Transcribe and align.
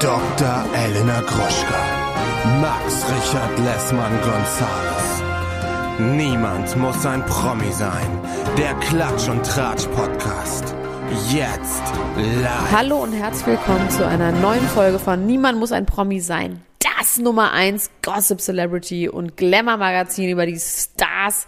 Dr. 0.00 0.64
Elena 0.74 1.22
Gruschka. 1.22 1.80
Max 2.60 3.02
Richard 3.08 3.58
Lessmann 3.60 4.12
Gonzales. 4.20 5.22
Niemand 5.98 6.76
muss 6.76 7.06
ein 7.06 7.24
Promi 7.24 7.72
sein. 7.72 8.06
Der 8.58 8.74
Klatsch 8.74 9.26
und 9.30 9.42
Tratsch 9.46 9.86
Podcast. 9.86 10.74
Jetzt 11.32 11.82
live. 12.18 12.72
Hallo 12.72 12.96
und 12.98 13.14
herzlich 13.14 13.46
willkommen 13.46 13.88
zu 13.88 14.06
einer 14.06 14.32
neuen 14.32 14.68
Folge 14.68 14.98
von 14.98 15.24
Niemand 15.24 15.58
muss 15.58 15.72
ein 15.72 15.86
Promi 15.86 16.20
sein. 16.20 16.62
Das 16.98 17.16
Nummer 17.16 17.52
1 17.52 17.90
Gossip 18.02 18.42
Celebrity 18.42 19.08
und 19.08 19.38
Glamour 19.38 19.78
Magazin 19.78 20.28
über 20.28 20.44
die 20.44 20.58
Stars 20.60 21.46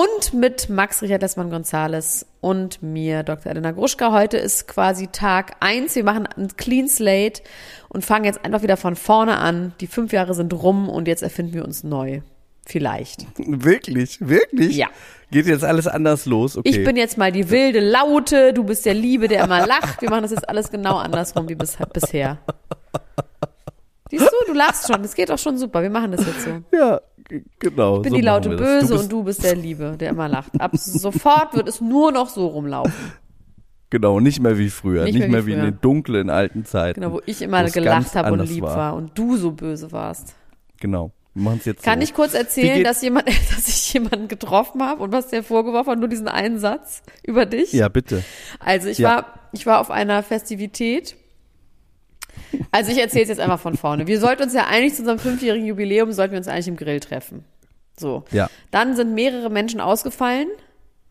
und 0.00 0.32
mit 0.32 0.70
Max 0.70 1.02
Richard 1.02 1.20
Lessmann 1.20 1.50
Gonzales 1.50 2.24
und 2.40 2.82
mir, 2.82 3.22
Dr. 3.22 3.50
Elena 3.50 3.72
Gruschka. 3.72 4.12
Heute 4.12 4.38
ist 4.38 4.66
quasi 4.66 5.08
Tag 5.08 5.56
1. 5.60 5.94
Wir 5.94 6.04
machen 6.04 6.26
ein 6.26 6.48
Clean 6.56 6.88
Slate 6.88 7.42
und 7.90 8.02
fangen 8.02 8.24
jetzt 8.24 8.42
einfach 8.42 8.62
wieder 8.62 8.78
von 8.78 8.96
vorne 8.96 9.36
an. 9.36 9.74
Die 9.80 9.86
fünf 9.86 10.12
Jahre 10.12 10.32
sind 10.32 10.54
rum 10.54 10.88
und 10.88 11.06
jetzt 11.06 11.22
erfinden 11.22 11.52
wir 11.52 11.64
uns 11.64 11.84
neu. 11.84 12.22
Vielleicht. 12.64 13.26
Wirklich, 13.36 14.26
wirklich? 14.26 14.76
Ja. 14.76 14.86
Geht 15.30 15.46
jetzt 15.46 15.64
alles 15.64 15.86
anders 15.86 16.24
los? 16.24 16.56
Okay. 16.56 16.68
Ich 16.70 16.84
bin 16.84 16.96
jetzt 16.96 17.18
mal 17.18 17.30
die 17.30 17.50
wilde 17.50 17.80
Laute, 17.80 18.54
du 18.54 18.64
bist 18.64 18.86
der 18.86 18.94
Liebe, 18.94 19.28
der 19.28 19.44
immer 19.44 19.66
lacht. 19.66 20.00
Wir 20.00 20.08
machen 20.08 20.22
das 20.22 20.30
jetzt 20.30 20.48
alles 20.48 20.70
genau 20.70 20.96
andersrum 20.96 21.48
wie 21.48 21.56
bis, 21.56 21.76
bisher. 21.92 22.38
Siehst 24.10 24.24
du, 24.24 24.52
du 24.52 24.54
lachst 24.54 24.88
schon. 24.92 25.02
Das 25.02 25.14
geht 25.14 25.30
auch 25.30 25.38
schon 25.38 25.56
super. 25.56 25.82
Wir 25.82 25.90
machen 25.90 26.12
das 26.12 26.26
jetzt 26.26 26.42
so. 26.42 26.62
ja, 26.76 27.00
genau. 27.58 27.96
Ich 27.96 28.02
bin 28.02 28.10
so 28.12 28.16
die 28.16 28.22
laute. 28.22 28.48
Böse 28.50 28.94
du 28.94 29.00
und 29.00 29.12
du 29.12 29.24
bist 29.24 29.42
der 29.44 29.54
Liebe, 29.56 29.96
der 29.98 30.10
immer 30.10 30.28
lacht. 30.28 30.60
Ab 30.60 30.72
sofort 30.76 31.54
wird 31.54 31.68
es 31.68 31.80
nur 31.80 32.12
noch 32.12 32.28
so 32.28 32.46
rumlaufen. 32.46 32.92
Genau, 33.90 34.20
nicht 34.20 34.40
mehr 34.40 34.56
wie 34.56 34.70
früher. 34.70 35.04
Nicht 35.04 35.14
Nicht, 35.14 35.28
mehr 35.28 35.46
wie 35.46 35.50
mehr 35.54 35.64
wie 35.64 35.66
in 35.66 35.72
den 35.72 35.80
dunklen 35.80 36.30
alten 36.30 36.64
Zeiten. 36.64 37.00
Genau, 37.00 37.14
wo 37.14 37.20
ich 37.26 37.42
immer 37.42 37.64
gelacht 37.64 38.14
habe 38.14 38.32
und 38.32 38.48
lieb 38.48 38.62
war. 38.62 38.76
war. 38.76 38.94
und 38.94 39.18
du 39.18 39.36
so 39.36 39.50
böse 39.50 39.90
warst. 39.90 40.34
Genau. 40.78 41.12
Wir 41.34 41.42
machen 41.44 41.58
es 41.60 41.64
jetzt 41.64 41.82
Kann 41.84 42.00
so. 42.00 42.04
ich 42.04 42.14
kurz 42.14 42.34
erzählen, 42.34 42.82
dass 42.84 43.02
jemand, 43.02 43.26
dass 43.54 43.68
ich 43.68 43.92
jemanden 43.92 44.28
getroffen 44.28 44.82
habe 44.82 45.02
und 45.02 45.12
was 45.12 45.28
der 45.28 45.42
vorgeworfen 45.42 45.90
hat, 45.92 45.98
nur 45.98 46.08
diesen 46.08 46.28
einen 46.28 46.58
Satz 46.58 47.02
über 47.24 47.46
dich? 47.46 47.72
Ja, 47.72 47.88
bitte. 47.88 48.22
Also 48.58 48.88
ich 48.88 48.98
Ja. 48.98 49.08
war, 49.08 49.26
ich 49.52 49.66
war 49.66 49.80
auf 49.80 49.90
einer 49.90 50.22
Festivität. 50.22 51.16
Also 52.70 52.92
ich 52.92 52.98
erzähle 52.98 53.22
es 53.24 53.28
jetzt 53.28 53.40
einfach 53.40 53.60
von 53.60 53.76
vorne. 53.76 54.06
Wir 54.06 54.20
sollten 54.20 54.42
uns 54.44 54.54
ja 54.54 54.66
eigentlich 54.68 54.94
zu 54.94 55.02
unserem 55.02 55.18
fünfjährigen 55.18 55.66
Jubiläum, 55.66 56.12
sollten 56.12 56.32
wir 56.32 56.38
uns 56.38 56.48
eigentlich 56.48 56.68
im 56.68 56.76
Grill 56.76 57.00
treffen. 57.00 57.44
So. 57.98 58.24
Ja. 58.30 58.48
Dann 58.70 58.96
sind 58.96 59.14
mehrere 59.14 59.50
Menschen 59.50 59.80
ausgefallen 59.80 60.48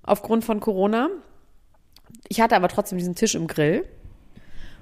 aufgrund 0.03 0.43
von 0.45 0.59
Corona. 0.59 1.09
Ich 2.27 2.41
hatte 2.41 2.55
aber 2.55 2.67
trotzdem 2.67 2.97
diesen 2.97 3.15
Tisch 3.15 3.35
im 3.35 3.47
Grill 3.47 3.85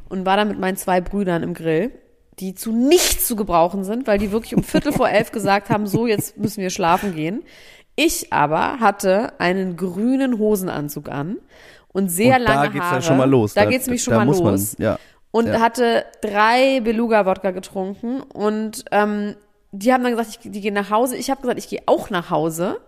und 0.09 0.25
war 0.25 0.37
dann 0.37 0.47
mit 0.47 0.59
meinen 0.59 0.77
zwei 0.77 1.01
Brüdern 1.01 1.43
im 1.43 1.53
Grill, 1.53 1.91
die 2.39 2.53
zu 2.55 2.71
nichts 2.71 3.27
zu 3.27 3.35
gebrauchen 3.35 3.83
sind, 3.83 4.07
weil 4.07 4.19
die 4.19 4.31
wirklich 4.31 4.55
um 4.55 4.63
Viertel 4.63 4.93
vor 4.93 5.09
elf 5.09 5.31
gesagt 5.31 5.69
haben, 5.69 5.87
so 5.87 6.07
jetzt 6.07 6.37
müssen 6.37 6.61
wir 6.61 6.69
schlafen 6.69 7.15
gehen. 7.15 7.43
Ich 7.95 8.31
aber 8.31 8.79
hatte 8.79 9.39
einen 9.39 9.75
grünen 9.75 10.37
Hosenanzug 10.37 11.09
an 11.09 11.37
und 11.89 12.09
sehr 12.09 12.37
Und 12.37 12.45
da 12.45 12.53
lange 12.53 12.69
geht's 12.69 12.85
ja 12.85 12.91
Haare. 12.91 13.01
schon 13.01 13.17
mal 13.17 13.29
los. 13.29 13.53
Da, 13.55 13.63
Da- 13.63 13.69
geht's 13.71 13.87
nämlich 13.87 14.03
schon 14.03 14.11
da 14.13 14.19
mal 14.19 14.25
muss 14.25 14.41
man- 14.41 14.51
los. 14.51 14.75
ja. 14.77 14.99
Und 15.37 15.47
Ja. 15.47 15.59
hatte 15.59 16.05
drei 16.21 16.79
Beluga-Wodka 16.81 17.51
getrunken 17.51 18.21
und 18.21 18.85
ähm, 18.91 19.35
die 19.71 19.93
haben 19.93 20.01
dann 20.03 20.13
gesagt, 20.15 20.29
ich, 20.43 20.51
die 20.51 20.61
gehen 20.61 20.73
nach 20.73 20.89
Hause. 20.89 21.15
Ich 21.17 21.29
habe 21.29 21.41
gesagt, 21.41 21.59
ich 21.59 21.69
gehe 21.69 21.81
auch 21.85 22.09
nach 22.09 22.29
Hause. 22.31 22.79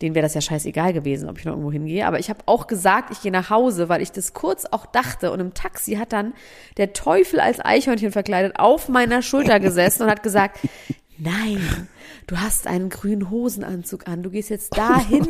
Denen 0.00 0.16
wäre 0.16 0.24
das 0.24 0.34
ja 0.34 0.40
scheißegal 0.40 0.92
gewesen, 0.92 1.28
ob 1.28 1.38
ich 1.38 1.44
noch 1.44 1.52
irgendwo 1.52 1.70
hingehe. 1.70 2.06
Aber 2.08 2.18
ich 2.18 2.28
habe 2.28 2.40
auch 2.46 2.66
gesagt, 2.66 3.12
ich 3.12 3.20
gehe 3.22 3.30
nach 3.30 3.50
Hause, 3.50 3.88
weil 3.88 4.02
ich 4.02 4.10
das 4.10 4.32
kurz 4.34 4.64
auch 4.64 4.84
dachte. 4.86 5.30
Und 5.30 5.38
im 5.38 5.54
Taxi 5.54 5.94
hat 5.94 6.12
dann 6.12 6.32
der 6.76 6.92
Teufel 6.92 7.38
als 7.38 7.64
Eichhörnchen 7.64 8.10
verkleidet 8.10 8.58
auf 8.58 8.88
meiner 8.88 9.22
Schulter 9.22 9.60
gesessen 9.60 10.02
und 10.02 10.10
hat 10.10 10.24
gesagt, 10.24 10.58
nein, 11.18 11.86
du 12.26 12.38
hast 12.38 12.66
einen 12.66 12.88
grünen 12.88 13.30
Hosenanzug 13.30 14.08
an. 14.08 14.24
Du 14.24 14.30
gehst 14.30 14.50
jetzt 14.50 14.76
dahin, 14.76 15.28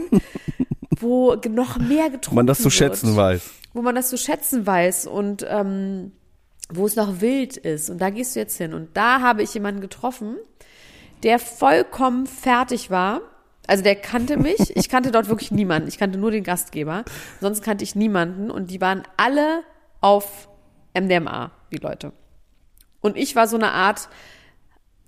wo 0.98 1.34
noch 1.50 1.76
mehr 1.78 2.08
getrunken 2.08 2.36
Man 2.36 2.46
das 2.46 2.58
zu 2.58 2.64
wird 2.64 2.74
schätzen 2.74 3.14
weiß. 3.14 3.50
Wo 3.72 3.82
man 3.82 3.94
das 3.94 4.10
zu 4.10 4.18
schätzen 4.18 4.66
weiß 4.66 5.06
und 5.06 5.46
ähm, 5.48 6.12
wo 6.68 6.86
es 6.86 6.96
noch 6.96 7.20
wild 7.20 7.56
ist. 7.56 7.90
Und 7.90 7.98
da 7.98 8.10
gehst 8.10 8.34
du 8.34 8.40
jetzt 8.40 8.56
hin. 8.56 8.74
Und 8.74 8.96
da 8.96 9.20
habe 9.20 9.42
ich 9.42 9.54
jemanden 9.54 9.80
getroffen, 9.80 10.36
der 11.22 11.38
vollkommen 11.38 12.26
fertig 12.26 12.90
war. 12.90 13.20
Also 13.66 13.82
der 13.82 13.96
kannte 13.96 14.36
mich. 14.36 14.58
Ich 14.76 14.88
kannte 14.88 15.10
dort 15.10 15.28
wirklich 15.28 15.50
niemanden. 15.50 15.88
Ich 15.88 15.98
kannte 15.98 16.18
nur 16.18 16.30
den 16.30 16.44
Gastgeber. 16.44 17.04
Sonst 17.40 17.62
kannte 17.62 17.84
ich 17.84 17.94
niemanden. 17.94 18.50
Und 18.50 18.70
die 18.70 18.80
waren 18.80 19.02
alle 19.16 19.62
auf 20.00 20.48
MDMA, 20.98 21.52
die 21.70 21.78
Leute. 21.78 22.12
Und 23.00 23.16
ich 23.16 23.36
war 23.36 23.46
so 23.46 23.56
eine 23.56 23.72
Art 23.72 24.08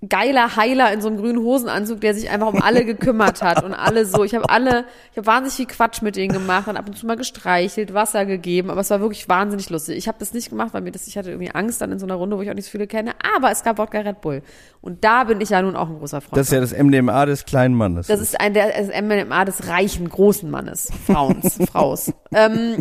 geiler 0.09 0.55
Heiler 0.55 0.91
in 0.93 1.01
so 1.01 1.07
einem 1.07 1.17
grünen 1.17 1.39
Hosenanzug, 1.39 2.01
der 2.01 2.13
sich 2.13 2.29
einfach 2.29 2.47
um 2.53 2.61
alle 2.61 2.85
gekümmert 2.85 3.41
hat 3.41 3.63
und 3.63 3.73
alle 3.73 4.05
so. 4.05 4.23
Ich 4.23 4.35
habe 4.35 4.49
alle, 4.49 4.85
ich 5.11 5.17
habe 5.17 5.27
wahnsinnig 5.27 5.55
viel 5.55 5.65
Quatsch 5.65 6.01
mit 6.01 6.15
denen 6.15 6.33
gemacht 6.33 6.67
und 6.67 6.77
ab 6.77 6.87
und 6.87 6.97
zu 6.97 7.05
mal 7.05 7.17
gestreichelt, 7.17 7.93
Wasser 7.93 8.25
gegeben, 8.25 8.69
aber 8.69 8.81
es 8.81 8.89
war 8.89 8.99
wirklich 8.99 9.27
wahnsinnig 9.29 9.69
lustig. 9.69 9.97
Ich 9.97 10.07
habe 10.07 10.17
das 10.19 10.33
nicht 10.33 10.49
gemacht, 10.49 10.73
weil 10.73 10.81
mir 10.81 10.91
das, 10.91 11.07
ich 11.07 11.17
hatte 11.17 11.29
irgendwie 11.29 11.51
Angst 11.51 11.81
dann 11.81 11.91
in 11.91 11.99
so 11.99 12.05
einer 12.05 12.15
Runde, 12.15 12.37
wo 12.37 12.41
ich 12.41 12.49
auch 12.49 12.55
nicht 12.55 12.65
so 12.65 12.71
viele 12.71 12.87
kenne, 12.87 13.11
aber 13.35 13.51
es 13.51 13.63
gab 13.63 13.77
Wodka 13.77 13.99
Red 13.99 14.21
Bull. 14.21 14.41
Und 14.81 15.03
da 15.03 15.23
bin 15.23 15.41
ich 15.41 15.49
ja 15.49 15.61
nun 15.61 15.75
auch 15.75 15.89
ein 15.89 15.97
großer 15.97 16.21
Freund. 16.21 16.37
Das 16.37 16.47
ist 16.47 16.53
ja 16.53 16.59
das 16.59 16.71
MDMA 16.71 17.25
des 17.25 17.45
kleinen 17.45 17.75
Mannes. 17.75 18.07
Das 18.07 18.21
ist 18.21 18.39
ein 18.39 18.53
der 18.53 18.67
das 18.67 18.87
MDMA 18.87 19.45
des 19.45 19.67
reichen, 19.67 20.07
großen 20.09 20.49
Mannes, 20.49 20.89
Frauens, 21.07 21.57
Fraus. 21.71 22.11
Ähm, 22.31 22.77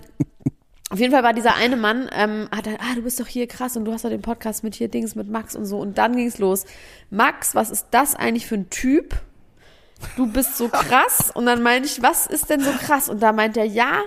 auf 0.94 1.00
jeden 1.00 1.12
Fall 1.12 1.24
war 1.24 1.32
dieser 1.32 1.56
eine 1.56 1.74
Mann, 1.74 2.08
ähm, 2.12 2.48
hat 2.54 2.66
dann, 2.66 2.76
ah, 2.76 2.94
du 2.94 3.02
bist 3.02 3.18
doch 3.18 3.26
hier 3.26 3.48
krass 3.48 3.76
und 3.76 3.84
du 3.84 3.92
hast 3.92 4.04
doch 4.04 4.10
den 4.10 4.22
Podcast 4.22 4.62
mit 4.62 4.76
hier 4.76 4.86
Dings 4.86 5.16
mit 5.16 5.28
Max 5.28 5.56
und 5.56 5.66
so. 5.66 5.80
Und 5.80 5.98
dann 5.98 6.14
ging's 6.14 6.38
los. 6.38 6.66
Max, 7.10 7.56
was 7.56 7.70
ist 7.70 7.88
das 7.90 8.14
eigentlich 8.14 8.46
für 8.46 8.54
ein 8.54 8.70
Typ? 8.70 9.16
Du 10.16 10.28
bist 10.28 10.56
so 10.56 10.68
krass. 10.68 11.32
Und 11.34 11.46
dann 11.46 11.64
meinte 11.64 11.88
ich, 11.88 12.00
was 12.00 12.28
ist 12.28 12.48
denn 12.48 12.60
so 12.60 12.70
krass? 12.70 13.08
Und 13.08 13.24
da 13.24 13.32
meint 13.32 13.56
er, 13.56 13.64
ja, 13.64 14.02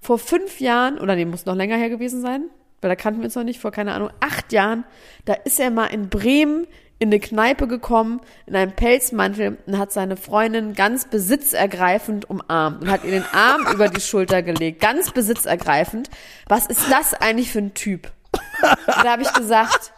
vor 0.00 0.16
fünf 0.20 0.60
Jahren, 0.60 1.00
oder 1.00 1.16
nee, 1.16 1.24
muss 1.24 1.44
noch 1.44 1.56
länger 1.56 1.76
her 1.76 1.90
gewesen 1.90 2.20
sein, 2.20 2.44
weil 2.82 2.88
da 2.88 2.94
kannten 2.94 3.18
wir 3.18 3.24
uns 3.24 3.34
noch 3.34 3.42
nicht, 3.42 3.58
vor, 3.58 3.72
keine 3.72 3.92
Ahnung, 3.92 4.10
acht 4.20 4.52
Jahren, 4.52 4.84
da 5.24 5.32
ist 5.32 5.58
er 5.58 5.72
mal 5.72 5.86
in 5.86 6.08
Bremen 6.08 6.68
in 6.98 7.08
eine 7.08 7.20
Kneipe 7.20 7.68
gekommen, 7.68 8.20
in 8.46 8.56
einem 8.56 8.72
Pelzmantel 8.72 9.58
und 9.66 9.78
hat 9.78 9.92
seine 9.92 10.16
Freundin 10.16 10.74
ganz 10.74 11.08
besitzergreifend 11.08 12.28
umarmt 12.28 12.82
und 12.82 12.90
hat 12.90 13.04
ihr 13.04 13.12
den 13.12 13.24
Arm 13.32 13.66
über 13.72 13.88
die 13.88 14.00
Schulter 14.00 14.42
gelegt. 14.42 14.80
Ganz 14.80 15.12
besitzergreifend. 15.12 16.10
Was 16.46 16.66
ist 16.66 16.90
das 16.90 17.14
eigentlich 17.14 17.52
für 17.52 17.60
ein 17.60 17.74
Typ? 17.74 18.10
Und 18.62 19.04
da 19.04 19.12
habe 19.12 19.22
ich 19.22 19.32
gesagt, 19.32 19.92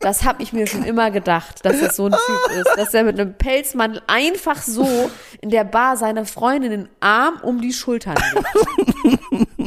das 0.00 0.24
habe 0.24 0.42
ich 0.42 0.52
mir 0.52 0.66
schon 0.66 0.84
immer 0.84 1.10
gedacht, 1.10 1.64
dass 1.64 1.80
das 1.80 1.96
so 1.96 2.06
ein 2.06 2.12
Typ 2.12 2.56
ist, 2.58 2.68
dass 2.76 2.94
er 2.94 3.04
mit 3.04 3.18
einem 3.18 3.34
Pelzmantel 3.34 4.02
einfach 4.06 4.62
so 4.62 5.10
in 5.40 5.50
der 5.50 5.64
Bar 5.64 5.96
seiner 5.96 6.26
Freundin 6.26 6.70
den 6.70 6.88
Arm 7.00 7.40
um 7.42 7.60
die 7.60 7.72
Schultern 7.72 8.16
legt. 8.34 9.18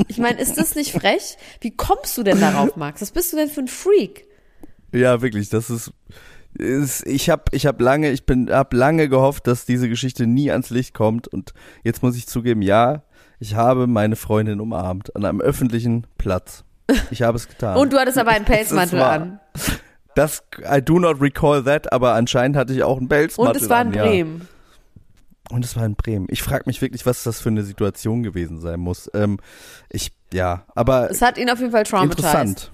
Ich 0.08 0.18
meine, 0.20 0.40
ist 0.40 0.58
das 0.58 0.76
nicht 0.76 0.92
frech? 0.92 1.38
Wie 1.60 1.76
kommst 1.76 2.18
du 2.18 2.24
denn 2.24 2.40
darauf, 2.40 2.76
Max? 2.76 3.02
Was 3.02 3.12
bist 3.12 3.34
du 3.34 3.38
denn 3.38 3.50
für 3.50 3.62
ein 3.62 3.68
Freak? 3.68 4.28
Ja, 4.92 5.22
wirklich, 5.22 5.50
das 5.50 5.70
ist, 5.70 5.88
ist 5.88 5.94
ich 6.60 7.30
habe 7.30 7.44
ich 7.52 7.66
hab 7.66 7.80
lange, 7.82 8.12
ich 8.12 8.26
bin 8.26 8.50
hab 8.52 8.74
lange 8.74 9.10
gehofft, 9.10 9.48
dass 9.48 9.66
diese 9.66 9.90
Geschichte 9.90 10.28
nie 10.28 10.52
ans 10.52 10.70
Licht 10.70 10.94
kommt 10.94 11.28
und 11.28 11.54
jetzt 11.84 12.02
muss 12.04 12.16
ich 12.16 12.28
zugeben, 12.28 12.62
ja, 12.62 13.04
ich 13.40 13.56
habe 13.56 13.88
meine 13.88 14.16
Freundin 14.16 14.60
umarmt 14.60 15.16
an 15.16 15.26
einem 15.26 15.42
öffentlichen 15.42 16.08
Platz. 16.18 16.64
Ich 17.12 17.22
habe 17.22 17.38
es 17.38 17.48
getan. 17.48 17.78
Und 17.82 17.94
du 17.94 17.98
hattest 18.00 18.18
aber 18.18 18.32
einen 18.32 18.46
Pelzmantel 18.46 19.02
an. 19.02 19.40
das 20.16 20.44
I 20.64 20.82
do 20.82 21.00
not 21.00 21.22
recall 21.22 21.64
that, 21.64 21.92
aber 21.92 22.14
anscheinend 22.14 22.58
hatte 22.58 22.74
ich 22.74 22.82
auch 22.84 22.98
einen 22.98 23.10
Pelzmantel 23.10 23.56
Und 23.56 23.62
es 23.62 23.70
war 23.70 23.82
in 23.82 23.88
an, 23.90 23.94
ja. 23.94 24.04
Bremen. 24.06 24.48
Und 25.50 25.64
es 25.64 25.76
war 25.76 25.86
in 25.86 25.96
Bremen. 25.96 26.28
Ich 26.30 26.42
frage 26.44 26.64
mich 26.66 26.82
wirklich, 26.82 27.06
was 27.06 27.24
das 27.24 27.40
für 27.40 27.50
eine 27.50 27.64
Situation 27.64 28.24
gewesen 28.24 28.60
sein 28.60 28.80
muss. 28.80 29.10
Ähm, 29.14 29.38
ich 29.90 30.12
ja, 30.34 30.66
aber 30.76 31.10
Es 31.10 31.22
hat 31.22 31.38
ihn 31.38 31.50
auf 31.50 31.60
jeden 31.60 31.72
Fall 31.72 31.84
traumatized. 31.84 32.20
interessant. 32.20 32.72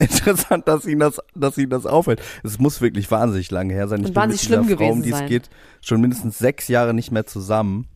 Interessant, 0.00 0.66
dass 0.66 0.86
ihn 0.86 0.98
das, 0.98 1.20
dass 1.34 1.58
ihn 1.58 1.68
das 1.68 1.84
auffällt. 1.84 2.22
Es 2.42 2.58
muss 2.58 2.80
wirklich 2.80 3.10
wahnsinnig 3.10 3.50
lange 3.50 3.74
her 3.74 3.86
sein. 3.86 4.00
Ich 4.00 4.08
Und 4.08 4.14
bin 4.14 4.28
mit 4.28 4.32
dieser 4.32 4.64
schlimm 4.64 4.78
Frau, 4.78 4.90
um 4.90 5.02
die 5.02 5.12
es 5.12 5.26
geht, 5.26 5.50
schon 5.82 6.00
mindestens 6.00 6.38
sechs 6.38 6.68
Jahre 6.68 6.94
nicht 6.94 7.12
mehr 7.12 7.26
zusammen. 7.26 7.86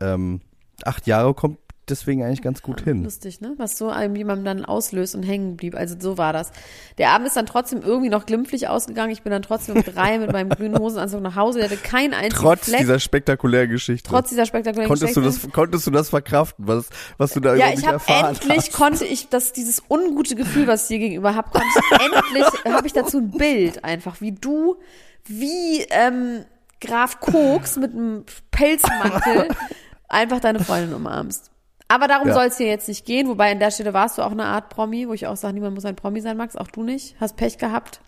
Ähm, 0.00 0.40
acht 0.84 1.06
Jahre 1.06 1.34
kommt 1.34 1.58
deswegen 1.88 2.22
eigentlich 2.22 2.42
ganz 2.42 2.62
gut 2.62 2.80
hin. 2.82 3.04
Lustig, 3.04 3.40
ne? 3.40 3.54
Was 3.56 3.76
so 3.78 3.88
einem 3.88 4.16
jemandem 4.16 4.44
dann 4.44 4.64
auslöst 4.64 5.14
und 5.14 5.22
hängen 5.22 5.56
blieb. 5.56 5.74
Also 5.74 5.96
so 5.98 6.18
war 6.18 6.32
das. 6.32 6.50
Der 6.98 7.10
Abend 7.10 7.26
ist 7.26 7.36
dann 7.36 7.46
trotzdem 7.46 7.82
irgendwie 7.82 8.08
noch 8.08 8.26
glimpflich 8.26 8.68
ausgegangen. 8.68 9.12
Ich 9.12 9.22
bin 9.22 9.30
dann 9.30 9.42
trotzdem 9.42 9.76
um 9.76 9.82
drei 9.82 10.18
mit 10.18 10.32
meinem 10.32 10.48
grünen 10.48 10.78
Hosenanzug 10.78 11.20
nach 11.20 11.36
Hause. 11.36 11.58
Der 11.60 11.70
hatte 11.70 11.78
keinen 11.78 12.14
einzigen 12.14 12.42
Trotz 12.42 12.64
Fleck. 12.66 12.80
dieser 12.80 12.98
spektakulären 12.98 13.68
Geschichte. 13.70 14.08
trotz 14.08 14.28
dieser 14.30 14.46
spektakulären 14.46 14.88
konntest 14.88 15.16
du 15.16 15.20
Geschichte. 15.22 15.46
das, 15.46 15.52
konntest 15.54 15.86
du 15.86 15.90
das 15.90 16.08
verkraften, 16.08 16.66
was, 16.66 16.88
was 17.18 17.32
du 17.32 17.40
da 17.40 17.54
Ja, 17.54 17.68
ich 17.72 17.84
habe 17.84 17.94
erfahren 17.94 18.34
endlich 18.36 18.58
hast? 18.58 18.72
konnte 18.72 19.04
ich 19.04 19.28
das 19.28 19.52
dieses 19.52 19.82
ungute 19.88 20.34
Gefühl, 20.34 20.66
was 20.66 20.82
ich 20.82 20.88
dir 20.88 20.98
gegenüber 20.98 21.34
habe, 21.34 21.50
konnte 21.50 21.66
ich 21.68 22.00
endlich 22.00 22.74
habe 22.74 22.86
ich 22.86 22.92
dazu 22.92 23.18
ein 23.18 23.30
Bild 23.30 23.84
einfach, 23.84 24.20
wie 24.20 24.32
du 24.32 24.76
wie 25.26 25.82
ähm, 25.90 26.44
Graf 26.80 27.20
Koks 27.20 27.76
mit 27.76 27.92
einem 27.92 28.24
Pelzmantel 28.50 29.48
einfach 30.08 30.40
deine 30.40 30.60
Freundin 30.60 30.94
umarmst. 30.94 31.50
Aber 31.88 32.08
darum 32.08 32.28
Ja. 32.28 32.34
soll 32.34 32.46
es 32.46 32.56
hier 32.56 32.66
jetzt 32.66 32.88
nicht 32.88 33.04
gehen, 33.04 33.28
wobei 33.28 33.52
an 33.52 33.58
der 33.58 33.70
Stelle 33.70 33.92
warst 33.92 34.18
du 34.18 34.22
auch 34.22 34.30
eine 34.32 34.44
Art 34.46 34.70
Promi, 34.70 35.06
wo 35.08 35.12
ich 35.12 35.26
auch 35.26 35.36
sage, 35.36 35.54
niemand 35.54 35.74
muss 35.74 35.84
ein 35.84 35.96
Promi 35.96 36.20
sein, 36.20 36.36
Max, 36.36 36.56
auch 36.56 36.68
du 36.68 36.82
nicht, 36.82 37.14
hast 37.20 37.36
Pech 37.36 37.58
gehabt. 37.58 38.00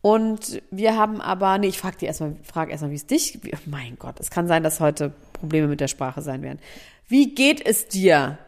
Und 0.00 0.60
wir 0.70 0.96
haben 0.96 1.20
aber, 1.20 1.58
nee, 1.58 1.68
ich 1.68 1.78
frage 1.78 1.98
dir 1.98 2.06
erstmal, 2.06 2.36
frag 2.42 2.70
erstmal, 2.70 2.90
wie 2.90 2.96
es 2.96 3.06
dich, 3.06 3.38
wie, 3.42 3.52
oh 3.54 3.58
mein 3.66 3.96
Gott, 3.98 4.18
es 4.18 4.30
kann 4.30 4.48
sein, 4.48 4.62
dass 4.64 4.80
heute 4.80 5.12
Probleme 5.32 5.68
mit 5.68 5.80
der 5.80 5.88
Sprache 5.88 6.22
sein 6.22 6.42
werden. 6.42 6.58
Wie 7.06 7.34
geht 7.34 7.64
es 7.64 7.86
dir? 7.86 8.38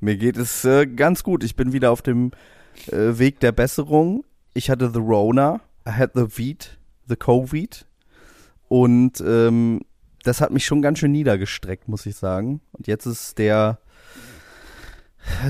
Mir 0.00 0.16
geht 0.16 0.36
es 0.36 0.64
äh, 0.64 0.86
ganz 0.86 1.22
gut. 1.22 1.44
Ich 1.44 1.54
bin 1.56 1.72
wieder 1.72 1.90
auf 1.92 2.02
dem 2.02 2.32
äh, 2.88 3.18
Weg 3.18 3.40
der 3.40 3.52
Besserung. 3.52 4.24
Ich 4.54 4.70
hatte 4.70 4.90
the 4.92 4.98
Rona, 5.00 5.60
I 5.86 5.90
had 5.92 6.12
the 6.14 6.26
Veed, 6.36 6.78
the 7.08 7.16
Covid. 7.16 7.86
Und 8.68 9.20
ähm, 9.20 9.82
das 10.24 10.40
hat 10.40 10.50
mich 10.50 10.64
schon 10.66 10.82
ganz 10.82 10.98
schön 10.98 11.12
niedergestreckt, 11.12 11.88
muss 11.88 12.06
ich 12.06 12.16
sagen. 12.16 12.60
Und 12.72 12.86
jetzt 12.86 13.06
ist 13.06 13.38
der 13.38 13.78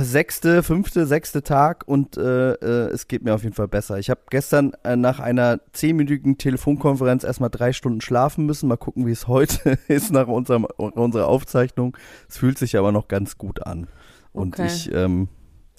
sechste, 0.01 0.63
fünfte, 0.63 1.07
sechste 1.07 1.43
Tag 1.43 1.83
und 1.87 2.17
äh, 2.17 2.53
äh, 2.53 2.91
es 2.93 3.09
geht 3.09 3.25
mir 3.25 3.35
auf 3.35 3.43
jeden 3.43 3.55
Fall 3.55 3.69
besser. 3.69 3.99
Ich 3.99 4.11
habe 4.11 4.21
gestern 4.31 4.73
äh, 4.85 4.97
nach 4.97 5.19
einer 5.19 5.61
zehnminütigen 5.73 6.39
Telefonkonferenz 6.39 7.25
erstmal 7.25 7.51
drei 7.51 7.73
Stunden 7.73 8.01
schlafen 8.01 8.47
müssen. 8.47 8.69
Mal 8.69 8.77
gucken, 8.77 9.07
wie 9.07 9.13
es 9.13 9.27
heute 9.27 9.79
ist 9.89 10.13
nach 10.13 10.29
unserem, 10.29 10.65
unserer 10.65 11.27
Aufzeichnung. 11.27 11.97
Es 12.29 12.39
fühlt 12.39 12.59
sich 12.59 12.77
aber 12.77 12.93
noch 12.93 13.09
ganz 13.09 13.37
gut 13.37 13.67
an. 13.67 13.89
Und 14.33 14.55
Okay. 14.55 14.67
ich, 14.67 14.93
ähm, 14.93 15.29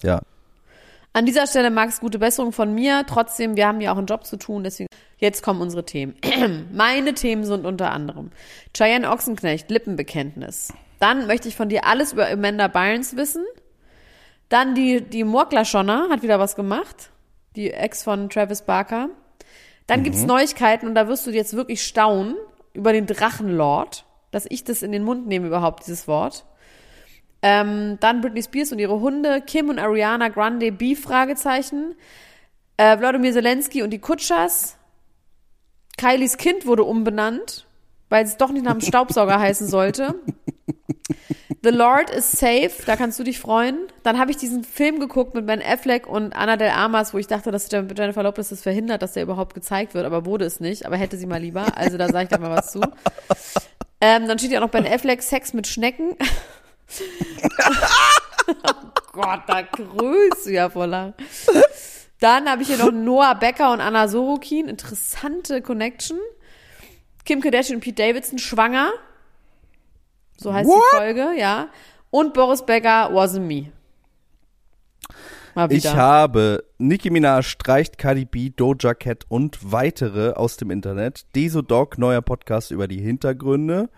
ja, 0.02 0.20
An 1.16 1.24
dieser 1.24 1.46
Stelle, 1.46 1.70
Max, 1.70 2.00
gute 2.00 2.18
Besserung 2.18 2.52
von 2.52 2.74
mir. 2.74 3.04
Trotzdem, 3.06 3.56
wir 3.56 3.66
haben 3.66 3.80
ja 3.80 3.90
auch 3.90 3.96
einen 3.96 4.06
Job 4.06 4.26
zu 4.26 4.36
tun, 4.36 4.64
deswegen, 4.64 4.90
jetzt 5.16 5.42
kommen 5.42 5.62
unsere 5.62 5.86
Themen. 5.86 6.14
Meine 6.74 7.14
Themen 7.14 7.46
sind 7.46 7.64
unter 7.64 7.90
anderem 7.90 8.32
Cheyenne 8.76 9.10
Ochsenknecht, 9.10 9.70
Lippenbekenntnis. 9.70 10.74
Dann 11.00 11.26
möchte 11.26 11.48
ich 11.48 11.56
von 11.56 11.70
dir 11.70 11.86
alles 11.86 12.12
über 12.12 12.28
Amanda 12.28 12.68
Bynes 12.68 13.16
wissen. 13.16 13.46
Dann 14.50 14.74
die, 14.74 15.00
die 15.00 15.24
Morkla 15.24 15.64
Schonner 15.64 16.10
hat 16.10 16.22
wieder 16.22 16.38
was 16.38 16.54
gemacht. 16.54 17.08
Die 17.56 17.70
Ex 17.70 18.02
von 18.02 18.28
Travis 18.28 18.60
Barker. 18.60 19.08
Dann 19.86 20.02
gibt's 20.02 20.26
Neuigkeiten 20.26 20.86
und 20.86 20.94
da 20.94 21.08
wirst 21.08 21.26
du 21.26 21.30
jetzt 21.30 21.56
wirklich 21.56 21.82
staunen 21.82 22.36
über 22.74 22.92
den 22.92 23.06
Drachenlord, 23.06 24.04
dass 24.32 24.44
ich 24.50 24.64
das 24.64 24.82
in 24.82 24.92
den 24.92 25.02
Mund 25.02 25.26
nehme 25.26 25.46
überhaupt, 25.46 25.86
dieses 25.86 26.06
Wort. 26.08 26.44
Ähm, 27.48 27.96
dann 28.00 28.22
Britney 28.22 28.42
Spears 28.42 28.72
und 28.72 28.80
ihre 28.80 28.98
Hunde, 28.98 29.40
Kim 29.40 29.68
und 29.68 29.78
Ariana 29.78 30.30
Grande, 30.30 30.72
Beef, 30.72 31.02
Fragezeichen. 31.02 31.94
Äh, 32.76 32.98
Wladimir 32.98 33.32
Zelensky 33.32 33.82
und 33.84 33.90
die 33.90 34.00
Kutschers. 34.00 34.76
Kylies 35.96 36.38
Kind 36.38 36.66
wurde 36.66 36.82
umbenannt, 36.82 37.64
weil 38.08 38.24
es 38.24 38.36
doch 38.36 38.50
nicht 38.50 38.64
nach 38.64 38.72
dem 38.72 38.80
Staubsauger 38.86 39.38
heißen 39.38 39.68
sollte. 39.68 40.16
The 41.62 41.70
Lord 41.70 42.10
is 42.10 42.32
safe, 42.32 42.72
da 42.84 42.96
kannst 42.96 43.18
du 43.20 43.22
dich 43.22 43.38
freuen. 43.38 43.78
Dann 44.02 44.18
habe 44.18 44.32
ich 44.32 44.36
diesen 44.36 44.64
Film 44.64 44.98
geguckt 44.98 45.34
mit 45.34 45.46
Ben 45.46 45.62
Affleck 45.62 46.08
und 46.08 46.34
Anna 46.34 46.56
Del 46.56 46.70
Armas, 46.70 47.14
wo 47.14 47.18
ich 47.18 47.28
dachte, 47.28 47.52
dass 47.52 47.70
Jen- 47.70 47.94
Jennifer 47.96 48.24
Lopez 48.24 48.48
das 48.48 48.62
verhindert, 48.62 49.02
dass 49.02 49.12
der 49.12 49.22
überhaupt 49.22 49.54
gezeigt 49.54 49.94
wird, 49.94 50.04
aber 50.04 50.26
wurde 50.26 50.44
es 50.46 50.58
nicht. 50.58 50.84
Aber 50.84 50.96
hätte 50.96 51.16
sie 51.16 51.26
mal 51.26 51.40
lieber. 51.40 51.76
Also 51.76 51.96
da 51.96 52.08
sage 52.08 52.24
ich 52.24 52.30
da 52.30 52.38
mal 52.38 52.50
was 52.50 52.72
zu. 52.72 52.80
Ähm, 53.98 54.28
dann 54.28 54.38
steht 54.38 54.50
ja 54.50 54.58
auch 54.58 54.64
noch 54.64 54.70
Ben 54.70 54.86
Affleck 54.86 55.22
Sex 55.22 55.54
mit 55.54 55.66
Schnecken. 55.66 56.16
Oh 58.48 59.00
Gott, 59.12 59.42
da 59.46 59.62
grüßt 59.62 60.46
du 60.46 60.52
ja 60.52 60.70
vor 60.70 60.86
Lachen. 60.86 61.14
Dann 62.20 62.48
habe 62.48 62.62
ich 62.62 62.68
hier 62.68 62.78
noch 62.78 62.92
Noah 62.92 63.34
Becker 63.34 63.72
und 63.72 63.80
Anna 63.80 64.08
Sorokin. 64.08 64.68
Interessante 64.68 65.60
Connection. 65.60 66.18
Kim 67.24 67.40
Kardashian 67.40 67.76
und 67.76 67.82
Pete 67.82 68.02
Davidson 68.02 68.38
schwanger. 68.38 68.92
So 70.36 70.52
heißt 70.52 70.68
What? 70.68 70.82
die 70.92 70.96
Folge, 70.96 71.38
ja. 71.38 71.68
Und 72.10 72.34
Boris 72.34 72.64
Becker 72.64 73.10
wasn't 73.10 73.40
me. 73.40 73.72
Ich 75.70 75.86
habe 75.86 76.64
Nicki 76.76 77.08
Minaj 77.08 77.42
streicht 77.42 77.96
Cardi 77.96 78.26
B, 78.26 78.50
Doja 78.50 78.92
Cat 78.92 79.24
und 79.28 79.72
weitere 79.72 80.32
aus 80.32 80.58
dem 80.58 80.70
Internet. 80.70 81.24
Deso 81.34 81.62
Dog, 81.62 81.96
neuer 81.96 82.20
Podcast 82.20 82.70
über 82.70 82.86
die 82.86 83.00
Hintergründe. 83.00 83.88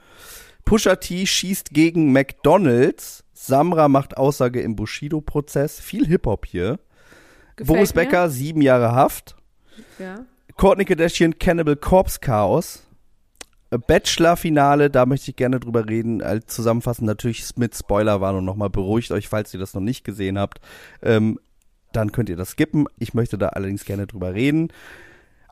Pusha 0.69 0.97
T 0.97 1.25
schießt 1.25 1.71
gegen 1.71 2.13
McDonalds. 2.13 3.25
Samra 3.33 3.89
macht 3.89 4.19
Aussage 4.19 4.61
im 4.61 4.77
Bushido-Prozess. 4.77 5.81
Viel 5.81 6.07
Hip-Hop 6.07 6.45
hier. 6.45 6.79
Gefällt 7.57 7.67
Boris 7.67 7.95
mir. 7.95 8.03
Becker, 8.03 8.29
sieben 8.29 8.61
Jahre 8.61 8.93
Haft. 8.93 9.35
Ja. 9.99 10.27
Courtney 10.59 10.85
Kardashian, 10.85 11.39
Cannibal 11.39 11.75
Corpse 11.75 12.21
Chaos. 12.21 12.87
Bachelor-Finale, 13.71 14.91
da 14.91 15.07
möchte 15.07 15.31
ich 15.31 15.37
gerne 15.37 15.59
drüber 15.59 15.89
reden. 15.89 16.23
Zusammenfassend 16.47 17.07
natürlich 17.07 17.47
mit 17.57 17.75
Spoilerwarnung 17.75 18.45
nochmal. 18.45 18.69
Beruhigt 18.69 19.11
euch, 19.11 19.27
falls 19.27 19.55
ihr 19.55 19.61
das 19.61 19.73
noch 19.73 19.81
nicht 19.81 20.05
gesehen 20.05 20.39
habt. 20.39 20.61
Ähm, 21.01 21.41
dann 21.93 22.13
könnt 22.13 22.29
ihr 22.29 22.37
das 22.37 22.51
skippen. 22.51 22.89
Ich 22.99 23.15
möchte 23.15 23.39
da 23.39 23.49
allerdings 23.49 23.87
gerne 23.87 24.07
drüber 24.07 24.35
reden. 24.35 24.69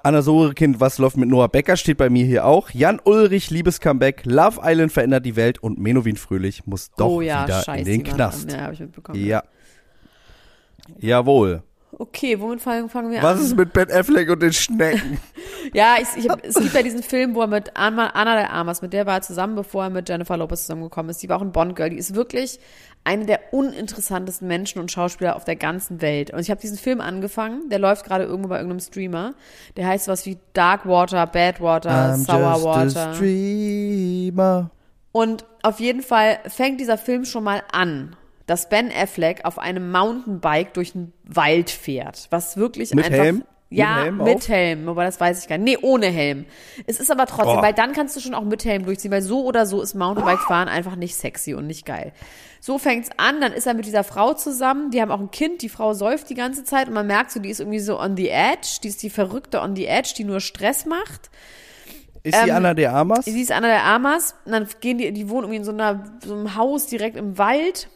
Anna 0.07 0.23
Sorekind, 0.23 0.79
was 0.79 0.99
läuft 0.99 1.17
mit 1.17 1.29
Noah 1.29 1.49
Becker, 1.49 1.77
steht 1.77 1.99
bei 1.99 2.09
mir 2.09 2.25
hier 2.25 2.47
auch. 2.47 2.71
Jan 2.71 3.01
Ulrich, 3.03 3.51
Liebescomeback, 3.51 4.25
Love 4.25 4.61
Island 4.63 4.93
verändert 4.93 5.27
die 5.27 5.35
Welt 5.35 5.61
und 5.61 5.81
Menowin 5.81 6.15
Fröhlich 6.15 6.65
muss 6.65 6.93
doch 6.93 7.09
oh 7.09 7.21
ja, 7.21 7.43
wieder 7.43 7.61
scheiße. 7.63 7.81
in 7.81 7.85
den 7.87 8.03
Knast. 8.05 8.49
an. 8.49 8.57
Ja, 8.57 8.63
habe 8.63 8.75
ich 8.75 8.79
mitbekommen. 8.79 9.27
Ja. 9.27 9.43
Jawohl. 11.01 11.65
Okay, 11.91 12.39
womit 12.39 12.61
fangen, 12.61 12.89
wir 13.11 13.21
Was 13.21 13.41
an? 13.41 13.47
ist 13.47 13.57
mit 13.57 13.73
Ben 13.73 13.91
Affleck 13.91 14.31
und 14.31 14.41
den 14.43 14.53
Schnecken? 14.53 15.19
Ja, 15.73 15.97
ich, 16.01 16.25
ich 16.25 16.29
hab, 16.31 16.45
es 16.45 16.55
gibt 16.55 16.75
ja 16.75 16.83
diesen 16.85 17.03
Film, 17.03 17.35
wo 17.35 17.41
er 17.41 17.49
mit 17.49 17.73
Anna, 17.75 18.11
Anna 18.11 18.37
de 18.37 18.45
Armas, 18.45 18.83
mit 18.83 18.93
der 18.93 19.05
war 19.05 19.15
er 19.15 19.23
zusammen, 19.23 19.57
bevor 19.57 19.83
er 19.83 19.91
mit 19.91 20.09
Jennifer 20.09 20.37
Lopez 20.37 20.61
zusammengekommen 20.61 21.11
ist. 21.11 21.25
Die 21.25 21.29
war 21.29 21.39
auch 21.39 21.43
ein 21.43 21.51
Bond-Girl. 21.51 21.91
Die 21.91 21.97
ist 21.97 22.15
wirklich 22.15 22.61
eine 23.07 23.25
der 23.25 23.53
uninteressantesten 23.53 24.49
Menschen 24.49 24.81
und 24.81 24.91
Schauspieler 24.91 25.37
auf 25.37 25.45
der 25.45 25.57
ganzen 25.57 26.03
Welt. 26.03 26.33
Und 26.33 26.41
ich 26.41 26.51
habe 26.51 26.61
diesen 26.61 26.77
Film 26.77 27.01
angefangen, 27.01 27.69
der 27.71 27.79
läuft 27.79 28.05
gerade 28.05 28.25
irgendwo 28.25 28.49
bei 28.49 28.57
irgendeinem 28.57 28.81
Streamer. 28.81 29.35
Der 29.77 29.87
heißt 29.87 30.09
was 30.09 30.27
wie 30.27 30.39
Dark 30.53 30.87
Water, 30.87 31.27
Bad 31.27 31.61
Water, 31.61 31.91
I'm 32.15 32.17
Sour 32.25 32.83
just 32.85 32.97
a 32.97 33.07
Water. 33.07 33.15
streamer. 33.15 34.71
Und 35.13 35.45
auf 35.63 35.81
jeden 35.81 36.03
Fall 36.03 36.39
fängt 36.47 36.81
dieser 36.81 36.99
Film 36.99 37.25
schon 37.25 37.45
mal 37.45 37.63
an, 37.73 38.17
dass 38.47 38.69
Ben 38.69 38.91
Affleck 38.93 39.45
auf 39.45 39.59
einem 39.59 39.91
Mountainbike 39.91 40.75
durch 40.75 40.93
den 40.93 41.13
Wald 41.25 41.71
fährt, 41.71 42.27
was 42.31 42.57
wirklich 42.57 42.93
Mit 42.95 43.07
einfach 43.07 43.19
Helm? 43.25 43.37
Mit 43.69 43.79
ja, 43.81 44.03
Helm 44.03 44.19
mit? 44.19 44.49
Helm, 44.49 44.89
aber 44.89 45.03
das 45.05 45.19
weiß 45.19 45.43
ich 45.43 45.49
gar 45.49 45.59
nicht. 45.59 45.81
Nee, 45.81 45.85
ohne 45.89 46.07
Helm. 46.07 46.45
Es 46.87 47.01
ist 47.01 47.11
aber 47.11 47.27
trotzdem, 47.27 47.59
Oh. 47.59 47.63
weil 47.63 47.73
dann 47.73 47.93
kannst 47.95 48.15
du 48.15 48.21
schon 48.21 48.35
auch 48.35 48.45
mit 48.45 48.65
Helm 48.65 48.85
durchziehen, 48.85 49.11
weil 49.11 49.23
so 49.23 49.45
oder 49.45 49.67
so 49.67 49.83
ist 49.83 49.95
Mountainbike-Fahren 49.95 50.69
einfach 50.69 50.95
nicht 50.95 51.17
sexy 51.17 51.55
und 51.55 51.67
nicht 51.67 51.85
geil. 51.85 52.13
So 52.67 52.79
fängt's 52.79 53.11
an, 53.17 53.41
dann 53.41 53.53
ist 53.53 53.69
er 53.69 53.75
mit 53.75 53.87
dieser 53.87 54.03
Frau 54.03 54.35
zusammen, 54.35 54.91
die 54.91 55.01
haben 55.01 55.13
auch 55.13 55.21
ein 55.21 55.31
Kind, 55.31 55.63
die 55.63 55.69
Frau 55.69 55.95
säuft 55.95 56.29
die 56.31 56.35
ganze 56.35 56.65
Zeit 56.65 56.89
und 56.89 56.95
man 56.95 57.07
merkt 57.07 57.31
so, 57.31 57.39
die 57.39 57.49
ist 57.49 57.61
irgendwie 57.61 57.79
so 57.79 57.97
on 57.97 58.17
the 58.17 58.29
edge, 58.29 58.81
die 58.83 58.89
ist 58.89 59.05
die 59.05 59.09
Verrückte 59.09 59.61
on 59.61 59.77
the 59.77 59.87
edge, 59.87 60.15
die 60.19 60.25
nur 60.25 60.41
Stress 60.41 60.85
macht. 60.85 61.31
Ist 62.25 62.35
sie 62.35 62.49
Ähm, 62.49 62.57
Anna 62.57 62.75
de 62.75 62.87
Armas? 62.87 63.25
Sie 63.25 63.41
ist 63.41 63.53
Anna 63.53 63.69
der 63.69 63.85
Amas 63.85 64.35
und 64.45 64.51
dann 64.51 64.67
gehen 64.81 64.99
die, 64.99 65.13
die 65.13 65.29
wohnen 65.29 65.45
irgendwie 65.45 65.59
in 65.59 65.65
so, 65.65 65.71
einer, 65.71 66.19
so 66.25 66.35
einem 66.35 66.57
Haus 66.57 66.89
direkt 66.89 67.17
im 67.17 67.39
Wald. 67.39 67.89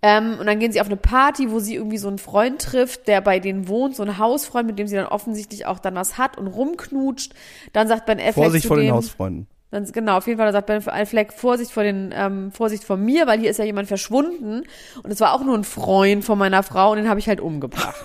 Ähm, 0.00 0.38
und 0.40 0.46
dann 0.46 0.58
gehen 0.58 0.72
sie 0.72 0.80
auf 0.80 0.86
eine 0.86 0.96
Party, 0.96 1.50
wo 1.50 1.58
sie 1.58 1.74
irgendwie 1.74 1.98
so 1.98 2.08
einen 2.08 2.16
Freund 2.16 2.62
trifft, 2.62 3.06
der 3.06 3.20
bei 3.20 3.38
denen 3.38 3.68
wohnt, 3.68 3.96
so 3.96 4.02
ein 4.02 4.16
Hausfreund, 4.16 4.66
mit 4.66 4.78
dem 4.78 4.86
sie 4.86 4.96
dann 4.96 5.08
offensichtlich 5.08 5.66
auch 5.66 5.78
dann 5.78 5.94
was 5.94 6.16
hat 6.16 6.38
und 6.38 6.46
rumknutscht. 6.46 7.34
Dann 7.74 7.86
sagt 7.86 8.06
Ben 8.06 8.18
Affleck 8.18 8.34
Vorsicht 8.34 8.62
zu 8.62 8.68
vor 8.68 8.78
den 8.78 8.92
Hausfreunden. 8.92 9.46
Dann, 9.74 9.90
genau, 9.90 10.18
auf 10.18 10.26
jeden 10.26 10.38
Fall 10.38 10.52
sagt 10.52 10.66
Ben 10.66 10.86
Affleck, 10.88 11.32
Vorsicht 11.32 11.72
vor 11.72 11.82
den, 11.82 12.12
ähm, 12.16 12.52
Vorsicht 12.52 12.84
vor 12.84 12.96
mir, 12.96 13.26
weil 13.26 13.40
hier 13.40 13.50
ist 13.50 13.58
ja 13.58 13.64
jemand 13.64 13.88
verschwunden 13.88 14.62
und 15.02 15.10
es 15.10 15.20
war 15.20 15.34
auch 15.34 15.44
nur 15.44 15.56
ein 15.56 15.64
Freund 15.64 16.24
von 16.24 16.38
meiner 16.38 16.62
Frau 16.62 16.92
und 16.92 16.98
den 16.98 17.08
habe 17.08 17.20
ich 17.20 17.28
halt 17.28 17.40
umgebracht. 17.40 18.04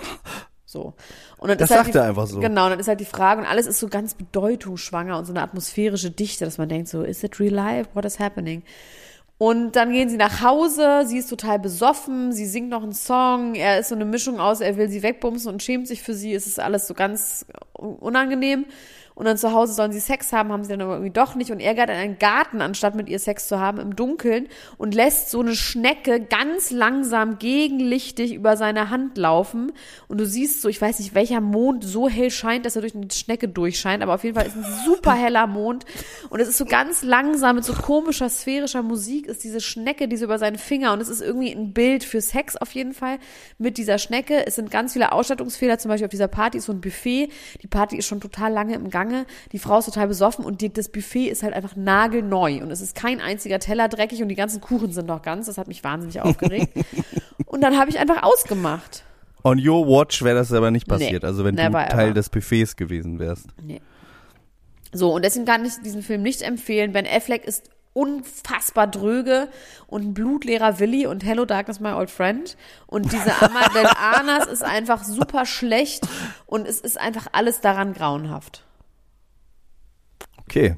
So. 0.66 0.94
Und 1.38 1.48
dann 1.48 1.58
Das 1.58 1.68
ist 1.68 1.76
halt 1.76 1.86
sagt 1.86 1.94
die, 1.96 1.98
er 1.98 2.04
einfach 2.04 2.28
so. 2.28 2.38
Genau, 2.38 2.68
dann 2.68 2.78
ist 2.78 2.86
halt 2.86 3.00
die 3.00 3.04
Frage 3.04 3.40
und 3.40 3.46
alles 3.48 3.66
ist 3.66 3.80
so 3.80 3.88
ganz 3.88 4.14
bedeutungsschwanger 4.14 5.18
und 5.18 5.24
so 5.24 5.32
eine 5.32 5.42
atmosphärische 5.42 6.12
Dichte, 6.12 6.44
dass 6.44 6.58
man 6.58 6.68
denkt 6.68 6.86
so, 6.86 7.02
is 7.02 7.24
it 7.24 7.40
real 7.40 7.52
life? 7.52 7.90
What 7.94 8.04
is 8.04 8.20
happening? 8.20 8.62
Und 9.36 9.72
dann 9.72 9.90
gehen 9.90 10.08
sie 10.08 10.16
nach 10.16 10.42
Hause, 10.42 11.04
sie 11.06 11.18
ist 11.18 11.28
total 11.28 11.58
besoffen, 11.58 12.32
sie 12.32 12.46
singt 12.46 12.68
noch 12.68 12.84
einen 12.84 12.92
Song, 12.92 13.56
er 13.56 13.80
ist 13.80 13.88
so 13.88 13.96
eine 13.96 14.04
Mischung 14.04 14.38
aus, 14.38 14.60
er 14.60 14.76
will 14.76 14.88
sie 14.88 15.02
wegbumsen 15.02 15.52
und 15.52 15.60
schämt 15.60 15.88
sich 15.88 16.02
für 16.02 16.14
sie, 16.14 16.34
es 16.34 16.46
ist 16.46 16.60
alles 16.60 16.86
so 16.86 16.94
ganz 16.94 17.46
unangenehm. 17.72 18.66
Und 19.20 19.26
dann 19.26 19.36
zu 19.36 19.52
Hause 19.52 19.74
sollen 19.74 19.92
sie 19.92 20.00
Sex 20.00 20.32
haben, 20.32 20.50
haben 20.50 20.64
sie 20.64 20.70
dann 20.70 20.80
aber 20.80 20.94
irgendwie 20.94 21.12
doch 21.12 21.34
nicht. 21.34 21.50
Und 21.50 21.60
er 21.60 21.74
geht 21.74 21.90
in 21.90 21.90
einen 21.90 22.18
Garten, 22.18 22.62
anstatt 22.62 22.94
mit 22.94 23.06
ihr 23.10 23.18
Sex 23.18 23.48
zu 23.48 23.60
haben, 23.60 23.78
im 23.78 23.94
Dunkeln 23.94 24.48
und 24.78 24.94
lässt 24.94 25.28
so 25.28 25.40
eine 25.40 25.54
Schnecke 25.54 26.20
ganz 26.22 26.70
langsam 26.70 27.38
gegenlichtig 27.38 28.32
über 28.32 28.56
seine 28.56 28.88
Hand 28.88 29.18
laufen. 29.18 29.72
Und 30.08 30.22
du 30.22 30.24
siehst 30.24 30.62
so, 30.62 30.70
ich 30.70 30.80
weiß 30.80 31.00
nicht, 31.00 31.14
welcher 31.14 31.42
Mond 31.42 31.84
so 31.84 32.08
hell 32.08 32.30
scheint, 32.30 32.64
dass 32.64 32.76
er 32.76 32.80
durch 32.80 32.94
eine 32.94 33.10
Schnecke 33.10 33.46
durchscheint, 33.46 34.02
aber 34.02 34.14
auf 34.14 34.24
jeden 34.24 34.36
Fall 34.36 34.46
ist 34.46 34.56
ein 34.56 34.64
super 34.86 35.12
heller 35.12 35.46
Mond. 35.46 35.84
Und 36.30 36.40
es 36.40 36.48
ist 36.48 36.56
so 36.56 36.64
ganz 36.64 37.02
langsam 37.02 37.56
mit 37.56 37.66
so 37.66 37.74
komischer, 37.74 38.30
sphärischer 38.30 38.82
Musik 38.82 39.26
ist 39.26 39.44
diese 39.44 39.60
Schnecke, 39.60 40.08
die 40.08 40.16
so 40.16 40.24
über 40.24 40.38
seinen 40.38 40.56
Finger. 40.56 40.94
Und 40.94 41.02
es 41.02 41.10
ist 41.10 41.20
irgendwie 41.20 41.52
ein 41.52 41.74
Bild 41.74 42.04
für 42.04 42.22
Sex 42.22 42.56
auf 42.56 42.72
jeden 42.72 42.94
Fall 42.94 43.18
mit 43.58 43.76
dieser 43.76 43.98
Schnecke. 43.98 44.46
Es 44.46 44.54
sind 44.54 44.70
ganz 44.70 44.94
viele 44.94 45.12
Ausstattungsfehler, 45.12 45.76
zum 45.76 45.90
Beispiel 45.90 46.06
auf 46.06 46.10
dieser 46.10 46.28
Party 46.28 46.56
ist 46.56 46.64
so 46.64 46.72
ein 46.72 46.80
Buffet. 46.80 47.28
Die 47.62 47.66
Party 47.66 47.98
ist 47.98 48.06
schon 48.06 48.22
total 48.22 48.50
lange 48.50 48.76
im 48.76 48.88
Gange. 48.88 49.09
Schlange, 49.10 49.26
die 49.52 49.58
Frau 49.58 49.78
ist 49.78 49.86
total 49.86 50.08
besoffen 50.08 50.44
und 50.44 50.60
die, 50.60 50.72
das 50.72 50.88
Buffet 50.88 51.28
ist 51.28 51.42
halt 51.42 51.54
einfach 51.54 51.76
nagelneu 51.76 52.60
und 52.62 52.70
es 52.70 52.80
ist 52.80 52.94
kein 52.94 53.20
einziger 53.20 53.58
Teller 53.58 53.88
dreckig 53.88 54.22
und 54.22 54.28
die 54.28 54.34
ganzen 54.34 54.60
Kuchen 54.60 54.92
sind 54.92 55.06
noch 55.06 55.22
ganz. 55.22 55.46
Das 55.46 55.58
hat 55.58 55.68
mich 55.68 55.82
wahnsinnig 55.84 56.20
aufgeregt. 56.22 56.72
und 57.46 57.60
dann 57.60 57.78
habe 57.78 57.90
ich 57.90 57.98
einfach 57.98 58.22
ausgemacht. 58.22 59.04
On 59.42 59.58
your 59.58 59.86
watch 59.86 60.22
wäre 60.22 60.36
das 60.36 60.52
aber 60.52 60.70
nicht 60.70 60.86
Nee, 60.86 60.92
passiert, 60.98 61.24
also 61.24 61.44
wenn 61.44 61.56
du 61.56 61.62
Teil 61.62 62.08
ever. 62.08 62.14
des 62.14 62.28
Buffets 62.28 62.76
gewesen 62.76 63.18
wärst. 63.18 63.46
Nee. 63.62 63.80
So, 64.92 65.14
und 65.14 65.24
deswegen 65.24 65.46
kann 65.46 65.64
ich 65.64 65.74
diesen 65.84 66.02
Film 66.02 66.22
nicht 66.22 66.42
empfehlen. 66.42 66.92
Ben 66.92 67.06
Affleck 67.06 67.44
ist 67.44 67.70
unfassbar 67.92 68.86
dröge 68.86 69.48
und 69.86 70.02
ein 70.04 70.14
blutleerer 70.14 70.78
Willi 70.78 71.06
und 71.06 71.24
Hello 71.24 71.44
Darkness 71.44 71.80
My 71.80 71.92
Old 71.92 72.10
Friend. 72.10 72.56
Und 72.86 73.12
diese 73.12 73.40
Amadel 73.40 73.86
Anas 73.98 74.46
ist 74.46 74.62
einfach 74.62 75.04
super 75.04 75.46
schlecht 75.46 76.06
und 76.46 76.68
es 76.68 76.80
ist 76.80 77.00
einfach 77.00 77.28
alles 77.32 77.60
daran 77.60 77.94
grauenhaft. 77.94 78.64
Okay. 80.50 80.74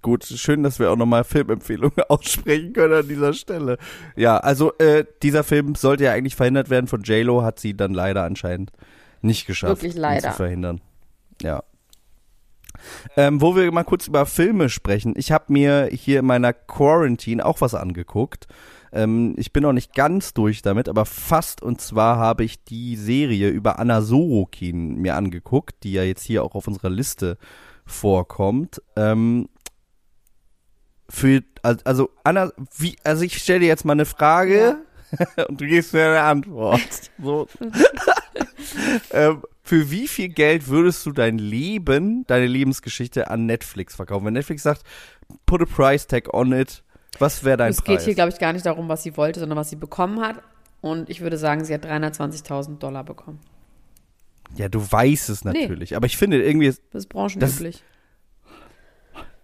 Gut, 0.00 0.24
schön, 0.24 0.62
dass 0.62 0.78
wir 0.78 0.90
auch 0.90 0.96
nochmal 0.96 1.24
Filmempfehlungen 1.24 2.00
aussprechen 2.08 2.72
können 2.72 2.94
an 2.94 3.08
dieser 3.08 3.34
Stelle. 3.34 3.76
Ja, 4.16 4.38
also 4.38 4.72
äh, 4.78 5.04
dieser 5.22 5.44
Film 5.44 5.74
sollte 5.74 6.04
ja 6.04 6.12
eigentlich 6.12 6.36
verhindert 6.36 6.70
werden 6.70 6.86
von 6.86 7.02
JLo, 7.02 7.42
hat 7.42 7.60
sie 7.60 7.76
dann 7.76 7.92
leider 7.92 8.24
anscheinend 8.24 8.72
nicht 9.20 9.46
geschafft, 9.46 9.82
Wirklich 9.82 9.96
ihn 9.96 10.00
leider. 10.00 10.30
zu 10.30 10.36
verhindern. 10.36 10.80
Ja. 11.42 11.62
Ähm, 13.14 13.42
wo 13.42 13.54
wir 13.56 13.70
mal 13.72 13.84
kurz 13.84 14.06
über 14.06 14.24
Filme 14.24 14.70
sprechen. 14.70 15.12
Ich 15.18 15.32
habe 15.32 15.52
mir 15.52 15.90
hier 15.92 16.20
in 16.20 16.26
meiner 16.26 16.54
Quarantine 16.54 17.44
auch 17.44 17.60
was 17.60 17.74
angeguckt. 17.74 18.46
Ähm, 18.90 19.34
ich 19.36 19.52
bin 19.52 19.64
noch 19.64 19.74
nicht 19.74 19.94
ganz 19.94 20.32
durch 20.32 20.62
damit, 20.62 20.88
aber 20.88 21.04
fast. 21.04 21.62
Und 21.62 21.82
zwar 21.82 22.16
habe 22.16 22.42
ich 22.44 22.64
die 22.64 22.96
Serie 22.96 23.50
über 23.50 23.78
Anna 23.78 24.00
Sorokin 24.00 24.94
mir 24.94 25.14
angeguckt, 25.14 25.82
die 25.82 25.92
ja 25.92 26.04
jetzt 26.04 26.22
hier 26.22 26.42
auch 26.42 26.54
auf 26.54 26.66
unserer 26.66 26.88
Liste 26.88 27.36
vorkommt. 27.90 28.82
Ähm, 28.96 29.48
für, 31.08 31.42
also, 31.62 32.10
Anna, 32.24 32.52
wie, 32.76 32.96
also 33.04 33.22
ich 33.22 33.38
stelle 33.38 33.60
dir 33.60 33.66
jetzt 33.66 33.84
mal 33.84 33.92
eine 33.92 34.06
Frage 34.06 34.78
und 35.48 35.60
du 35.60 35.66
gibst 35.66 35.92
mir 35.92 36.06
eine 36.06 36.22
Antwort. 36.22 37.10
So. 37.22 37.48
ähm, 39.10 39.42
für 39.62 39.90
wie 39.90 40.08
viel 40.08 40.28
Geld 40.28 40.68
würdest 40.68 41.04
du 41.06 41.12
dein 41.12 41.38
Leben, 41.38 42.24
deine 42.26 42.46
Lebensgeschichte 42.46 43.30
an 43.30 43.46
Netflix 43.46 43.94
verkaufen? 43.94 44.26
Wenn 44.26 44.34
Netflix 44.34 44.62
sagt, 44.62 44.82
put 45.46 45.62
a 45.62 45.64
price 45.64 46.06
tag 46.06 46.32
on 46.32 46.52
it, 46.52 46.82
was 47.18 47.44
wäre 47.44 47.56
dein 47.56 47.70
es 47.70 47.82
Preis? 47.82 47.98
geht 47.98 48.04
hier, 48.04 48.14
glaube 48.14 48.30
ich, 48.30 48.38
gar 48.38 48.52
nicht 48.52 48.66
darum, 48.66 48.88
was 48.88 49.02
sie 49.02 49.16
wollte, 49.16 49.40
sondern 49.40 49.58
was 49.58 49.70
sie 49.70 49.76
bekommen 49.76 50.20
hat. 50.20 50.42
Und 50.80 51.10
ich 51.10 51.20
würde 51.20 51.36
sagen, 51.36 51.64
sie 51.64 51.74
hat 51.74 51.84
320.000 51.84 52.78
Dollar 52.78 53.04
bekommen. 53.04 53.40
Ja, 54.56 54.68
du 54.68 54.80
weißt 54.90 55.28
es 55.30 55.44
Nee. 55.44 55.62
natürlich, 55.62 55.96
aber 55.96 56.06
ich 56.06 56.16
finde 56.16 56.42
irgendwie, 56.42 56.66
Das 56.68 57.04
ist 57.04 57.08
branchenüblich. 57.08 57.82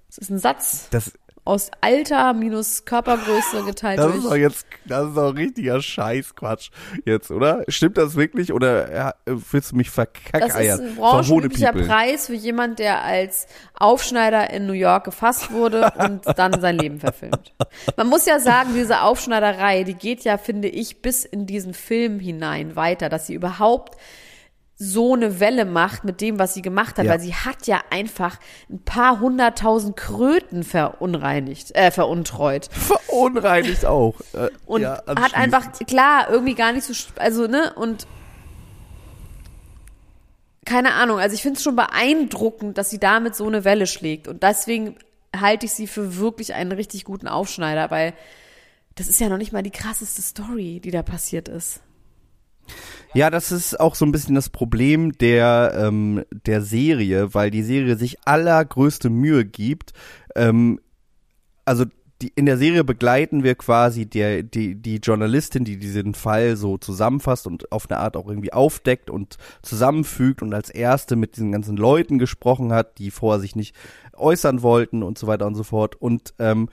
Das 0.09 0.19
ist 0.19 0.31
ein 0.31 0.39
Satz 0.39 0.89
das, 0.91 1.13
aus 1.45 1.71
Alter 1.81 2.33
minus 2.33 2.85
Körpergröße 2.87 3.65
geteilt 3.67 3.99
das 3.99 4.07
durch. 4.07 4.17
ist 4.19 4.25
doch 4.25 4.35
jetzt, 4.37 4.67
das 4.87 5.09
ist 5.09 5.17
doch 5.17 5.35
richtiger 5.37 5.81
Scheißquatsch 5.81 6.71
jetzt, 7.05 7.31
oder? 7.31 7.65
Stimmt 7.69 7.99
das 7.99 8.17
wirklich 8.17 8.53
oder 8.53 8.93
ja, 8.93 9.15
willst 9.27 9.73
du 9.73 9.77
mich 9.77 9.89
Das 9.89 9.95
verkackeiern? 9.95 10.81
ist 10.81 10.87
ein 10.91 10.97
branchenüblicher? 10.97 11.73
Preis 11.73 12.27
für 12.27 12.35
jemand, 12.35 12.79
der 12.81 13.05
als 13.05 13.47
Aufschneider 13.75 14.51
in 14.51 14.67
New 14.67 14.73
York 14.73 15.05
gefasst 15.05 15.53
wurde 15.53 15.93
und 15.99 16.23
dann 16.37 16.61
sein 16.61 16.79
Leben 16.79 16.99
verfilmt. 16.99 17.53
Man 17.97 18.09
muss 18.09 18.27
ja 18.27 18.41
sagen, 18.41 18.71
diese 18.75 19.03
Aufschneiderei, 19.03 19.85
die 19.85 19.95
geht 19.95 20.25
ja, 20.25 20.39
finde 20.39 20.69
ich, 20.69 21.01
bis 21.03 21.25
in 21.25 21.47
diesen 21.47 21.75
Film 21.75 22.19
hinein 22.19 22.75
weiter, 22.75 23.09
dass 23.09 23.27
sie 23.29 23.35
überhaupt 23.35 23.97
so 24.78 25.14
eine 25.14 25.40
Welle 25.40 25.64
macht 25.64 26.04
mit 26.04 26.21
dem, 26.21 26.38
was 26.38 26.52
sie 26.52 26.61
gemacht 26.61 26.99
hat, 26.99 27.06
Ja. 27.06 27.12
weil 27.12 27.21
sie 27.21 27.35
hat 27.35 27.66
ja 27.66 27.80
einfach 27.90 28.38
ein 28.68 28.83
paar 28.85 29.21
hunderttausend 29.21 29.97
Kröten 29.97 30.64
verunreinigt, 30.64 31.75
äh, 31.75 31.90
veruntreut. 31.90 32.68
Verunreinigt 32.73 33.87
auch. 33.87 34.14
Äh, 34.35 34.50
Und 34.66 34.83
ja, 34.83 35.02
hat 35.06 35.35
einfach, 35.35 35.73
klar, 35.87 36.28
irgendwie 36.30 36.54
gar 36.54 36.73
nicht 36.73 36.85
so, 36.85 36.92
also, 37.18 37.47
ne, 37.47 37.73
und 37.75 38.06
keine 40.66 40.92
Ahnung, 40.95 41.18
also 41.21 41.35
ich 41.35 41.42
finde 41.42 41.56
es 41.59 41.62
schon 41.62 41.76
beeindruckend, 41.76 42.76
dass 42.76 42.90
sie 42.90 42.99
damit 42.99 43.35
so 43.37 43.47
eine 43.47 43.64
Welle 43.64 43.87
schlägt. 43.87 44.26
Und 44.28 44.42
deswegen 44.42 44.97
halte 45.35 45.66
ich 45.66 45.73
sie 45.73 45.87
für 45.87 46.16
wirklich 46.16 46.54
einen 46.54 46.73
richtig 46.73 47.04
guten 47.04 47.28
Aufschneider, 47.28 47.90
weil 47.90 48.14
das 48.97 49.06
ist 49.09 49.21
ja 49.21 49.28
noch 49.28 49.37
nicht 49.38 49.52
mal 49.52 49.62
die 49.62 49.71
krasseste 49.71 50.23
Story, 50.23 50.80
die 50.83 50.90
da 50.90 51.02
passiert 51.02 51.49
ist. 51.49 51.80
Ja, 53.14 53.30
das 53.30 53.52
ist 53.52 53.80
auch 53.80 53.94
so 53.94 54.04
ein 54.04 54.12
bisschen 54.12 54.35
das 54.35 54.50
Problem 54.50 55.12
der, 55.12 55.73
ähm, 55.76 56.25
der 56.30 56.61
Serie, 56.62 57.32
weil 57.35 57.50
die 57.50 57.62
Serie 57.62 57.96
sich 57.96 58.18
allergrößte 58.26 59.08
Mühe 59.08 59.44
gibt. 59.44 59.92
Ähm, 60.35 60.80
also 61.64 61.85
die, 62.23 62.32
in 62.35 62.46
der 62.46 62.56
Serie 62.56 62.85
begleiten 62.85 63.42
wir 63.42 63.54
quasi 63.54 64.06
der, 64.06 64.42
die, 64.42 64.75
die 64.75 64.96
Journalistin, 64.96 65.64
die 65.64 65.78
diesen 65.78 66.14
Fall 66.14 66.56
so 66.56 66.78
zusammenfasst 66.78 67.46
und 67.46 67.70
auf 67.73 67.90
eine 67.90 68.00
Art 68.00 68.16
auch 68.16 68.28
irgendwie 68.28 68.52
aufdeckt 68.52 69.11
und 69.11 69.37
zusammenfügt 69.62 70.42
und 70.42 70.54
als 70.54 70.70
erste 70.70 71.16
mit 71.16 71.37
diesen 71.37 71.52
ganzen 71.52 71.76
Leuten 71.76 72.18
gesprochen 72.18 72.73
hat, 72.73 72.99
die 72.99 73.11
vorher 73.11 73.40
sich 73.40 73.54
nicht 73.54 73.75
äußern 74.14 74.62
wollten 74.62 75.02
und 75.02 75.18
so 75.18 75.26
weiter 75.26 75.46
und 75.46 75.56
so 75.56 75.62
fort. 75.62 75.94
Und 75.96 76.32
ähm, 76.38 76.70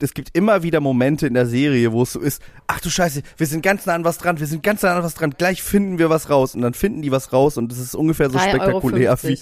es 0.00 0.14
gibt 0.14 0.36
immer 0.36 0.62
wieder 0.62 0.80
Momente 0.80 1.26
in 1.26 1.34
der 1.34 1.46
Serie, 1.46 1.92
wo 1.92 2.02
es 2.02 2.12
so 2.12 2.20
ist, 2.20 2.42
ach 2.66 2.80
du 2.80 2.90
Scheiße, 2.90 3.22
wir 3.36 3.46
sind 3.46 3.62
ganz 3.62 3.86
nah 3.86 3.94
an 3.94 4.04
was 4.04 4.18
dran, 4.18 4.38
wir 4.38 4.46
sind 4.46 4.62
ganz 4.62 4.82
nah 4.82 4.96
an 4.96 5.02
was 5.02 5.14
dran, 5.14 5.34
gleich 5.36 5.62
finden 5.62 5.98
wir 5.98 6.10
was 6.10 6.30
raus 6.30 6.54
und 6.54 6.62
dann 6.62 6.74
finden 6.74 7.02
die 7.02 7.12
was 7.12 7.32
raus 7.32 7.56
und 7.56 7.72
es 7.72 7.78
ist 7.78 7.94
ungefähr 7.94 8.30
so 8.30 8.38
3,50 8.38 8.48
spektakulär 8.48 9.18
wie 9.22 9.38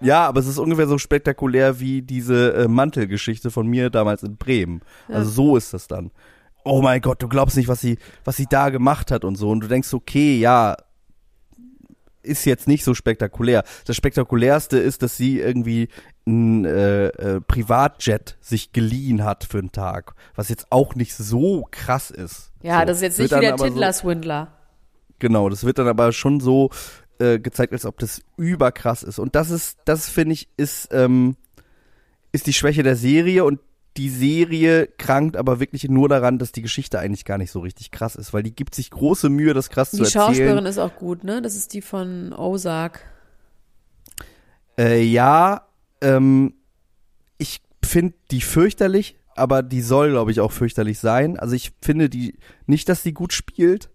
ja, 0.00 0.26
aber 0.28 0.38
es 0.38 0.46
ist 0.46 0.58
ungefähr 0.58 0.86
so 0.86 0.96
spektakulär 0.96 1.80
wie 1.80 2.02
diese 2.02 2.54
äh, 2.54 2.68
Mantelgeschichte 2.68 3.50
von 3.50 3.66
mir 3.66 3.90
damals 3.90 4.22
in 4.22 4.36
Bremen. 4.36 4.80
Also 5.08 5.30
so 5.30 5.56
ist 5.56 5.74
das 5.74 5.88
dann. 5.88 6.12
Oh 6.64 6.82
mein 6.82 7.00
Gott, 7.00 7.20
du 7.20 7.28
glaubst 7.28 7.56
nicht, 7.56 7.66
was 7.66 7.80
sie 7.80 7.98
was 8.24 8.36
sie 8.36 8.46
da 8.46 8.68
gemacht 8.68 9.10
hat 9.10 9.24
und 9.24 9.34
so 9.34 9.50
und 9.50 9.60
du 9.60 9.66
denkst 9.66 9.92
okay, 9.92 10.38
ja, 10.38 10.76
ist 12.28 12.44
jetzt 12.44 12.68
nicht 12.68 12.84
so 12.84 12.94
spektakulär. 12.94 13.64
Das 13.86 13.96
spektakulärste 13.96 14.78
ist, 14.78 15.02
dass 15.02 15.16
sie 15.16 15.40
irgendwie 15.40 15.88
ein 16.26 16.64
äh, 16.64 17.06
äh, 17.06 17.40
Privatjet 17.40 18.36
sich 18.40 18.72
geliehen 18.72 19.24
hat 19.24 19.44
für 19.44 19.58
einen 19.58 19.72
Tag, 19.72 20.14
was 20.34 20.48
jetzt 20.48 20.66
auch 20.70 20.94
nicht 20.94 21.14
so 21.14 21.66
krass 21.70 22.10
ist. 22.10 22.52
Ja, 22.62 22.80
so. 22.80 22.86
das 22.86 22.96
ist 22.98 23.02
jetzt 23.02 23.18
nicht 23.18 23.34
wie 23.34 23.40
der 23.40 23.54
aber 23.54 23.58
so- 23.58 23.64
Tindler-Swindler. 23.64 24.52
Genau, 25.18 25.48
das 25.48 25.64
wird 25.64 25.78
dann 25.78 25.88
aber 25.88 26.12
schon 26.12 26.38
so 26.38 26.70
äh, 27.18 27.38
gezeigt, 27.40 27.72
als 27.72 27.84
ob 27.84 27.98
das 27.98 28.22
überkrass 28.36 29.02
ist. 29.02 29.18
Und 29.18 29.34
das 29.34 29.50
ist, 29.50 29.78
das 29.84 30.08
finde 30.08 30.34
ich, 30.34 30.48
ist, 30.56 30.88
ähm, 30.92 31.36
ist 32.30 32.46
die 32.46 32.52
Schwäche 32.52 32.82
der 32.84 32.94
Serie 32.94 33.44
und 33.44 33.58
die 33.98 34.08
Serie 34.08 34.86
krankt 34.86 35.36
aber 35.36 35.58
wirklich 35.58 35.88
nur 35.88 36.08
daran, 36.08 36.38
dass 36.38 36.52
die 36.52 36.62
Geschichte 36.62 37.00
eigentlich 37.00 37.24
gar 37.24 37.36
nicht 37.36 37.50
so 37.50 37.58
richtig 37.58 37.90
krass 37.90 38.14
ist, 38.14 38.32
weil 38.32 38.44
die 38.44 38.54
gibt 38.54 38.76
sich 38.76 38.90
große 38.90 39.28
Mühe, 39.28 39.54
das 39.54 39.70
krass 39.70 39.90
Die 39.90 39.96
zu 39.96 40.04
erzählen. 40.04 40.26
Schauspielerin 40.26 40.66
ist 40.66 40.78
auch 40.78 40.94
gut, 40.94 41.24
ne? 41.24 41.42
Das 41.42 41.56
ist 41.56 41.74
die 41.74 41.82
von 41.82 42.32
Ozark. 42.32 43.00
Äh, 44.78 45.02
ja, 45.02 45.66
ähm, 46.00 46.54
ich 47.38 47.60
finde 47.84 48.14
die 48.30 48.40
fürchterlich, 48.40 49.18
aber 49.34 49.64
die 49.64 49.82
soll, 49.82 50.10
glaube 50.10 50.30
ich, 50.30 50.38
auch 50.38 50.52
fürchterlich 50.52 51.00
sein. 51.00 51.36
Also 51.36 51.56
ich 51.56 51.72
finde 51.82 52.08
die 52.08 52.38
nicht, 52.66 52.88
dass 52.88 53.02
sie 53.02 53.12
gut 53.12 53.32
spielt, 53.32 53.90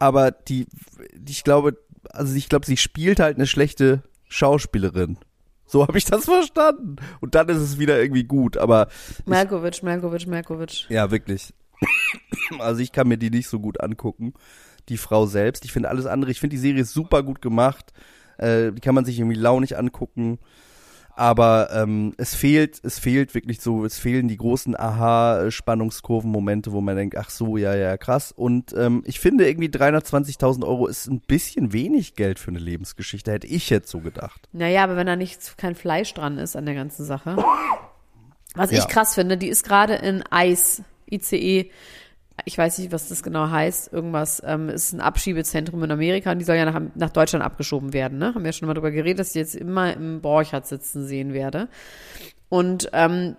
aber 0.00 0.32
die, 0.32 0.66
die 1.14 1.30
ich 1.30 1.44
glaube, 1.44 1.78
also 2.10 2.34
ich 2.34 2.48
glaube, 2.48 2.66
sie 2.66 2.76
spielt 2.76 3.20
halt 3.20 3.36
eine 3.36 3.46
schlechte 3.46 4.02
Schauspielerin. 4.28 5.18
So 5.66 5.82
habe 5.86 5.98
ich 5.98 6.04
das 6.04 6.24
verstanden. 6.24 6.96
Und 7.20 7.34
dann 7.34 7.48
ist 7.48 7.58
es 7.58 7.78
wieder 7.78 8.00
irgendwie 8.00 8.24
gut, 8.24 8.56
aber 8.56 8.88
Malkovich, 9.24 9.82
Malkovich, 9.82 10.26
Malkovich. 10.26 10.86
ja, 10.88 11.10
wirklich. 11.10 11.52
Also 12.58 12.82
ich 12.82 12.92
kann 12.92 13.08
mir 13.08 13.16
die 13.16 13.30
nicht 13.30 13.48
so 13.48 13.58
gut 13.58 13.80
angucken, 13.80 14.34
die 14.88 14.98
Frau 14.98 15.26
selbst. 15.26 15.64
Ich 15.64 15.72
finde 15.72 15.88
alles 15.88 16.04
andere, 16.04 16.30
ich 16.30 16.40
finde 16.40 16.54
die 16.56 16.60
Serie 16.60 16.84
super 16.84 17.22
gut 17.22 17.40
gemacht. 17.40 17.92
Äh, 18.36 18.72
die 18.72 18.80
kann 18.80 18.94
man 18.94 19.04
sich 19.04 19.18
irgendwie 19.18 19.38
launig 19.38 19.78
angucken. 19.78 20.38
Aber 21.16 21.68
ähm, 21.72 22.12
es 22.18 22.34
fehlt, 22.34 22.80
es 22.82 22.98
fehlt 22.98 23.34
wirklich 23.34 23.60
so, 23.60 23.84
es 23.84 23.98
fehlen 23.98 24.26
die 24.26 24.36
großen 24.36 24.76
Aha-Spannungskurven-Momente, 24.78 26.72
wo 26.72 26.80
man 26.80 26.96
denkt, 26.96 27.16
ach 27.16 27.30
so, 27.30 27.56
ja, 27.56 27.74
ja, 27.74 27.96
krass. 27.96 28.32
Und 28.32 28.74
ähm, 28.76 29.02
ich 29.06 29.20
finde 29.20 29.46
irgendwie 29.48 29.68
320.000 29.68 30.66
Euro 30.66 30.86
ist 30.88 31.06
ein 31.06 31.20
bisschen 31.20 31.72
wenig 31.72 32.14
Geld 32.14 32.38
für 32.40 32.50
eine 32.50 32.58
Lebensgeschichte, 32.58 33.30
hätte 33.30 33.46
ich 33.46 33.70
jetzt 33.70 33.90
so 33.90 34.00
gedacht. 34.00 34.48
Naja, 34.52 34.82
aber 34.82 34.96
wenn 34.96 35.06
da 35.06 35.14
nicht 35.16 35.56
kein 35.56 35.74
Fleisch 35.76 36.12
dran 36.14 36.38
ist 36.38 36.56
an 36.56 36.66
der 36.66 36.74
ganzen 36.74 37.04
Sache. 37.04 37.36
Was 38.56 38.70
ich 38.72 38.78
Ja. 38.78 38.86
krass 38.86 39.14
finde, 39.14 39.36
die 39.36 39.48
ist 39.48 39.64
gerade 39.64 39.94
in 39.94 40.24
ICE, 40.32 40.82
ICE, 41.10 41.70
ich 42.44 42.58
weiß 42.58 42.78
nicht, 42.78 42.92
was 42.92 43.08
das 43.08 43.22
genau 43.22 43.50
heißt, 43.50 43.92
irgendwas, 43.92 44.42
ähm, 44.44 44.68
ist 44.68 44.92
ein 44.92 45.00
Abschiebezentrum 45.00 45.82
in 45.82 45.90
Amerika 45.90 46.32
und 46.32 46.38
die 46.38 46.44
soll 46.44 46.56
ja 46.56 46.70
nach, 46.70 46.80
nach 46.94 47.10
Deutschland 47.10 47.44
abgeschoben 47.44 47.92
werden, 47.92 48.18
ne? 48.18 48.34
Haben 48.34 48.42
wir 48.42 48.48
ja 48.48 48.52
schon 48.52 48.68
mal 48.68 48.74
drüber 48.74 48.90
geredet, 48.90 49.20
dass 49.20 49.28
ich 49.30 49.34
jetzt 49.36 49.54
immer 49.54 49.94
im 49.94 50.20
Borchardt 50.20 50.66
sitzen 50.66 51.06
sehen 51.06 51.32
werde. 51.32 51.68
Und 52.48 52.90
ähm, 52.92 53.36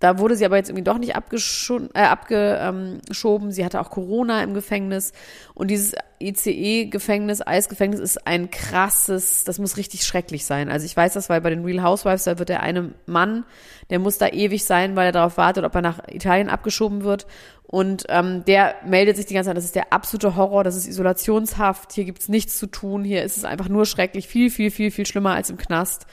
da 0.00 0.18
wurde 0.18 0.36
sie 0.36 0.44
aber 0.44 0.56
jetzt 0.56 0.68
irgendwie 0.68 0.84
doch 0.84 0.98
nicht 0.98 1.16
abgeschoben. 1.16 1.90
Äh, 1.92 2.02
abgeschoben. 2.02 3.50
Sie 3.50 3.64
hatte 3.64 3.80
auch 3.80 3.90
Corona 3.90 4.42
im 4.44 4.54
Gefängnis. 4.54 5.12
Und 5.54 5.68
dieses 5.72 5.94
ICE-Gefängnis, 6.20 7.44
Eisgefängnis 7.44 7.98
ist 7.98 8.26
ein 8.26 8.50
krasses, 8.50 9.42
das 9.42 9.58
muss 9.58 9.76
richtig 9.76 10.04
schrecklich 10.04 10.44
sein. 10.44 10.68
Also 10.68 10.86
ich 10.86 10.96
weiß 10.96 11.14
das, 11.14 11.28
weil 11.28 11.40
bei 11.40 11.50
den 11.50 11.64
Real 11.64 11.82
Housewives, 11.82 12.24
da 12.24 12.38
wird 12.38 12.48
der 12.48 12.62
eine 12.62 12.92
Mann, 13.06 13.44
der 13.90 13.98
muss 13.98 14.18
da 14.18 14.28
ewig 14.28 14.64
sein, 14.64 14.94
weil 14.94 15.06
er 15.06 15.12
darauf 15.12 15.36
wartet, 15.36 15.64
ob 15.64 15.74
er 15.74 15.82
nach 15.82 16.06
Italien 16.08 16.48
abgeschoben 16.48 17.02
wird. 17.02 17.26
Und 17.64 18.04
ähm, 18.08 18.44
der 18.46 18.76
meldet 18.86 19.16
sich 19.16 19.26
die 19.26 19.34
ganze 19.34 19.50
Zeit, 19.50 19.56
das 19.56 19.64
ist 19.64 19.74
der 19.74 19.92
absolute 19.92 20.36
Horror, 20.36 20.64
das 20.64 20.76
ist 20.76 20.86
Isolationshaft, 20.86 21.92
hier 21.92 22.04
gibt's 22.04 22.28
nichts 22.28 22.56
zu 22.56 22.66
tun, 22.66 23.04
hier 23.04 23.24
ist 23.24 23.36
es 23.36 23.44
einfach 23.44 23.68
nur 23.68 23.84
schrecklich, 23.84 24.26
viel, 24.26 24.50
viel, 24.50 24.70
viel, 24.70 24.90
viel 24.90 25.04
schlimmer 25.04 25.34
als 25.34 25.50
im 25.50 25.58
Knast. 25.58 26.06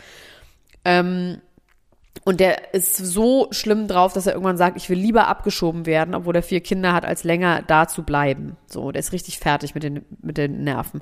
Ähm, 0.84 1.42
und 2.24 2.40
der 2.40 2.74
ist 2.74 2.96
so 2.96 3.48
schlimm 3.52 3.88
drauf, 3.88 4.14
dass 4.14 4.26
er 4.26 4.34
irgendwann 4.34 4.58
sagt, 4.58 4.78
ich 4.78 4.90
will 4.90 4.98
lieber 4.98 5.28
abgeschoben 5.28 5.86
werden, 5.86 6.16
obwohl 6.16 6.36
er 6.36 6.44
vier 6.44 6.62
Kinder 6.62 6.94
hat, 6.94 7.06
als 7.06 7.24
länger 7.24 7.62
da 7.68 7.88
zu 7.88 8.04
bleiben. 8.04 8.58
So, 8.68 8.92
der 8.92 9.02
ist 9.02 9.12
richtig 9.12 9.38
fertig 9.40 9.76
mit 9.76 9.84
den, 9.84 10.06
mit 10.22 10.38
den 10.38 10.64
Nerven. 10.64 11.02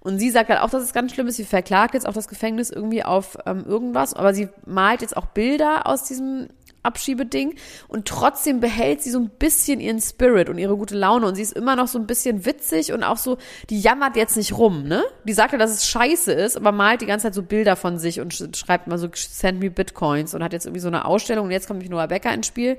Und 0.00 0.18
sie 0.18 0.30
sagt 0.30 0.50
halt 0.50 0.60
auch, 0.60 0.70
dass 0.70 0.82
es 0.82 0.92
ganz 0.92 1.12
schlimm 1.12 1.26
ist. 1.26 1.36
Sie 1.36 1.44
verklagt 1.44 1.94
jetzt 1.94 2.06
auch 2.06 2.12
das 2.12 2.28
Gefängnis 2.28 2.70
irgendwie 2.70 3.04
auf 3.04 3.38
ähm, 3.46 3.64
irgendwas, 3.66 4.14
aber 4.14 4.34
sie 4.34 4.48
malt 4.66 5.00
jetzt 5.00 5.16
auch 5.16 5.26
Bilder 5.26 5.86
aus 5.86 6.04
diesem 6.04 6.48
Abschiebeding 6.82 7.54
und 7.88 8.06
trotzdem 8.06 8.60
behält 8.60 9.02
sie 9.02 9.10
so 9.10 9.18
ein 9.18 9.28
bisschen 9.28 9.80
ihren 9.80 10.00
Spirit 10.00 10.48
und 10.48 10.58
ihre 10.58 10.76
gute 10.76 10.96
Laune 10.96 11.26
und 11.26 11.34
sie 11.34 11.42
ist 11.42 11.56
immer 11.56 11.76
noch 11.76 11.88
so 11.88 11.98
ein 11.98 12.06
bisschen 12.06 12.46
witzig 12.46 12.92
und 12.92 13.02
auch 13.02 13.16
so, 13.16 13.38
die 13.70 13.80
jammert 13.80 14.16
jetzt 14.16 14.36
nicht 14.36 14.56
rum, 14.56 14.84
ne? 14.84 15.04
Die 15.24 15.32
sagt 15.32 15.52
ja, 15.52 15.58
dass 15.58 15.70
es 15.70 15.86
scheiße 15.86 16.32
ist, 16.32 16.56
aber 16.56 16.72
malt 16.72 17.00
die 17.00 17.06
ganze 17.06 17.24
Zeit 17.24 17.34
so 17.34 17.42
Bilder 17.42 17.76
von 17.76 17.98
sich 17.98 18.20
und 18.20 18.56
schreibt 18.56 18.86
mal 18.86 18.98
so, 18.98 19.08
send 19.14 19.60
me 19.60 19.70
Bitcoins 19.70 20.34
und 20.34 20.42
hat 20.42 20.52
jetzt 20.52 20.66
irgendwie 20.66 20.80
so 20.80 20.88
eine 20.88 21.04
Ausstellung 21.04 21.46
und 21.46 21.50
jetzt 21.50 21.66
kommt 21.66 21.80
mich 21.80 21.90
Noah 21.90 22.06
Becker 22.06 22.32
ins 22.32 22.46
Spiel. 22.46 22.78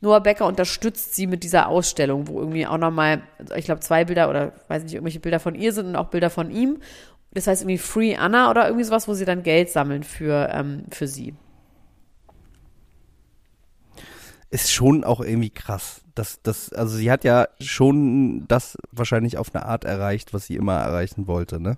Noah 0.00 0.20
Becker 0.20 0.46
unterstützt 0.46 1.14
sie 1.14 1.26
mit 1.26 1.42
dieser 1.44 1.68
Ausstellung, 1.68 2.28
wo 2.28 2.38
irgendwie 2.38 2.66
auch 2.66 2.76
nochmal, 2.76 3.22
ich 3.56 3.64
glaube, 3.64 3.80
zwei 3.80 4.04
Bilder 4.04 4.28
oder 4.28 4.52
weiß 4.68 4.84
nicht, 4.84 4.94
irgendwelche 4.94 5.20
Bilder 5.20 5.40
von 5.40 5.54
ihr 5.54 5.72
sind 5.72 5.86
und 5.86 5.96
auch 5.96 6.08
Bilder 6.08 6.30
von 6.30 6.50
ihm. 6.50 6.78
Das 7.32 7.46
heißt 7.46 7.62
irgendwie 7.62 7.78
Free 7.78 8.14
Anna 8.14 8.50
oder 8.50 8.66
irgendwie 8.66 8.84
sowas, 8.84 9.08
wo 9.08 9.14
sie 9.14 9.24
dann 9.24 9.42
Geld 9.42 9.70
sammeln 9.70 10.02
für, 10.02 10.50
ähm, 10.52 10.84
für 10.90 11.08
sie. 11.08 11.34
Ist 14.54 14.72
schon 14.72 15.02
auch 15.02 15.20
irgendwie 15.20 15.50
krass. 15.50 16.00
Das, 16.14 16.40
das, 16.42 16.72
also 16.72 16.96
sie 16.96 17.10
hat 17.10 17.24
ja 17.24 17.48
schon 17.58 18.46
das 18.46 18.78
wahrscheinlich 18.92 19.36
auf 19.36 19.52
eine 19.52 19.66
Art 19.66 19.84
erreicht, 19.84 20.32
was 20.32 20.46
sie 20.46 20.54
immer 20.54 20.76
erreichen 20.76 21.26
wollte, 21.26 21.58
ne? 21.58 21.76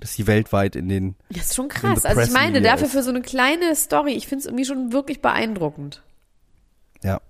Dass 0.00 0.14
sie 0.14 0.26
weltweit 0.26 0.74
in 0.74 0.88
den. 0.88 1.14
Das 1.30 1.46
ist 1.46 1.54
schon 1.54 1.68
krass. 1.68 2.04
Also 2.04 2.20
ich 2.20 2.32
meine, 2.32 2.60
dafür 2.60 2.88
ist. 2.88 2.92
für 2.92 3.04
so 3.04 3.10
eine 3.10 3.22
kleine 3.22 3.74
Story, 3.76 4.14
ich 4.14 4.26
finde 4.26 4.40
es 4.40 4.46
irgendwie 4.46 4.64
schon 4.64 4.92
wirklich 4.92 5.22
beeindruckend. 5.22 6.02
Ja. 7.04 7.20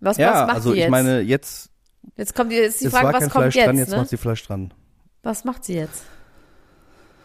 Was, 0.00 0.16
ja, 0.16 0.32
was 0.32 0.46
macht 0.46 0.56
also 0.56 0.72
sie 0.72 0.78
jetzt? 0.78 0.86
ich 0.86 0.90
meine, 0.90 1.20
jetzt. 1.20 1.70
Jetzt 2.16 2.34
kommt 2.34 2.52
jetzt 2.52 2.80
die 2.80 2.88
Frage, 2.88 3.12
was 3.12 3.28
kommt 3.28 3.32
Fleisch 3.32 3.56
jetzt? 3.56 3.66
Dran, 3.66 3.76
jetzt 3.76 3.90
ne? 3.90 3.96
macht 3.98 4.08
sie 4.08 4.16
Fleisch 4.16 4.46
dran. 4.46 4.72
Was 5.22 5.44
macht 5.44 5.64
sie 5.64 5.74
jetzt? 5.74 6.02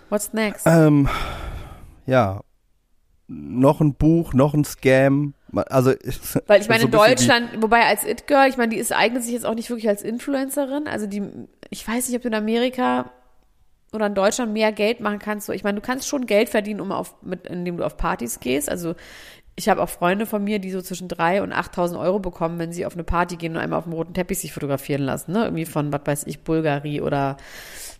What's 0.09 0.33
next? 0.33 0.67
Ähm, 0.67 1.07
ja. 2.05 2.41
Noch 3.27 3.79
ein 3.79 3.95
Buch, 3.95 4.33
noch 4.33 4.53
ein 4.53 4.65
Scam, 4.65 5.33
also 5.53 5.91
weil 6.47 6.61
ich 6.61 6.67
meine 6.67 6.81
so 6.81 6.87
in 6.87 6.91
Deutschland, 6.91 7.61
wobei 7.61 7.85
als 7.85 8.03
It 8.03 8.27
Girl, 8.27 8.49
ich 8.49 8.57
meine, 8.57 8.73
die 8.73 8.79
ist 8.79 8.91
eignet 8.91 9.23
sich 9.23 9.33
jetzt 9.33 9.45
auch 9.45 9.55
nicht 9.55 9.69
wirklich 9.69 9.87
als 9.87 10.01
Influencerin. 10.01 10.87
Also 10.87 11.07
die, 11.07 11.23
ich 11.69 11.87
weiß 11.87 12.07
nicht, 12.07 12.15
ob 12.15 12.21
du 12.23 12.27
in 12.27 12.35
Amerika 12.35 13.11
oder 13.93 14.07
in 14.07 14.15
Deutschland 14.15 14.53
mehr 14.53 14.71
Geld 14.71 14.99
machen 14.99 15.19
kannst. 15.19 15.49
Ich 15.49 15.63
meine, 15.63 15.79
du 15.79 15.85
kannst 15.85 16.07
schon 16.07 16.25
Geld 16.25 16.49
verdienen, 16.49 16.81
um 16.81 16.91
auf, 16.91 17.15
mit, 17.21 17.47
indem 17.47 17.77
du 17.77 17.85
auf 17.85 17.97
Partys 17.97 18.39
gehst. 18.39 18.69
Also 18.69 18.95
ich 19.55 19.69
habe 19.69 19.81
auch 19.81 19.89
Freunde 19.89 20.25
von 20.25 20.43
mir, 20.43 20.59
die 20.59 20.71
so 20.71 20.81
zwischen 20.81 21.07
drei 21.07 21.41
und 21.41 21.53
8.000 21.53 21.97
Euro 21.99 22.19
bekommen, 22.19 22.59
wenn 22.59 22.73
sie 22.73 22.85
auf 22.85 22.93
eine 22.93 23.05
Party 23.05 23.37
gehen 23.37 23.53
und 23.53 23.61
einmal 23.61 23.79
auf 23.79 23.85
dem 23.85 23.93
roten 23.93 24.13
Teppich 24.13 24.39
sich 24.39 24.51
fotografieren 24.51 25.01
lassen. 25.01 25.31
Ne? 25.31 25.45
Irgendwie 25.45 25.65
von, 25.65 25.93
was 25.93 26.01
weiß 26.03 26.27
ich, 26.27 26.41
Bulgari 26.41 27.01
oder 27.01 27.37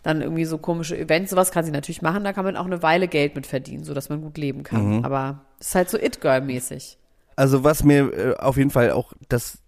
dann 0.04 0.22
irgendwie 0.22 0.46
so 0.46 0.58
komische 0.58 0.98
Events. 0.98 1.32
Sowas 1.32 1.52
kann 1.52 1.64
sie 1.64 1.72
natürlich 1.72 2.02
machen. 2.02 2.26
Da 2.26 2.34
kann 2.34 2.44
man 2.44 2.58
auch 2.58 2.66
eine 2.66 2.84
Weile 2.84 3.08
Geld 3.08 3.36
mit 3.36 3.48
verdienen, 3.48 3.86
sodass 3.86 4.10
man 4.10 4.22
gut 4.22 4.38
leben 4.38 4.64
kann. 4.64 4.98
Mhm. 4.98 5.06
Aber 5.06 5.46
es 5.60 5.70
ist 5.70 5.76
halt 5.76 5.90
so 5.90 5.98
It-Girl-mäßig. 5.98 6.98
Also 7.36 7.64
was 7.64 7.84
mir 7.84 8.14
äh, 8.14 8.36
auf 8.38 8.58
jeden 8.58 8.70
Fall 8.72 8.92
auch 8.92 9.14
das 9.30 9.60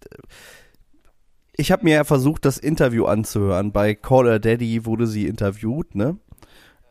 ich 1.60 1.72
habe 1.72 1.84
mir 1.84 1.94
ja 1.94 2.04
versucht, 2.04 2.44
das 2.44 2.56
Interview 2.56 3.06
anzuhören. 3.06 3.72
Bei 3.72 3.94
Call 3.94 4.26
Her 4.26 4.38
Daddy 4.38 4.86
wurde 4.86 5.06
sie 5.08 5.26
interviewt, 5.26 5.94
ne? 5.96 6.16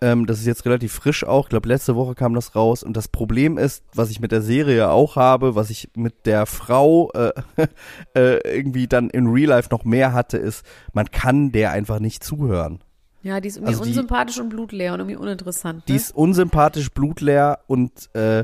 Ähm, 0.02 0.26
das 0.28 0.40
ist 0.40 0.46
jetzt 0.46 0.66
relativ 0.66 0.92
frisch 0.94 1.24
auch. 1.24 1.46
Ich 1.46 1.50
glaube, 1.50 1.70
letzte 1.70 1.96
Woche 1.96 2.14
kam 2.16 2.34
das 2.36 2.54
raus. 2.54 2.84
Und 2.84 2.96
das 2.98 3.08
Problem 3.08 3.58
ist, 3.58 3.84
was 3.96 4.12
ich 4.12 4.20
mit 4.20 4.32
der 4.34 4.42
Serie 4.42 4.92
auch 4.92 5.16
habe, 5.16 5.56
was 5.56 5.70
ich 5.70 5.90
mit 5.96 6.26
der 6.26 6.46
Frau 6.46 7.10
äh, 7.14 7.32
äh, 8.14 8.58
irgendwie 8.58 8.88
dann 8.88 9.10
in 9.10 9.28
Real 9.28 9.50
Life 9.50 9.70
noch 9.72 9.86
mehr 9.86 10.12
hatte, 10.14 10.38
ist, 10.38 10.66
man 10.94 11.10
kann 11.10 11.52
der 11.54 11.72
einfach 11.72 12.00
nicht 12.00 12.24
zuhören. 12.24 12.84
Ja, 13.24 13.40
die 13.40 13.48
ist 13.48 13.56
irgendwie 13.58 13.70
Also 13.72 13.84
die- 13.86 13.90
unsympathisch 13.92 14.40
und 14.40 14.50
blutleer 14.50 14.94
und 14.94 15.00
irgendwie 15.00 15.16
uninteressant. 15.18 15.78
Ne? 15.78 15.84
Die 15.88 15.96
ist 15.96 16.14
unsympathisch, 16.14 16.92
blutleer 16.92 17.60
und 17.68 18.14
äh, 18.14 18.44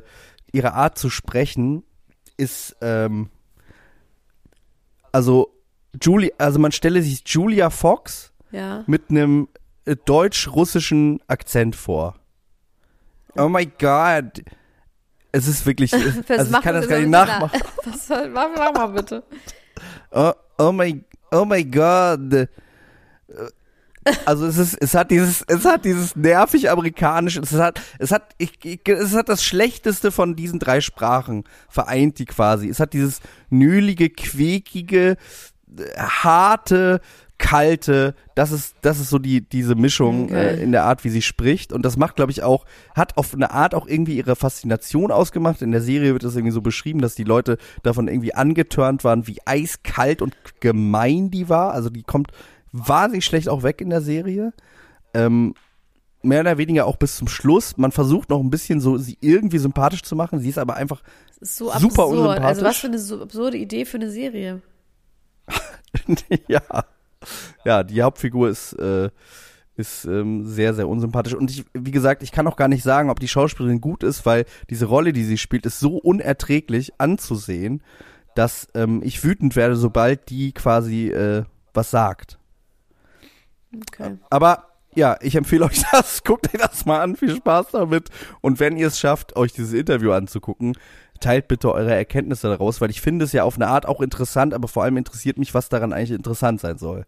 ihre 0.53 0.73
Art 0.73 0.97
zu 0.97 1.09
sprechen 1.09 1.83
ist, 2.43 2.75
ähm, 2.81 3.29
also 5.11 5.53
Julie, 6.01 6.31
also 6.37 6.59
man 6.59 6.71
stelle 6.71 7.01
sich 7.01 7.23
Julia 7.25 7.69
Fox 7.69 8.31
ja. 8.51 8.83
mit 8.87 9.09
einem 9.09 9.47
äh, 9.85 9.95
deutsch-russischen 9.95 11.19
Akzent 11.27 11.75
vor. 11.75 12.15
Oh 13.35 13.49
my 13.49 13.65
God. 13.65 14.43
Es 15.31 15.47
ist 15.47 15.65
wirklich, 15.65 15.93
also 15.93 16.09
ich 16.09 16.61
kann 16.61 16.75
das 16.75 16.87
gar 16.87 16.99
nicht 16.99 17.09
nachmachen. 17.09 17.61
Soll, 17.99 18.29
mach, 18.29 18.49
mach 18.55 18.73
mal 18.73 18.87
bitte. 18.87 19.23
Oh, 20.11 20.33
oh 20.59 20.71
my, 20.71 21.03
oh 21.31 21.45
my 21.45 21.63
God. 21.63 22.47
Also 24.25 24.45
es 24.45 24.57
ist, 24.57 24.75
es 24.79 24.93
hat 24.93 25.11
dieses, 25.11 25.43
es 25.47 25.65
hat 25.65 25.85
dieses 25.85 26.15
nervig 26.15 26.69
amerikanische, 26.69 27.39
es 27.41 27.53
hat, 27.53 27.81
es 27.99 28.11
hat, 28.11 28.33
ich, 28.37 28.53
ich, 28.63 28.81
es 28.87 29.15
hat 29.15 29.29
das 29.29 29.43
Schlechteste 29.43 30.11
von 30.11 30.35
diesen 30.35 30.59
drei 30.59 30.81
Sprachen 30.81 31.43
vereint 31.69 32.19
die 32.19 32.25
quasi. 32.25 32.69
Es 32.69 32.79
hat 32.79 32.93
dieses 32.93 33.19
nühlige, 33.49 34.09
quäkige, 34.09 35.17
harte, 35.97 37.01
kalte, 37.37 38.15
das 38.35 38.51
ist, 38.51 38.75
das 38.81 38.99
ist 38.99 39.09
so 39.09 39.19
die, 39.19 39.41
diese 39.41 39.75
Mischung 39.75 40.25
Okay. 40.25 40.33
äh, 40.33 40.63
in 40.63 40.71
der 40.71 40.85
Art, 40.85 41.03
wie 41.03 41.09
sie 41.09 41.21
spricht. 41.21 41.73
Und 41.73 41.83
das 41.83 41.97
macht, 41.97 42.15
glaube 42.15 42.31
ich, 42.31 42.41
auch, 42.41 42.65
hat 42.95 43.17
auf 43.17 43.33
eine 43.33 43.51
Art 43.51 43.75
auch 43.75 43.85
irgendwie 43.87 44.15
ihre 44.15 44.35
Faszination 44.35 45.11
ausgemacht. 45.11 45.61
In 45.61 45.71
der 45.71 45.81
Serie 45.81 46.13
wird 46.13 46.23
das 46.23 46.35
irgendwie 46.35 46.53
so 46.53 46.61
beschrieben, 46.61 47.01
dass 47.01 47.15
die 47.15 47.25
Leute 47.25 47.57
davon 47.81 48.07
irgendwie 48.07 48.33
angetörnt 48.33 49.03
waren, 49.03 49.27
wie 49.27 49.39
eiskalt 49.45 50.21
und 50.21 50.35
gemein 50.61 51.31
die 51.31 51.49
war. 51.49 51.73
Also 51.73 51.89
die 51.89 52.03
kommt 52.03 52.31
wahnsinnig 52.73 53.23
schlecht 53.23 53.47
auch 53.47 53.63
weg 53.63 53.79
in 53.79 53.89
der 53.89 54.01
Serie. 54.01 54.53
Ähm, 55.13 55.53
mehr 56.23 56.41
oder 56.41 56.57
weniger 56.57 56.85
auch 56.85 56.97
bis 56.97 57.15
zum 57.17 57.27
Schluss. 57.27 57.77
Man 57.77 57.91
versucht 57.91 58.29
noch 58.29 58.39
ein 58.39 58.49
bisschen 58.49 58.81
so, 58.81 58.97
sie 58.97 59.17
irgendwie 59.21 59.59
sympathisch 59.59 60.03
zu 60.03 60.15
machen. 60.15 60.39
Sie 60.39 60.49
ist 60.49 60.57
aber 60.57 60.75
einfach 60.75 61.01
ist 61.39 61.57
so 61.57 61.65
Super 61.65 61.75
absurd. 61.75 62.09
unsympathisch. 62.09 62.45
Also 62.45 62.65
was 62.65 62.77
für 62.77 62.87
eine 62.87 62.99
so 62.99 63.21
absurde 63.21 63.57
Idee 63.57 63.85
für 63.85 63.97
eine 63.97 64.09
Serie. 64.09 64.61
ja. 66.47 66.61
Ja, 67.63 67.83
die 67.83 68.01
Hauptfigur 68.01 68.49
ist, 68.49 68.73
äh, 68.73 69.09
ist 69.75 70.05
ähm, 70.05 70.45
sehr, 70.45 70.73
sehr 70.73 70.87
unsympathisch. 70.87 71.35
Und 71.35 71.51
ich, 71.51 71.65
wie 71.73 71.91
gesagt, 71.91 72.23
ich 72.23 72.31
kann 72.31 72.47
auch 72.47 72.55
gar 72.55 72.67
nicht 72.67 72.83
sagen, 72.83 73.09
ob 73.09 73.19
die 73.19 73.27
Schauspielerin 73.27 73.81
gut 73.81 74.03
ist, 74.03 74.25
weil 74.25 74.45
diese 74.69 74.85
Rolle, 74.85 75.13
die 75.13 75.23
sie 75.23 75.37
spielt, 75.37 75.65
ist 75.65 75.79
so 75.79 75.97
unerträglich 75.97 76.93
anzusehen, 76.99 77.83
dass 78.35 78.67
ähm, 78.73 79.01
ich 79.03 79.23
wütend 79.23 79.55
werde, 79.55 79.75
sobald 79.75 80.29
die 80.29 80.53
quasi 80.53 81.09
äh, 81.09 81.43
was 81.73 81.91
sagt. 81.91 82.39
Okay. 83.75 84.17
Aber 84.29 84.67
ja, 84.95 85.17
ich 85.21 85.35
empfehle 85.35 85.65
euch 85.65 85.83
das. 85.91 86.23
Guckt 86.23 86.53
euch 86.53 86.61
das 86.61 86.85
mal 86.85 87.01
an. 87.01 87.15
Viel 87.15 87.35
Spaß 87.35 87.67
damit. 87.71 88.09
Und 88.41 88.59
wenn 88.59 88.77
ihr 88.77 88.87
es 88.87 88.99
schafft, 88.99 89.35
euch 89.35 89.53
dieses 89.53 89.73
Interview 89.73 90.11
anzugucken, 90.11 90.75
teilt 91.19 91.47
bitte 91.47 91.71
eure 91.71 91.95
Erkenntnisse 91.95 92.49
daraus, 92.49 92.81
weil 92.81 92.89
ich 92.89 93.01
finde 93.01 93.25
es 93.25 93.31
ja 93.31 93.43
auf 93.43 93.55
eine 93.55 93.67
Art 93.67 93.85
auch 93.85 94.01
interessant, 94.01 94.53
aber 94.53 94.67
vor 94.67 94.83
allem 94.83 94.97
interessiert 94.97 95.37
mich, 95.37 95.53
was 95.53 95.69
daran 95.69 95.93
eigentlich 95.93 96.11
interessant 96.11 96.59
sein 96.59 96.77
soll. 96.77 97.05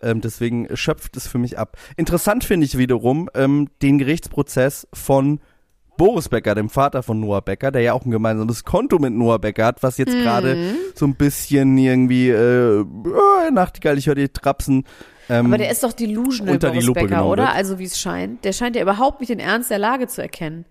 Ähm, 0.00 0.20
deswegen 0.20 0.74
schöpft 0.76 1.16
es 1.16 1.26
für 1.26 1.38
mich 1.38 1.58
ab. 1.58 1.76
Interessant 1.96 2.44
finde 2.44 2.66
ich 2.66 2.78
wiederum 2.78 3.28
ähm, 3.34 3.68
den 3.82 3.98
Gerichtsprozess 3.98 4.88
von 4.94 5.40
Boris 6.00 6.30
Becker, 6.30 6.54
dem 6.54 6.70
Vater 6.70 7.02
von 7.02 7.20
Noah 7.20 7.42
Becker, 7.42 7.70
der 7.70 7.82
ja 7.82 7.92
auch 7.92 8.06
ein 8.06 8.10
gemeinsames 8.10 8.64
Konto 8.64 8.98
mit 8.98 9.12
Noah 9.12 9.38
Becker 9.38 9.66
hat, 9.66 9.82
was 9.82 9.98
jetzt 9.98 10.14
gerade 10.14 10.74
so 10.94 11.04
ein 11.04 11.14
bisschen 11.14 11.76
irgendwie 11.76 12.30
äh, 12.30 12.80
äh, 12.80 13.50
Nachtigall, 13.52 13.98
ich 13.98 14.06
höre 14.06 14.14
die 14.14 14.30
Trapsen. 14.30 14.86
Ähm, 15.28 15.48
Aber 15.48 15.58
der 15.58 15.70
ist 15.70 15.82
doch 15.82 15.92
delusional, 15.92 16.54
unter 16.54 16.68
die 16.68 16.76
Boris 16.76 16.86
Lupe 16.86 17.00
Becker, 17.00 17.16
genommen 17.16 17.30
oder? 17.32 17.42
wird. 17.42 17.54
Also 17.54 17.78
wie 17.78 17.84
es 17.84 18.00
scheint. 18.00 18.46
Der 18.46 18.54
scheint 18.54 18.76
ja 18.76 18.82
überhaupt 18.82 19.20
nicht 19.20 19.28
den 19.28 19.40
Ernst 19.40 19.70
der 19.70 19.78
Lage 19.78 20.06
zu 20.06 20.22
erkennen. 20.22 20.64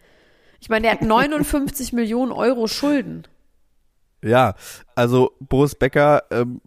Ich 0.61 0.69
meine, 0.69 0.81
der 0.81 0.93
hat 0.93 1.01
59 1.03 1.93
Millionen 1.93 2.31
Euro 2.31 2.65
Schulden. 2.65 3.27
Ja, 4.23 4.55
also 4.95 5.33
Boris 5.39 5.75
Becker, 5.75 6.23
ähm, 6.31 6.59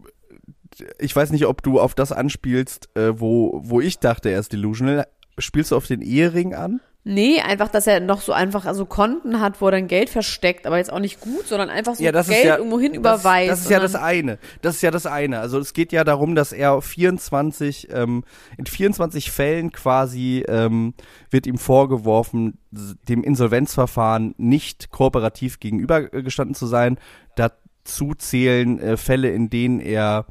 ich 1.00 1.16
weiß 1.16 1.32
nicht, 1.32 1.46
ob 1.46 1.64
du 1.64 1.80
auf 1.80 1.96
das 1.96 2.12
anspielst, 2.12 2.90
äh, 2.96 3.18
wo, 3.18 3.60
wo 3.64 3.80
ich 3.80 3.98
dachte, 3.98 4.28
er 4.28 4.38
ist 4.38 4.52
delusional. 4.52 5.08
Spielst 5.36 5.72
du 5.72 5.76
auf 5.76 5.88
den 5.88 6.00
Ehering 6.00 6.54
an? 6.54 6.80
Nee, 7.04 7.40
einfach, 7.40 7.68
dass 7.68 7.88
er 7.88 7.98
noch 7.98 8.20
so 8.20 8.32
einfach 8.32 8.64
also 8.64 8.86
Konten 8.86 9.40
hat, 9.40 9.60
wo 9.60 9.66
er 9.66 9.72
dann 9.72 9.88
Geld 9.88 10.08
versteckt, 10.08 10.68
aber 10.68 10.78
jetzt 10.78 10.92
auch 10.92 11.00
nicht 11.00 11.20
gut, 11.20 11.48
sondern 11.48 11.68
einfach 11.68 11.96
so 11.96 12.04
Ja, 12.04 12.12
das 12.12 12.28
Geld 12.28 12.44
ja, 12.44 12.58
irgendwo 12.58 12.78
hin 12.78 12.94
überweist. 12.94 13.50
Das 13.50 13.60
ist 13.62 13.70
ja 13.70 13.80
das 13.80 13.96
eine. 13.96 14.38
Das 14.60 14.76
ist 14.76 14.82
ja 14.82 14.92
das 14.92 15.06
eine. 15.06 15.40
Also 15.40 15.58
es 15.58 15.72
geht 15.72 15.90
ja 15.90 16.04
darum, 16.04 16.36
dass 16.36 16.52
er 16.52 16.80
24, 16.80 17.88
ähm, 17.90 18.22
in 18.56 18.66
24 18.66 19.32
Fällen 19.32 19.72
quasi 19.72 20.44
ähm, 20.46 20.94
wird 21.28 21.48
ihm 21.48 21.58
vorgeworfen, 21.58 22.58
dem 22.70 23.24
Insolvenzverfahren 23.24 24.36
nicht 24.38 24.90
kooperativ 24.90 25.58
gegenübergestanden 25.58 26.54
zu 26.54 26.66
sein. 26.66 26.98
Dazu 27.34 28.14
zählen 28.14 28.78
äh, 28.78 28.96
Fälle, 28.96 29.30
in 29.30 29.50
denen 29.50 29.80
er 29.80 30.26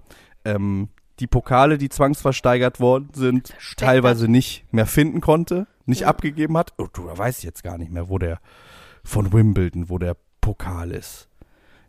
ähm, 0.45 0.87
die 1.19 1.27
Pokale, 1.27 1.77
die 1.77 1.89
zwangsversteigert 1.89 2.79
worden 2.79 3.09
sind, 3.13 3.49
Versteckt 3.49 3.79
teilweise 3.81 4.29
nicht 4.29 4.63
mehr 4.71 4.85
finden 4.85 5.19
konnte, 5.19 5.67
nicht 5.85 6.01
Ja. 6.01 6.07
abgegeben 6.07 6.57
hat. 6.57 6.73
Oh, 6.77 6.87
du, 6.91 7.07
da 7.07 7.17
weiß 7.17 7.39
ich 7.39 7.43
jetzt 7.43 7.63
gar 7.63 7.77
nicht 7.77 7.91
mehr, 7.91 8.09
wo 8.09 8.17
der 8.17 8.39
von 9.03 9.33
Wimbledon, 9.33 9.89
wo 9.89 9.97
der 9.97 10.15
Pokal 10.41 10.91
ist. 10.91 11.27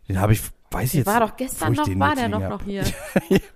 Den 0.09 0.19
habe 0.19 0.33
ich, 0.33 0.41
weiß 0.71 0.89
ich 0.89 0.99
jetzt 0.99 1.07
war 1.07 1.21
doch 1.21 1.35
gestern 1.37 1.73
noch, 1.73 1.87
war 1.99 2.15
der 2.15 2.27
noch, 2.29 2.41
hab. 2.41 2.49
noch 2.49 2.63
hier. 2.63 2.83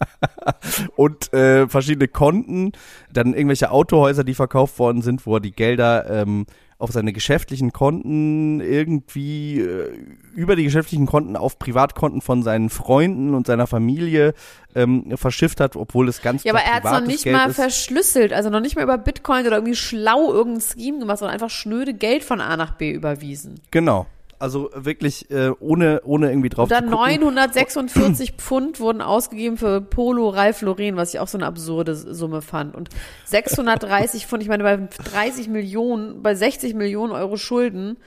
Und 0.95 1.33
äh, 1.33 1.67
verschiedene 1.67 2.07
Konten, 2.07 2.71
dann 3.11 3.33
irgendwelche 3.33 3.71
Autohäuser, 3.71 4.23
die 4.23 4.33
verkauft 4.33 4.79
worden 4.79 5.01
sind, 5.01 5.25
wo 5.25 5.35
er 5.35 5.39
die 5.41 5.51
Gelder 5.51 6.09
ähm, 6.09 6.45
auf 6.79 6.91
seine 6.91 7.11
geschäftlichen 7.11 7.73
Konten 7.73 8.61
irgendwie 8.61 9.61
äh, 9.61 9.97
über 10.35 10.55
die 10.55 10.63
geschäftlichen 10.63 11.07
Konten 11.07 11.35
auf 11.35 11.57
Privatkonten 11.57 12.21
von 12.21 12.43
seinen 12.43 12.69
Freunden 12.69 13.33
und 13.33 13.47
seiner 13.47 13.65
Familie 13.65 14.33
ähm, 14.75 15.17
verschifft 15.17 15.59
hat, 15.59 15.75
obwohl 15.75 16.07
es 16.07 16.21
ganz 16.21 16.43
Ja, 16.43 16.53
aber 16.53 16.61
er 16.61 16.75
hat 16.75 16.85
es 16.85 16.91
noch 16.91 17.01
nicht 17.01 17.23
Geld 17.23 17.35
mal 17.35 17.49
ist. 17.49 17.55
verschlüsselt, 17.55 18.31
also 18.31 18.49
noch 18.51 18.59
nicht 18.59 18.75
mal 18.75 18.83
über 18.83 18.99
Bitcoin 18.99 19.47
oder 19.47 19.57
irgendwie 19.57 19.75
schlau 19.75 20.31
irgendein 20.31 20.61
Scheme 20.61 20.99
gemacht, 20.99 21.17
sondern 21.17 21.33
einfach 21.33 21.49
schnöde 21.49 21.95
Geld 21.95 22.23
von 22.23 22.41
A 22.41 22.55
nach 22.57 22.75
B 22.75 22.91
überwiesen. 22.91 23.59
Genau. 23.71 24.05
Also 24.39 24.69
wirklich 24.75 25.31
äh, 25.31 25.49
ohne 25.59 26.01
ohne 26.03 26.29
irgendwie 26.29 26.49
drauf 26.49 26.63
Und 26.63 26.71
dann 26.71 26.89
zu 26.89 26.91
gucken. 26.91 27.23
946 27.23 28.33
Pfund 28.33 28.79
wurden 28.79 29.01
ausgegeben 29.01 29.57
für 29.57 29.81
Polo 29.81 30.29
Ralph 30.29 30.61
Lauren, 30.61 30.95
was 30.95 31.13
ich 31.13 31.19
auch 31.19 31.27
so 31.27 31.39
eine 31.39 31.47
absurde 31.47 31.95
Summe 31.95 32.43
fand. 32.43 32.75
Und 32.75 32.89
630 33.25 34.27
Pfund, 34.27 34.43
ich 34.43 34.49
meine, 34.49 34.63
bei 34.63 34.77
30 35.11 35.47
Millionen, 35.47 36.21
bei 36.21 36.35
60 36.35 36.75
Millionen 36.75 37.13
Euro 37.13 37.37
Schulden, 37.37 37.97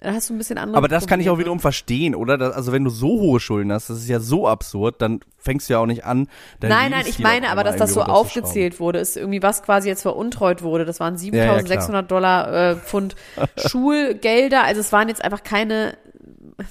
da 0.00 0.12
hast 0.14 0.30
du 0.30 0.34
ein 0.34 0.38
bisschen 0.38 0.56
andere 0.56 0.78
Aber 0.78 0.88
das 0.88 1.06
kann 1.06 1.20
ich 1.20 1.26
auch 1.28 1.32
Probleme. 1.32 1.44
wiederum 1.44 1.60
verstehen, 1.60 2.14
oder? 2.14 2.38
Das, 2.38 2.54
also 2.54 2.72
wenn 2.72 2.84
du 2.84 2.90
so 2.90 3.08
hohe 3.20 3.38
Schulden 3.38 3.70
hast, 3.72 3.90
das 3.90 3.98
ist 3.98 4.08
ja 4.08 4.18
so 4.18 4.48
absurd, 4.48 5.02
dann 5.02 5.20
fängst 5.36 5.68
du 5.68 5.74
ja 5.74 5.78
auch 5.80 5.86
nicht 5.86 6.04
an. 6.04 6.26
Nein, 6.62 6.90
nein, 6.90 7.04
ich 7.06 7.18
meine 7.18 7.50
aber, 7.50 7.64
dass 7.64 7.76
das 7.76 7.92
so 7.92 8.02
aufgezählt 8.02 8.80
wurde, 8.80 8.98
ist 8.98 9.16
irgendwie 9.16 9.42
was 9.42 9.62
quasi 9.62 9.88
jetzt 9.88 10.02
veruntreut 10.02 10.62
wurde. 10.62 10.84
Das 10.86 11.00
waren 11.00 11.16
Ja, 11.16 11.44
ja, 11.44 11.54
7600 11.58 12.10
Dollar 12.10 12.52
äh, 12.72 12.76
Pfund 12.76 13.14
Schulgelder. 13.66 14.64
Also 14.64 14.80
es 14.80 14.90
waren 14.92 15.08
jetzt 15.08 15.22
einfach 15.22 15.42
keine, 15.42 15.96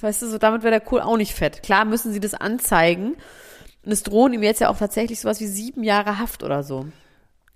weißt 0.00 0.22
du, 0.22 0.26
so 0.28 0.38
damit 0.38 0.62
wäre 0.62 0.72
der 0.72 0.80
Kohl 0.80 1.00
auch 1.00 1.16
nicht 1.16 1.34
fett. 1.34 1.62
Klar 1.62 1.84
müssen 1.84 2.12
sie 2.12 2.20
das 2.20 2.34
anzeigen. 2.34 3.16
Und 3.84 3.92
es 3.92 4.02
drohen 4.02 4.32
ihm 4.34 4.42
jetzt 4.42 4.60
ja 4.60 4.68
auch 4.68 4.76
tatsächlich 4.76 5.20
sowas 5.20 5.40
wie 5.40 5.46
sieben 5.46 5.82
Jahre 5.84 6.18
Haft 6.18 6.42
oder 6.42 6.62
so. 6.62 6.86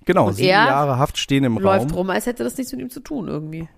Genau, 0.06 0.28
Und 0.28 0.34
sieben 0.34 0.48
Jahre 0.48 0.98
Haft 0.98 1.18
stehen 1.18 1.44
im 1.44 1.58
Läuft 1.58 1.87
Raum. 1.90 1.98
rum, 1.98 2.10
als 2.10 2.26
hätte 2.26 2.44
das 2.44 2.56
nichts 2.56 2.72
mit 2.72 2.80
ihm 2.80 2.90
zu 2.90 3.00
tun 3.00 3.28
irgendwie. 3.28 3.68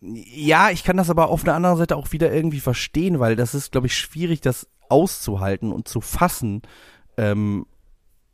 Ja, 0.00 0.70
ich 0.70 0.82
kann 0.82 0.96
das 0.96 1.10
aber 1.10 1.28
auf 1.28 1.44
der 1.44 1.54
anderen 1.54 1.76
Seite 1.76 1.96
auch 1.96 2.12
wieder 2.12 2.32
irgendwie 2.32 2.60
verstehen, 2.60 3.20
weil 3.20 3.36
das 3.36 3.54
ist, 3.54 3.72
glaube 3.72 3.86
ich, 3.86 3.94
schwierig, 3.94 4.40
das 4.40 4.68
auszuhalten 4.88 5.72
und 5.72 5.88
zu 5.88 6.00
fassen. 6.00 6.62
Ähm, 7.16 7.66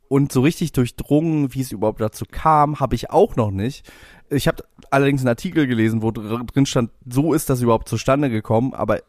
und 0.07 0.31
so 0.31 0.41
richtig 0.41 0.71
durchdrungen, 0.71 1.53
wie 1.53 1.59
es 1.59 1.73
überhaupt 1.73 1.99
dazu 1.99 2.25
kam, 2.29 2.79
habe 2.79 2.95
ich 2.95 3.09
auch 3.09 3.35
noch 3.35 3.51
nicht. 3.51 3.91
Ich 4.29 4.47
habe 4.47 4.63
allerdings 4.89 5.21
einen 5.21 5.29
Artikel 5.29 5.67
gelesen, 5.67 6.01
wo 6.01 6.11
dr 6.11 6.45
drin 6.45 6.65
stand, 6.65 6.91
so 7.05 7.33
ist 7.33 7.49
das 7.49 7.61
überhaupt 7.61 7.89
zustande 7.89 8.29
gekommen, 8.29 8.73
aber 8.73 9.01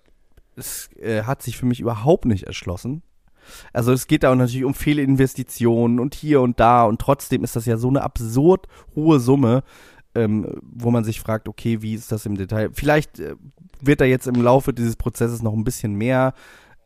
es 0.56 0.90
äh, 0.96 1.22
hat 1.22 1.42
sich 1.42 1.56
für 1.56 1.66
mich 1.66 1.78
überhaupt 1.78 2.24
nicht 2.24 2.44
erschlossen. 2.44 3.02
Also 3.72 3.92
es 3.92 4.08
geht 4.08 4.24
da 4.24 4.34
natürlich 4.34 4.64
um 4.64 4.74
Fehlinvestitionen 4.74 6.00
und 6.00 6.14
hier 6.14 6.40
und 6.40 6.60
da 6.60 6.84
und 6.84 7.00
trotzdem 7.00 7.44
ist 7.44 7.56
das 7.56 7.66
ja 7.66 7.76
so 7.76 7.88
eine 7.88 8.02
absurd 8.02 8.66
hohe 8.94 9.20
Summe, 9.20 9.62
ähm, 10.18 10.60
wo 10.62 10.90
man 10.90 11.04
sich 11.04 11.20
fragt, 11.20 11.48
okay, 11.48 11.82
wie 11.82 11.94
ist 11.94 12.12
das 12.12 12.26
im 12.26 12.36
Detail? 12.36 12.70
Vielleicht 12.72 13.20
äh, 13.20 13.36
wird 13.80 14.00
da 14.00 14.04
jetzt 14.04 14.26
im 14.26 14.42
Laufe 14.42 14.72
dieses 14.72 14.96
Prozesses 14.96 15.42
noch 15.42 15.52
ein 15.52 15.64
bisschen 15.64 15.94
mehr 15.94 16.34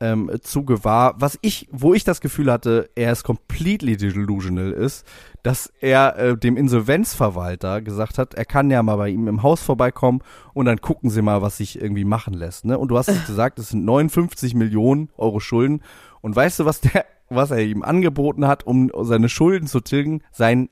ähm, 0.02 0.30
zu 0.42 0.64
gewahr. 0.64 1.14
Was 1.18 1.38
ich, 1.42 1.68
wo 1.70 1.94
ich 1.94 2.02
das 2.02 2.20
Gefühl 2.20 2.50
hatte, 2.50 2.90
er 2.96 3.12
ist 3.12 3.22
completely 3.22 3.96
delusional 3.96 4.72
ist, 4.72 5.06
dass 5.44 5.72
er 5.80 6.18
äh, 6.18 6.36
dem 6.36 6.56
Insolvenzverwalter 6.56 7.80
gesagt 7.80 8.18
hat, 8.18 8.34
er 8.34 8.44
kann 8.44 8.70
ja 8.70 8.82
mal 8.82 8.96
bei 8.96 9.10
ihm 9.10 9.28
im 9.28 9.44
Haus 9.44 9.62
vorbeikommen 9.62 10.20
und 10.54 10.66
dann 10.66 10.80
gucken 10.80 11.08
sie 11.08 11.22
mal, 11.22 11.40
was 11.40 11.58
sich 11.58 11.80
irgendwie 11.80 12.04
machen 12.04 12.34
lässt. 12.34 12.64
Ne? 12.64 12.76
Und 12.76 12.88
du 12.88 12.98
hast 12.98 13.08
es 13.08 13.26
gesagt, 13.26 13.60
es 13.60 13.68
sind 13.68 13.84
59 13.84 14.54
Millionen 14.54 15.08
Euro 15.16 15.38
Schulden. 15.38 15.82
Und 16.20 16.34
weißt 16.34 16.58
du, 16.58 16.64
was 16.64 16.80
der, 16.80 17.06
was 17.28 17.52
er 17.52 17.60
ihm 17.60 17.82
angeboten 17.84 18.46
hat, 18.46 18.66
um 18.66 18.90
seine 19.02 19.28
Schulden 19.28 19.68
zu 19.68 19.80
tilgen? 19.80 20.22
Sein 20.32 20.68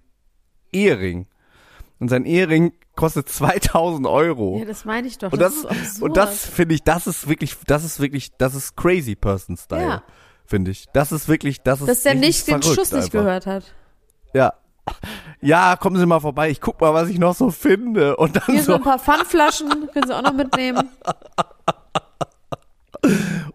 Ehering. 0.73 1.27
Und 2.01 2.09
sein 2.09 2.25
Ehering 2.25 2.73
kostet 2.97 3.29
2000 3.29 4.07
Euro. 4.07 4.59
Ja, 4.59 4.65
das 4.65 4.85
meine 4.85 5.07
ich 5.07 5.19
doch. 5.19 5.33
Und 5.33 5.41
das, 5.41 5.55
ist 5.55 5.67
absurd. 5.67 6.03
und 6.03 6.17
das 6.17 6.47
finde 6.47 6.75
ich, 6.75 6.83
das 6.83 7.07
ist 7.07 7.29
wirklich, 7.29 7.57
das 7.67 7.85
ist 7.85 8.01
wirklich, 8.01 8.33
das 8.39 8.55
ist 8.55 8.77
crazy 8.77 9.15
person 9.15 9.57
style, 9.57 9.83
Ja. 9.83 10.03
finde 10.47 10.71
ich. 10.71 10.87
Das 10.93 11.13
ist 11.13 11.29
wirklich, 11.29 11.61
das 11.63 11.81
ist 11.81 11.89
dass 11.89 12.03
der 12.03 12.15
nicht 12.15 12.49
den 12.49 12.63
Schuss 12.63 12.91
nicht 12.91 12.95
einfach. 12.95 13.11
gehört 13.11 13.47
hat. 13.47 13.65
Ja. 14.35 14.55
Ja, 15.41 15.77
kommen 15.77 15.97
Sie 15.99 16.07
mal 16.07 16.21
vorbei. 16.21 16.51
Ich 16.51 16.61
guck 16.61 16.81
mal, 16.81 16.93
was 16.93 17.09
ich 17.09 17.19
noch 17.19 17.35
so 17.35 17.51
finde. 17.51 18.17
Und 18.17 18.35
dann 18.37 18.43
Hier 18.47 18.57
sind 18.57 18.65
so, 18.65 18.75
ein 18.75 18.83
paar 18.83 18.99
Pfandflaschen, 18.99 19.69
können 19.93 20.07
Sie 20.07 20.17
auch 20.17 20.23
noch 20.23 20.33
mitnehmen. 20.33 20.89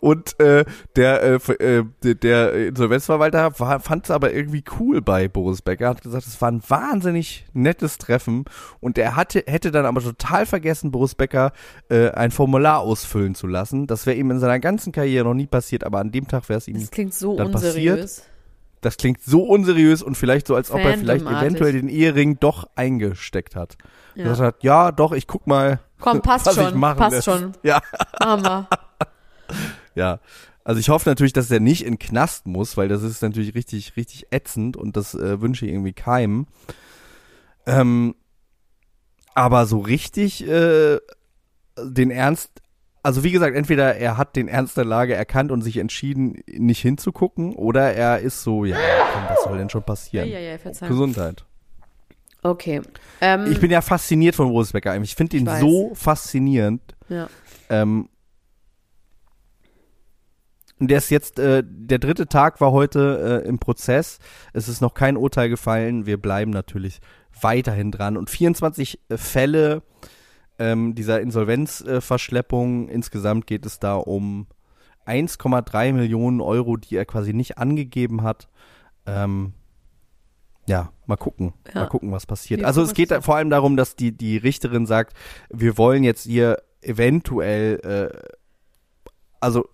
und 0.05 0.39
äh, 0.39 0.65
der, 0.95 1.23
äh, 1.23 1.79
äh, 1.79 1.83
der- 2.13 2.67
Insolvenzverwalter 2.67 3.51
fand 3.51 4.03
es 4.05 4.11
aber 4.11 4.31
irgendwie 4.33 4.63
cool 4.79 5.01
bei 5.01 5.27
Boris 5.27 5.63
Becker, 5.63 5.89
hat 5.89 6.03
gesagt, 6.03 6.27
es 6.27 6.39
war 6.39 6.51
ein 6.51 6.61
wahnsinnig 6.67 7.47
nettes 7.53 7.97
Treffen 7.97 8.45
und 8.81 8.99
er 8.99 9.15
hatte, 9.15 9.43
hätte 9.47 9.71
dann 9.71 9.87
aber 9.87 10.01
total 10.03 10.45
vergessen, 10.45 10.91
Boris 10.91 11.15
Becker 11.15 11.53
äh, 11.89 12.11
ein 12.11 12.29
Formular 12.29 12.81
ausfüllen 12.81 13.33
zu 13.33 13.47
lassen. 13.47 13.87
Das 13.87 14.05
wäre 14.05 14.15
ihm 14.15 14.29
in 14.29 14.39
seiner 14.39 14.59
ganzen 14.59 14.91
Karriere 14.91 15.25
noch 15.25 15.33
nie 15.33 15.47
passiert, 15.47 15.83
aber 15.83 15.97
an 16.01 16.11
dem 16.11 16.27
Tag 16.27 16.49
wäre 16.49 16.59
es 16.59 16.67
ihm 16.67 16.79
Das 16.79 16.91
klingt 16.91 17.15
so 17.15 17.35
Dann 17.37 17.47
unseriös. 17.47 18.21
Das 18.81 18.97
klingt 18.97 19.23
so 19.23 19.41
unseriös 19.41 20.03
und 20.03 20.15
vielleicht 20.15 20.45
so, 20.45 20.53
als 20.53 20.69
ob 20.69 20.81
er 20.81 20.95
vielleicht 20.99 21.25
eventuell 21.25 21.73
den 21.73 21.87
Ehering 21.89 22.39
doch 22.39 22.69
eingesteckt 22.75 23.55
hat. 23.55 23.75
Ja. 24.13 24.25
Gesagt 24.25 24.55
hat, 24.57 24.63
ja, 24.63 24.91
doch, 24.91 25.13
ich 25.13 25.25
guck 25.25 25.47
mal, 25.47 25.79
Komm, 25.99 26.21
passt 26.21 26.45
was 26.45 26.57
ich 26.57 26.63
schon, 26.63 26.77
machen 26.79 26.97
passt 26.99 27.11
lässt. 27.15 27.25
schon. 27.25 27.53
Ja, 27.63 27.81
wir. 28.19 28.67
ja. 29.95 30.19
Also 30.63 30.79
ich 30.79 30.89
hoffe 30.89 31.07
natürlich, 31.09 31.33
dass 31.33 31.51
er 31.51 31.59
nicht 31.59 31.85
in 31.85 31.99
Knast 31.99 32.47
muss, 32.47 32.75
weil 32.75 32.87
das 32.87 33.03
ist 33.03 33.21
natürlich 33.21 33.53
richtig, 33.53 33.95
richtig 33.97 34.27
ätzend 34.31 34.75
und 34.77 34.97
das 34.97 35.13
äh, 35.13 35.39
wünsche 35.39 35.65
ich 35.65 35.71
irgendwie 35.71 35.93
keinem. 35.93 36.47
Ähm, 37.67 38.15
aber 39.33 39.65
so 39.65 39.79
richtig 39.79 40.47
äh, 40.47 40.97
den 41.79 42.09
Ernst, 42.09 42.49
also 43.03 43.23
wie 43.23 43.31
gesagt, 43.31 43.55
entweder 43.55 43.95
er 43.95 44.17
hat 44.17 44.35
den 44.35 44.47
Ernst 44.47 44.77
der 44.77 44.85
Lage 44.85 45.13
erkannt 45.13 45.51
und 45.51 45.61
sich 45.61 45.77
entschieden, 45.77 46.41
nicht 46.47 46.81
hinzugucken, 46.81 47.53
oder 47.53 47.93
er 47.93 48.19
ist 48.19 48.41
so, 48.43 48.65
ja, 48.65 48.77
komm, 49.13 49.23
was 49.29 49.43
soll 49.43 49.57
denn 49.57 49.69
schon 49.69 49.81
Ja, 49.81 49.85
passieren? 49.85 50.29
ja, 50.29 50.39
ja, 50.39 50.57
verzeihung. 50.57 50.89
Gesundheit. 50.91 51.45
Okay. 52.41 52.81
Ähm, 53.21 53.45
Ich 53.51 53.59
bin 53.59 53.71
ja 53.71 53.81
fasziniert 53.81 54.35
von 54.35 54.49
Boris 54.49 54.71
Becker. 54.71 54.95
Ich 55.01 55.15
finde 55.15 55.37
ihn 55.37 55.47
Ich 55.47 55.59
so 55.59 55.93
faszinierend. 55.95 56.81
ja. 57.09 57.27
Ähm, 57.69 58.09
und 60.79 60.89
der 60.89 60.97
ist 60.97 61.09
jetzt, 61.09 61.39
äh, 61.39 61.63
der 61.65 61.99
dritte 61.99 62.27
Tag 62.27 62.59
war 62.59 62.71
heute 62.71 63.41
äh, 63.43 63.47
im 63.47 63.59
Prozess. 63.59 64.19
Es 64.51 64.67
ist 64.67 64.81
noch 64.81 64.93
kein 64.93 65.15
Urteil 65.15 65.49
gefallen. 65.49 66.05
Wir 66.05 66.21
bleiben 66.21 66.51
natürlich 66.51 66.99
weiterhin 67.39 67.91
dran. 67.91 68.17
Und 68.17 68.29
24 68.29 68.99
Fälle 69.15 69.83
ähm, 70.59 70.93
dieser 70.93 71.21
Insolvenzverschleppung. 71.21 72.89
Insgesamt 72.89 73.47
geht 73.47 73.65
es 73.65 73.79
da 73.79 73.95
um 73.95 74.47
1,3 75.05 75.93
Millionen 75.93 76.41
Euro, 76.41 76.75
die 76.75 76.97
er 76.97 77.05
quasi 77.05 77.33
nicht 77.33 77.57
angegeben 77.57 78.23
hat. 78.23 78.49
Ähm, 79.05 79.53
ja, 80.67 80.91
mal 81.05 81.15
gucken. 81.15 81.53
Ja. 81.73 81.81
Mal 81.81 81.87
gucken, 81.87 82.11
was 82.11 82.25
passiert. 82.25 82.59
Wir 82.59 82.67
also 82.67 82.81
es 82.81 82.93
geht 82.93 83.13
vor 83.23 83.37
allem 83.37 83.49
darum, 83.49 83.77
dass 83.77 83.95
die, 83.95 84.11
die 84.11 84.35
Richterin 84.35 84.85
sagt, 84.85 85.15
wir 85.49 85.77
wollen 85.77 86.03
jetzt 86.03 86.23
hier 86.23 86.57
eventuell, 86.81 87.79
äh, 87.83 88.33
also 89.39 89.69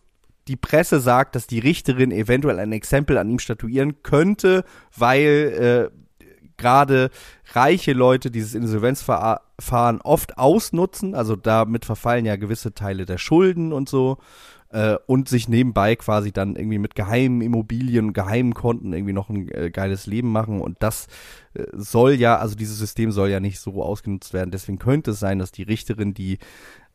die 0.51 0.57
Presse 0.57 0.99
sagt, 0.99 1.35
dass 1.35 1.47
die 1.47 1.59
Richterin 1.59 2.11
eventuell 2.11 2.59
ein 2.59 2.73
Exempel 2.73 3.17
an 3.17 3.29
ihm 3.29 3.39
statuieren 3.39 4.03
könnte, 4.03 4.65
weil 4.97 5.89
äh, 5.89 6.25
gerade 6.57 7.09
reiche 7.53 7.93
Leute 7.93 8.31
dieses 8.31 8.53
Insolvenzverfahren 8.53 10.01
oft 10.01 10.37
ausnutzen, 10.37 11.15
also 11.15 11.37
damit 11.37 11.85
verfallen 11.85 12.25
ja 12.25 12.35
gewisse 12.35 12.73
Teile 12.73 13.05
der 13.05 13.17
Schulden 13.17 13.71
und 13.71 13.87
so. 13.87 14.17
äh, 14.71 14.97
und 15.05 15.29
sich 15.29 15.47
nebenbei 15.47 15.95
quasi 15.95 16.31
dann 16.31 16.55
irgendwie 16.55 16.79
mit 16.79 16.95
geheimen 16.95 17.41
Immobilien, 17.41 18.13
geheimen 18.13 18.53
Konten 18.53 18.93
irgendwie 18.93 19.13
noch 19.13 19.29
ein 19.29 19.49
äh, 19.49 19.69
geiles 19.69 20.05
Leben 20.05 20.31
machen 20.31 20.61
und 20.61 20.77
das 20.79 21.07
äh, 21.53 21.63
soll 21.73 22.13
ja, 22.13 22.37
also 22.37 22.55
dieses 22.55 22.77
System 22.77 23.11
soll 23.11 23.29
ja 23.29 23.39
nicht 23.39 23.59
so 23.59 23.83
ausgenutzt 23.83 24.33
werden. 24.33 24.51
Deswegen 24.51 24.79
könnte 24.79 25.11
es 25.11 25.19
sein, 25.19 25.39
dass 25.39 25.51
die 25.51 25.63
Richterin, 25.63 26.13
die, 26.13 26.39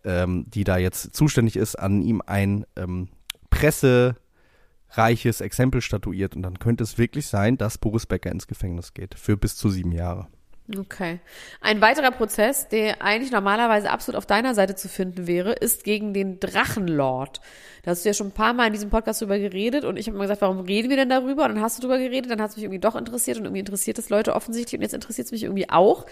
ähm, 0.05 0.47
die 0.49 0.64
da 0.64 0.79
jetzt 0.79 1.14
zuständig 1.14 1.57
ist, 1.57 1.77
an 1.77 2.03
ihm 2.03 2.23
ein 2.25 2.64
ähm, 2.77 3.09
pressereiches 3.57 5.40
Exempel 5.40 5.81
statuiert 5.81 6.37
und 6.37 6.42
dann 6.42 6.59
könnte 6.59 6.85
es 6.85 6.99
wirklich 6.99 7.27
sein, 7.27 7.59
dass 7.59 7.79
Boris 7.79 8.07
Becker 8.07 8.31
ins 8.31 8.47
Gefängnis 8.47 8.95
geht 8.95 9.14
für 9.14 9.37
bis 9.37 9.57
zu 9.57 9.71
sieben 9.71 9.92
Jahre. 9.92 10.29
Okay. 10.77 11.21
Ein 11.61 11.81
weiterer 11.81 12.11
Prozess, 12.11 12.69
der 12.69 13.01
eigentlich 13.01 13.31
normalerweise 13.31 13.88
absolut 13.88 14.16
auf 14.19 14.27
deiner 14.27 14.53
Seite 14.55 14.75
zu 14.75 14.88
finden 14.88 15.29
wäre, 15.29 15.53
ist 15.53 15.85
gegen 15.85 16.12
den 16.12 16.40
Drachenlord. 16.40 17.40
Da 17.85 17.92
hast 17.92 18.05
du 18.05 18.09
ja 18.09 18.14
schon 18.14 18.29
ein 18.29 18.33
paar 18.33 18.53
Mal 18.53 18.66
in 18.66 18.73
diesem 18.73 18.90
Podcast 18.90 19.21
drüber 19.21 19.38
geredet 19.38 19.85
und 19.85 19.97
ich 19.97 20.09
habe 20.09 20.19
mal 20.19 20.25
gesagt, 20.25 20.40
warum 20.40 20.59
reden 20.59 20.90
wir 20.90 20.97
denn 20.97 21.09
darüber? 21.09 21.45
Und 21.45 21.55
dann 21.55 21.61
hast 21.61 21.79
du 21.79 21.83
drüber 21.83 21.99
geredet, 21.99 22.33
dann 22.33 22.42
hat 22.42 22.51
es 22.51 22.57
mich 22.57 22.64
irgendwie 22.64 22.81
doch 22.81 22.97
interessiert 22.97 23.38
und 23.38 23.45
irgendwie 23.45 23.61
interessiert 23.61 23.99
es 23.99 24.09
Leute 24.09 24.35
offensichtlich 24.35 24.77
und 24.77 24.83
jetzt 24.83 24.95
interessiert 24.95 25.27
es 25.27 25.33
mich 25.33 25.45
irgendwie 25.45 25.71
auch. 25.71 26.05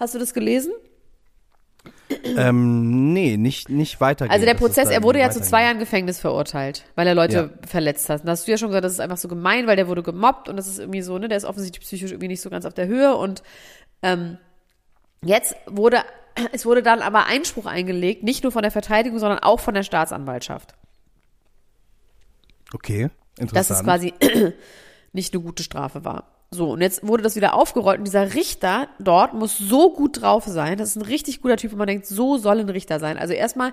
Hast 0.00 0.16
du 0.16 0.18
das 0.18 0.34
gelesen? 0.34 0.72
Ähm, 2.36 3.12
nee, 3.12 3.36
nicht, 3.36 3.68
nicht 3.68 4.00
weitergehen. 4.00 4.32
Also 4.32 4.44
der 4.44 4.54
Prozess, 4.54 4.90
er 4.90 5.02
wurde 5.02 5.20
ja 5.20 5.30
zu 5.30 5.40
zwei. 5.40 5.62
Jahren 5.62 5.78
Gefängnis 5.78 6.18
verurteilt, 6.18 6.84
weil 6.94 7.06
er 7.06 7.14
Leute 7.14 7.58
verletzt 7.66 8.08
hat. 8.08 8.20
Und 8.20 8.26
da 8.26 8.32
hast 8.32 8.46
du 8.46 8.50
ja 8.50 8.58
schon 8.58 8.68
gesagt, 8.68 8.84
das 8.84 8.92
ist 8.92 9.00
einfach 9.00 9.16
so 9.16 9.28
gemein, 9.28 9.66
weil 9.66 9.76
der 9.76 9.88
wurde 9.88 10.02
gemobbt 10.02 10.48
und 10.48 10.56
das 10.56 10.66
ist 10.66 10.78
irgendwie 10.78 11.02
so, 11.02 11.18
ne, 11.18 11.28
der 11.28 11.36
ist 11.36 11.44
offensichtlich 11.44 11.82
psychisch 11.82 12.10
irgendwie 12.10 12.28
nicht 12.28 12.40
so 12.40 12.50
ganz 12.50 12.64
auf 12.64 12.74
der 12.74 12.86
Höhe 12.86 13.14
und 13.14 13.42
ähm, 14.02 14.38
jetzt 15.22 15.54
wurde, 15.66 16.02
es 16.52 16.64
wurde 16.66 16.82
dann 16.82 17.02
aber 17.02 17.26
Einspruch 17.26 17.66
eingelegt, 17.66 18.22
nicht 18.22 18.42
nur 18.42 18.52
von 18.52 18.62
der 18.62 18.70
Verteidigung, 18.70 19.18
sondern 19.18 19.40
auch 19.40 19.60
von 19.60 19.74
der 19.74 19.82
Staatsanwaltschaft. 19.82 20.74
Okay, 22.72 23.10
interessant. 23.38 23.56
dass 23.56 23.70
es 23.70 23.84
quasi 23.84 24.14
nicht 25.12 25.34
eine 25.34 25.42
gute 25.42 25.62
Strafe 25.62 26.04
war. 26.04 26.39
So, 26.52 26.72
und 26.72 26.80
jetzt 26.80 27.06
wurde 27.06 27.22
das 27.22 27.36
wieder 27.36 27.54
aufgerollt 27.54 27.98
und 27.98 28.06
dieser 28.06 28.34
Richter 28.34 28.88
dort 28.98 29.34
muss 29.34 29.56
so 29.56 29.92
gut 29.92 30.20
drauf 30.20 30.46
sein. 30.46 30.78
Das 30.78 30.88
ist 30.88 30.96
ein 30.96 31.02
richtig 31.02 31.42
guter 31.42 31.56
Typ 31.56 31.70
und 31.70 31.78
man 31.78 31.86
denkt, 31.86 32.06
so 32.06 32.38
soll 32.38 32.58
ein 32.58 32.68
Richter 32.68 32.98
sein. 32.98 33.18
Also 33.18 33.34
erstmal 33.34 33.72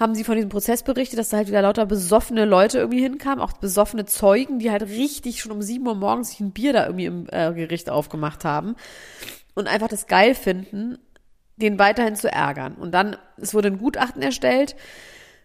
haben 0.00 0.14
sie 0.14 0.24
von 0.24 0.36
diesem 0.36 0.48
Prozess 0.48 0.82
berichtet, 0.82 1.18
dass 1.18 1.28
da 1.28 1.36
halt 1.36 1.48
wieder 1.48 1.60
lauter 1.60 1.84
besoffene 1.84 2.46
Leute 2.46 2.78
irgendwie 2.78 3.02
hinkamen, 3.02 3.40
auch 3.44 3.52
besoffene 3.52 4.06
Zeugen, 4.06 4.58
die 4.58 4.70
halt 4.70 4.84
richtig 4.84 5.40
schon 5.42 5.52
um 5.52 5.60
sieben 5.60 5.86
Uhr 5.86 5.96
morgens 5.96 6.30
sich 6.30 6.40
ein 6.40 6.52
Bier 6.52 6.72
da 6.72 6.86
irgendwie 6.86 7.04
im 7.04 7.26
äh, 7.30 7.52
Gericht 7.52 7.90
aufgemacht 7.90 8.46
haben 8.46 8.74
und 9.54 9.68
einfach 9.68 9.88
das 9.88 10.06
geil 10.06 10.34
finden, 10.34 10.96
den 11.56 11.78
weiterhin 11.78 12.16
zu 12.16 12.32
ärgern. 12.32 12.74
Und 12.76 12.92
dann, 12.92 13.18
es 13.36 13.52
wurde 13.52 13.68
ein 13.68 13.78
Gutachten 13.78 14.22
erstellt, 14.22 14.76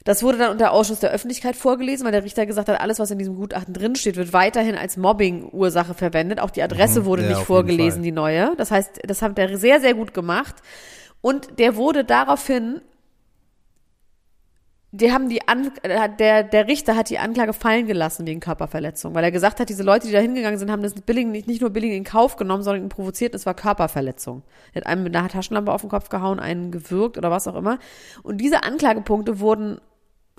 das 0.06 0.24
wurde 0.24 0.38
dann 0.38 0.52
unter 0.52 0.72
Ausschuss 0.72 1.00
der 1.00 1.12
Öffentlichkeit 1.12 1.56
vorgelesen, 1.56 2.06
weil 2.06 2.14
der 2.14 2.24
Richter 2.24 2.46
gesagt 2.46 2.70
hat, 2.70 2.80
alles, 2.80 3.00
was 3.00 3.12
in 3.12 3.18
diesem 3.18 3.36
Gutachten 3.36 3.74
drinsteht, 3.74 4.16
wird 4.16 4.32
weiterhin 4.32 4.76
als 4.76 4.96
Mobbing-Ursache 4.98 5.94
verwendet. 5.94 6.40
Auch 6.40 6.52
die 6.52 6.64
Adresse 6.64 7.02
Mhm, 7.02 7.06
wurde 7.06 7.24
ja, 7.24 7.30
nicht 7.30 7.42
vorgelesen, 7.42 8.02
die 8.02 8.12
neue. 8.12 8.56
Das 8.58 8.72
heißt, 8.72 9.02
das 9.06 9.22
hat 9.22 9.38
der 9.38 9.58
sehr, 9.58 9.82
sehr 9.82 9.94
gut 9.94 10.14
gemacht. 10.14 10.56
Und 11.22 11.60
der 11.60 11.76
wurde 11.76 12.06
daraufhin, 12.06 12.80
die 14.92 15.12
haben 15.12 15.28
die 15.28 15.48
An 15.48 15.72
der, 15.84 16.44
der 16.44 16.68
Richter 16.68 16.96
hat 16.96 17.10
die 17.10 17.20
Anklage 17.20 17.52
fallen 17.52 17.86
gelassen 17.86 18.26
wegen 18.26 18.40
Körperverletzung, 18.40 19.14
weil 19.14 19.24
er 19.24 19.32
gesagt 19.32 19.60
hat, 19.60 19.68
diese 19.68 19.84
Leute, 19.84 20.08
die 20.08 20.14
da 20.14 20.20
hingegangen 20.20 20.58
sind, 20.58 20.72
haben 20.72 20.82
das 20.82 20.94
billig, 20.94 21.28
nicht, 21.28 21.48
nicht 21.48 21.62
nur 21.62 21.70
billig 21.70 21.92
in 21.92 22.06
Kauf 22.06 22.38
genommen, 22.38 22.64
sondern 22.64 22.84
ihn 22.84 22.90
provoziert, 22.90 23.36
es 23.36 23.46
war 23.46 23.54
Körperverletzung. 23.54 24.44
Er 24.74 24.82
hat 24.82 24.88
einem 24.88 25.04
mit 25.04 25.16
einer 25.16 25.28
Taschenlampe 25.28 25.74
auf 25.74 25.82
den 25.82 25.90
Kopf 25.90 26.08
gehauen, 26.08 26.40
einen 26.40 26.72
gewürgt 26.72 27.18
oder 27.18 27.30
was 27.30 27.48
auch 27.48 27.56
immer. 27.56 27.78
Und 28.24 28.38
diese 28.38 28.64
Anklagepunkte 28.64 29.40
wurden 29.40 29.80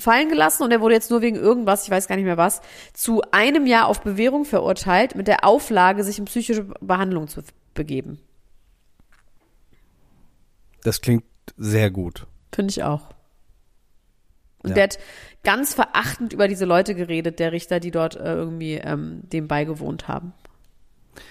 fallen 0.00 0.28
gelassen 0.28 0.62
und 0.64 0.70
er 0.72 0.80
wurde 0.80 0.94
jetzt 0.94 1.10
nur 1.10 1.22
wegen 1.22 1.36
irgendwas, 1.36 1.84
ich 1.84 1.90
weiß 1.90 2.08
gar 2.08 2.16
nicht 2.16 2.24
mehr 2.24 2.36
was, 2.36 2.60
zu 2.92 3.22
einem 3.30 3.66
Jahr 3.66 3.86
auf 3.86 4.00
Bewährung 4.02 4.44
verurteilt, 4.44 5.14
mit 5.14 5.28
der 5.28 5.44
Auflage, 5.44 6.02
sich 6.04 6.18
in 6.18 6.24
psychische 6.24 6.64
Behandlung 6.80 7.28
zu 7.28 7.42
begeben. 7.74 8.18
das 10.82 11.00
klingt 11.00 11.24
sehr 11.56 11.90
gut. 11.90 12.26
Finde 12.52 12.70
ich 12.70 12.82
auch. 12.82 13.10
Und 14.62 14.70
Ja. 14.70 14.74
der 14.74 14.82
hat 14.84 14.98
ganz 15.44 15.74
verachtend 15.74 16.32
über 16.32 16.48
diese 16.48 16.64
Leute 16.64 16.94
geredet, 16.94 17.38
der 17.38 17.52
Richter, 17.52 17.80
die 17.80 17.90
dort 17.90 18.16
äh, 18.16 18.34
irgendwie 18.34 18.74
ähm, 18.74 19.20
dem 19.24 19.46
beigewohnt 19.48 20.08
haben. 20.08 20.32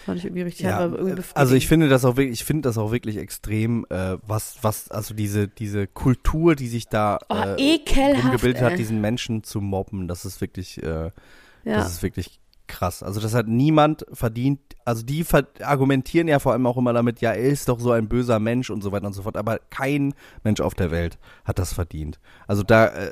Fand 0.06 0.20
ich 0.20 0.26
irgendwie 0.26 0.44
richtig, 0.44 0.66
Ja, 0.66 0.86
irgendwie 0.86 1.22
äh, 1.22 1.24
also 1.34 1.56
ich 1.56 1.68
finde 1.68 1.90
das 1.90 2.06
auch 2.06 2.18
wirklich, 2.18 2.42
ich 2.42 2.46
finde 2.46 2.70
das 2.70 2.78
auch 2.78 2.92
wirklich 2.92 3.18
extrem, 3.18 3.86
äh, 3.90 4.18
was, 4.26 4.58
was, 4.62 4.90
also 4.92 5.14
diese, 5.14 5.48
diese 5.48 5.88
Kultur, 5.88 6.56
die 6.56 6.68
sich 6.68 6.88
da 6.88 7.20
Oh, 7.30 7.36
äh, 7.36 7.80
umgebildet 8.24 8.62
hat, 8.62 8.78
diesen 8.78 9.02
Menschen 9.02 9.44
zu 9.44 9.62
mobben, 9.62 10.08
das 10.08 10.26
ist 10.26 10.42
wirklich, 10.42 10.82
äh, 10.84 10.88
ja. 11.06 11.12
das 11.64 11.92
ist 11.92 12.04
wirklich 12.04 12.40
krass. 12.70 13.04
Also 13.04 13.20
das 13.20 13.34
hat 13.34 13.48
niemand 13.48 14.06
verdient. 14.14 14.62
Also 14.86 15.04
die 15.04 15.26
ver 15.26 15.48
argumentieren 15.62 16.30
ja 16.30 16.40
vor 16.40 16.54
allem 16.54 16.66
auch 16.66 16.78
immer 16.78 16.94
damit, 16.94 17.20
ja, 17.20 17.32
er 17.32 17.50
ist 17.50 17.68
doch 17.68 17.80
so 17.80 17.92
ein 17.92 18.08
böser 18.08 18.40
Mensch 18.40 18.70
und 18.70 18.82
so 18.82 18.94
weiter 18.94 19.08
und 19.08 19.14
so 19.14 19.24
fort. 19.24 19.36
Aber 19.36 19.60
kein 19.70 20.14
Mensch 20.44 20.62
auf 20.62 20.76
der 20.76 20.92
Welt 20.92 21.18
hat 21.44 21.60
das 21.60 21.74
verdient. 21.74 22.20
Also 22.48 22.64
da, 22.64 22.88
äh, 22.88 23.12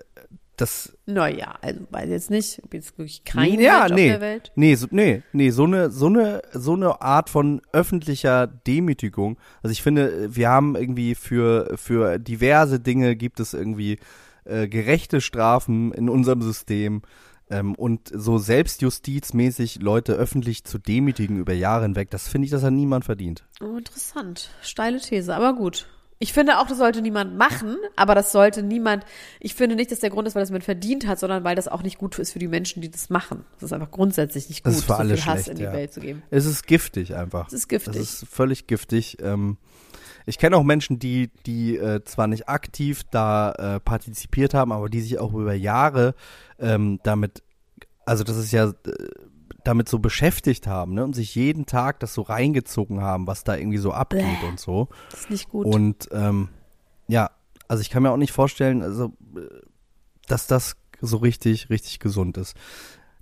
das, 0.58 0.98
Naja, 1.06 1.56
also 1.62 1.82
weiß 1.92 2.10
jetzt 2.10 2.30
nicht, 2.32 2.62
ob 2.64 2.74
jetzt 2.74 2.98
wirklich 2.98 3.24
kein 3.24 3.60
ja, 3.60 3.82
Mensch 3.88 3.94
nee, 3.94 4.12
auf 4.12 4.20
der 4.20 4.22
Welt. 4.22 4.52
nee, 4.56 4.76
so, 4.76 4.88
nee, 4.90 5.22
nee, 5.32 5.52
so 5.52 5.64
eine, 5.64 5.92
so 5.92 6.08
eine, 6.08 6.42
so 6.52 6.74
eine 6.74 7.02
Art 7.02 7.30
von 7.30 7.62
öffentlicher 7.72 8.48
Demütigung. 8.48 9.38
Also 9.62 9.72
ich 9.72 9.84
finde, 9.84 10.36
wir 10.36 10.50
haben 10.50 10.76
irgendwie 10.76 11.14
für, 11.16 11.78
für 11.78 12.18
diverse 12.18 12.80
Dinge 12.80 13.16
gibt 13.16 13.40
es 13.40 13.54
irgendwie 13.54 14.00
äh, 14.46 14.68
gerechte 14.68 15.22
Strafen 15.22 15.92
in 15.94 16.10
unserem 16.10 16.42
System. 16.42 17.04
Ähm, 17.50 17.76
und 17.76 18.12
so 18.14 18.40
selbstjustizmäßig 18.40 19.82
Leute 19.82 20.14
öffentlich 20.14 20.66
zu 20.66 20.80
demütigen 20.80 21.38
über 21.38 21.54
Jahre 21.54 21.84
hinweg, 21.84 22.10
das 22.10 22.28
finde 22.28 22.46
ich, 22.46 22.52
das 22.52 22.64
hat 22.64 22.74
niemand 22.74 23.06
verdient. 23.06 23.46
Oh, 23.62 23.78
interessant. 23.78 24.50
Steile 24.62 25.00
These, 25.00 25.34
aber 25.34 25.54
gut. 25.54 25.88
Ich 26.20 26.34
finde 26.34 26.60
auch, 26.60 26.68
das 26.68 26.80
sollte 26.80 27.02
niemand 27.02 27.38
machen, 27.38 27.78
aber 27.96 28.16
das 28.16 28.32
sollte 28.32 28.64
niemand, 28.64 29.06
ich 29.40 29.54
finde 29.54 29.76
nicht, 29.76 29.92
dass 29.92 30.00
der 30.00 30.10
Grund 30.10 30.28
ist, 30.28 30.34
weil 30.34 30.42
das 30.42 30.50
man 30.50 30.62
verdient 30.62 31.06
hat, 31.06 31.20
sondern 31.20 31.44
weil 31.44 31.56
das 31.56 31.68
auch 31.68 31.84
nicht 31.84 32.00
gut 32.00 32.18
ist 32.18 32.32
für 32.32 32.40
die 32.40 32.48
Menschen, 32.48 32.82
die 32.82 32.90
das 32.90 33.10
machen. 33.10 33.46
Das 33.56 33.64
ist 33.64 33.74
einfach 33.74 33.92
grundsätzlich 33.92 34.50
nicht 34.50 34.64
gut, 34.64 34.72
Das 34.72 34.80
ist 34.80 34.86
für 34.86 34.94
so 34.94 35.00
alle 35.00 35.16
viel 35.16 35.26
Hass 35.26 35.44
schlecht, 35.44 35.48
in 35.50 35.58
die 35.58 35.64
ja. 35.64 35.74
Welt 35.74 35.94
zu 35.94 36.00
geben. 36.00 36.24
Es 36.32 36.46
ist 36.46 36.66
giftig 36.66 37.16
einfach. 37.16 37.48
Es 37.48 37.54
ist 37.54 37.68
giftig. 37.68 37.94
Das 37.94 38.02
ist 38.02 38.28
völlig 38.28 38.66
giftig. 38.66 39.18
Ähm, 39.22 39.58
ich 40.26 40.40
kenne 40.40 40.58
auch 40.58 40.64
Menschen, 40.64 41.00
die, 41.00 41.30
die 41.46 41.78
äh, 41.78 42.04
zwar 42.04 42.28
nicht 42.28 42.50
aktiv 42.50 43.04
da 43.12 43.52
äh, 43.52 43.80
partizipiert 43.80 44.54
haben, 44.54 44.72
aber 44.72 44.90
die 44.90 45.02
sich 45.02 45.20
auch 45.20 45.34
über 45.34 45.54
Jahre 45.54 46.16
ähm, 46.60 47.00
damit, 47.04 47.44
also 48.06 48.24
das 48.24 48.38
ist 48.38 48.52
ja, 48.52 48.70
äh, 48.70 48.74
damit 49.68 49.90
so 49.90 50.00
beschäftigt 50.00 50.66
haben, 50.66 50.94
ne? 50.94 51.04
Und 51.04 51.14
sich 51.14 51.36
jeden 51.36 51.66
Tag 51.66 52.00
das 52.00 52.14
so 52.14 52.22
reingezogen 52.22 53.02
haben, 53.02 53.28
was 53.28 53.44
da 53.44 53.56
irgendwie 53.56 53.78
so 53.78 53.92
abgeht 53.92 54.40
Bäh. 54.42 54.48
und 54.48 54.60
so. 54.60 54.88
Das 55.12 55.22
ist 55.22 55.30
nicht 55.30 55.50
gut. 55.50 55.66
Und 55.66 56.08
ähm, 56.12 56.50
ja, 57.08 57.32
also 57.68 57.82
ich 57.82 57.90
kann 57.90 58.04
mir 58.04 58.12
auch 58.12 58.18
nicht 58.18 58.32
vorstellen, 58.32 58.82
also 58.82 59.14
äh, 59.36 59.42
dass 60.28 60.48
das 60.48 60.76
so 61.02 61.18
richtig, 61.18 61.70
richtig 61.70 62.00
gesund 62.00 62.38
ist. 62.38 62.56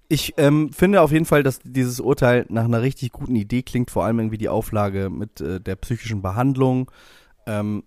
Ich 0.08 0.36
ähm, 0.38 0.72
finde 0.72 1.02
auf 1.02 1.12
jeden 1.12 1.26
Fall, 1.26 1.42
dass 1.42 1.60
dieses 1.64 2.00
Urteil 2.00 2.46
nach 2.50 2.66
einer 2.66 2.84
richtig 2.84 3.12
guten 3.12 3.36
Idee 3.36 3.64
klingt, 3.64 3.90
vor 3.90 4.06
allem 4.06 4.20
irgendwie 4.20 4.38
die 4.38 4.50
Auflage 4.50 5.10
mit 5.10 5.42
äh, 5.42 5.60
der 5.60 5.76
psychischen 5.78 6.22
Behandlung. 6.22 6.92
Ähm, 7.48 7.84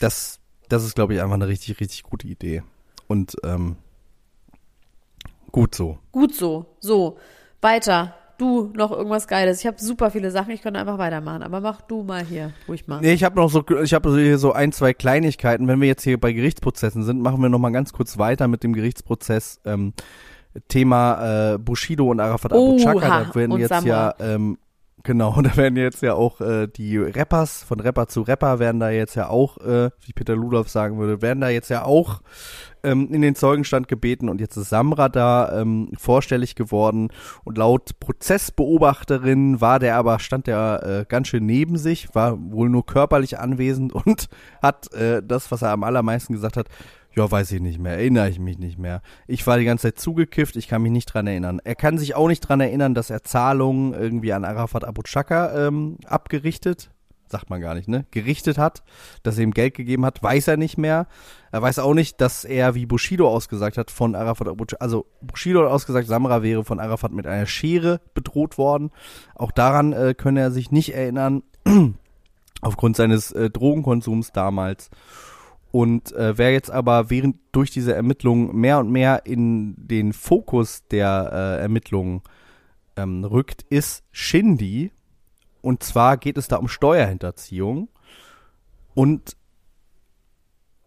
das, 0.00 0.40
das 0.68 0.84
ist, 0.84 0.96
glaube 0.96 1.14
ich, 1.14 1.22
einfach 1.22 1.34
eine 1.34 1.46
richtig, 1.46 1.78
richtig 1.78 2.02
gute 2.02 2.26
Idee. 2.26 2.64
Und 3.06 3.36
ähm, 3.44 3.76
gut 5.52 5.76
so. 5.76 5.98
Gut 6.10 6.34
so. 6.34 6.76
So, 6.80 7.16
weiter. 7.62 8.14
Du 8.38 8.72
noch 8.74 8.90
irgendwas 8.90 9.28
Geiles. 9.28 9.60
Ich 9.60 9.66
habe 9.66 9.76
super 9.78 10.10
viele 10.10 10.30
Sachen, 10.30 10.50
ich 10.50 10.62
könnte 10.62 10.80
einfach 10.80 10.98
weitermachen, 10.98 11.42
aber 11.42 11.60
mach 11.60 11.80
du 11.82 12.02
mal 12.02 12.24
hier, 12.24 12.52
ruhig 12.66 12.88
mal. 12.88 13.00
Nee, 13.00 13.12
ich 13.12 13.22
habe 13.22 13.36
noch 13.36 13.48
so, 13.48 13.64
ich 13.82 13.94
habe 13.94 14.12
hier 14.18 14.38
so 14.38 14.52
ein, 14.52 14.72
zwei 14.72 14.92
Kleinigkeiten. 14.92 15.68
Wenn 15.68 15.80
wir 15.80 15.86
jetzt 15.86 16.02
hier 16.02 16.18
bei 16.18 16.32
Gerichtsprozessen 16.32 17.04
sind, 17.04 17.20
machen 17.20 17.40
wir 17.40 17.48
noch 17.48 17.60
mal 17.60 17.70
ganz 17.70 17.92
kurz 17.92 18.18
weiter 18.18 18.48
mit 18.48 18.64
dem 18.64 18.72
Gerichtsprozess. 18.72 19.60
Ähm, 19.64 19.92
Thema 20.68 21.54
äh, 21.54 21.58
Bushido 21.58 22.10
und 22.10 22.20
Arafat 22.20 22.52
Abu 22.52 22.74
Oha, 22.74 22.78
Chaka. 22.78 23.24
Da 23.24 23.34
werden 23.34 23.58
jetzt 23.58 23.68
Samra. 23.68 23.88
ja, 23.88 24.34
ähm, 24.34 24.58
genau, 25.02 25.40
da 25.42 25.56
werden 25.56 25.76
jetzt 25.76 26.02
ja 26.02 26.14
auch 26.14 26.40
äh, 26.40 26.66
die 26.66 26.98
Rappers, 26.98 27.62
von 27.62 27.80
Rapper 27.80 28.08
zu 28.08 28.22
Rapper 28.22 28.58
werden 28.58 28.80
da 28.80 28.90
jetzt 28.90 29.14
ja 29.14 29.28
auch, 29.28 29.58
äh, 29.58 29.90
wie 30.00 30.12
Peter 30.12 30.36
Ludolf 30.36 30.68
sagen 30.68 30.98
würde, 30.98 31.22
werden 31.22 31.40
da 31.40 31.48
jetzt 31.48 31.68
ja 31.68 31.84
auch 31.84 32.20
ähm, 32.82 33.08
in 33.12 33.22
den 33.22 33.34
Zeugenstand 33.34 33.88
gebeten. 33.88 34.28
Und 34.28 34.40
jetzt 34.40 34.56
ist 34.56 34.70
Samra 34.70 35.08
da 35.08 35.60
ähm, 35.60 35.90
vorstellig 35.96 36.54
geworden. 36.54 37.08
Und 37.44 37.58
laut 37.58 37.98
Prozessbeobachterin 38.00 39.60
war 39.60 39.78
der 39.78 39.96
aber, 39.96 40.18
stand 40.18 40.46
der 40.46 40.82
äh, 40.84 41.04
ganz 41.08 41.28
schön 41.28 41.46
neben 41.46 41.78
sich, 41.78 42.14
war 42.14 42.38
wohl 42.38 42.68
nur 42.68 42.86
körperlich 42.86 43.38
anwesend 43.38 43.92
und 44.06 44.28
hat 44.60 44.92
äh, 44.94 45.22
das, 45.24 45.50
was 45.50 45.62
er 45.62 45.70
am 45.70 45.84
allermeisten 45.84 46.32
gesagt 46.32 46.56
hat, 46.56 46.68
ja, 47.14 47.30
weiß 47.30 47.52
ich 47.52 47.60
nicht 47.60 47.78
mehr, 47.78 47.92
erinnere 47.92 48.28
ich 48.28 48.38
mich 48.38 48.58
nicht 48.58 48.78
mehr. 48.78 49.02
Ich 49.26 49.46
war 49.46 49.58
die 49.58 49.64
ganze 49.64 49.88
Zeit 49.88 49.98
zugekifft, 49.98 50.56
ich 50.56 50.68
kann 50.68 50.82
mich 50.82 50.92
nicht 50.92 51.06
dran 51.06 51.26
erinnern. 51.26 51.60
Er 51.64 51.74
kann 51.74 51.98
sich 51.98 52.14
auch 52.14 52.28
nicht 52.28 52.40
dran 52.40 52.60
erinnern, 52.60 52.94
dass 52.94 53.10
er 53.10 53.22
Zahlungen 53.22 53.94
irgendwie 53.94 54.32
an 54.32 54.44
Arafat 54.44 54.84
Abu 54.84 55.02
Chaka 55.02 55.66
ähm, 55.66 55.98
abgerichtet 56.06 56.90
sagt 57.32 57.50
man 57.50 57.60
gar 57.60 57.74
nicht, 57.74 57.88
ne, 57.88 58.06
gerichtet 58.12 58.58
hat, 58.58 58.84
dass 59.24 59.38
er 59.38 59.44
ihm 59.44 59.50
Geld 59.50 59.74
gegeben 59.74 60.06
hat, 60.06 60.22
weiß 60.22 60.46
er 60.46 60.56
nicht 60.56 60.78
mehr. 60.78 61.08
Er 61.50 61.62
weiß 61.62 61.80
auch 61.80 61.94
nicht, 61.94 62.20
dass 62.20 62.44
er, 62.44 62.76
wie 62.76 62.86
Bushido 62.86 63.28
ausgesagt 63.28 63.76
hat, 63.76 63.90
von 63.90 64.14
Arafat, 64.14 64.48
also 64.78 65.06
Bushido 65.20 65.64
hat 65.64 65.70
ausgesagt, 65.70 66.06
Samra 66.06 66.42
wäre 66.42 66.64
von 66.64 66.78
Arafat 66.78 67.10
mit 67.12 67.26
einer 67.26 67.46
Schere 67.46 68.00
bedroht 68.14 68.58
worden. 68.58 68.92
Auch 69.34 69.50
daran 69.50 69.92
äh, 69.92 70.14
könne 70.16 70.40
er 70.40 70.50
sich 70.52 70.70
nicht 70.70 70.94
erinnern, 70.94 71.42
aufgrund 72.60 72.96
seines 72.96 73.32
äh, 73.32 73.50
Drogenkonsums 73.50 74.30
damals. 74.32 74.90
Und 75.72 76.12
äh, 76.12 76.36
wer 76.36 76.52
jetzt 76.52 76.70
aber 76.70 77.08
während 77.08 77.36
durch 77.50 77.70
diese 77.70 77.94
Ermittlungen 77.94 78.54
mehr 78.54 78.78
und 78.78 78.90
mehr 78.90 79.24
in 79.24 79.74
den 79.78 80.12
Fokus 80.12 80.86
der 80.88 81.30
äh, 81.32 81.62
Ermittlungen 81.62 82.20
ähm, 82.94 83.24
rückt, 83.24 83.62
ist 83.70 84.04
Shindy. 84.12 84.92
Und 85.62 85.82
zwar 85.82 86.18
geht 86.18 86.36
es 86.36 86.46
da 86.46 86.56
um 86.56 86.68
Steuerhinterziehung. 86.68 87.88
Und 88.94 89.34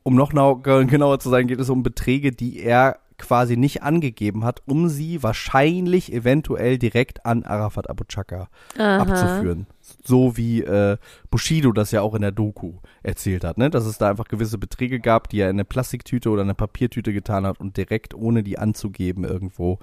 um 0.03 0.13
noch 0.13 0.29
genauer 0.29 1.19
zu 1.19 1.29
sein, 1.31 1.47
geht 1.47 1.59
es 1.59 1.69
um 1.71 1.81
Beträge, 1.81 2.31
die 2.31 2.59
er 2.59 2.99
quasi 3.17 3.57
nicht 3.57 3.83
angegeben 3.83 4.43
hat, 4.43 4.61
um 4.65 4.89
sie 4.89 5.23
wahrscheinlich 5.23 6.11
eventuell 6.11 6.77
direkt 6.77 7.25
an 7.25 7.43
Arafat 7.43 7.89
Abu 7.89 8.03
Chaka 8.05 8.49
abzuführen. 8.77 9.67
So 10.03 10.35
wie 10.35 10.61
äh, 10.61 10.97
Bushido 11.29 11.71
das 11.71 11.91
ja 11.91 12.01
auch 12.01 12.15
in 12.15 12.21
der 12.21 12.31
Doku 12.31 12.79
erzählt 13.03 13.43
hat, 13.43 13.57
ne? 13.57 13.69
dass 13.69 13.85
es 13.85 13.97
da 13.97 14.09
einfach 14.09 14.27
gewisse 14.27 14.57
Beträge 14.57 14.99
gab, 14.99 15.29
die 15.29 15.39
er 15.39 15.49
in 15.49 15.57
eine 15.57 15.65
Plastiktüte 15.65 16.29
oder 16.29 16.41
eine 16.41 16.55
Papiertüte 16.55 17.13
getan 17.13 17.45
hat 17.45 17.59
und 17.59 17.77
direkt, 17.77 18.13
ohne 18.13 18.43
die 18.43 18.57
anzugeben, 18.57 19.23
irgendwo 19.23 19.79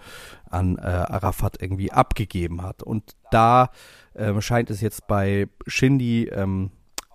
an 0.51 0.77
äh, 0.79 0.83
Arafat 0.83 1.63
irgendwie 1.63 1.93
abgegeben 1.93 2.63
hat. 2.63 2.83
Und 2.83 3.13
da 3.31 3.71
äh, 4.15 4.41
scheint 4.41 4.71
es 4.71 4.81
jetzt 4.81 5.07
bei 5.07 5.49
Shindy 5.67 6.25
ähm, 6.33 6.71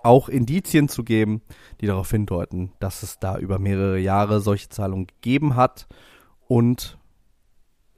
auch 0.08 0.30
Indizien 0.30 0.88
zu 0.88 1.04
geben, 1.04 1.42
die 1.82 1.86
darauf 1.86 2.10
hindeuten, 2.10 2.72
dass 2.80 3.04
es 3.04 3.20
da 3.20 3.38
über 3.38 3.60
mehrere 3.60 4.00
Jahre 4.00 4.40
solche 4.40 4.70
Zahlungen 4.70 5.08
gegeben 5.08 5.56
hat 5.56 5.88
und 6.48 6.98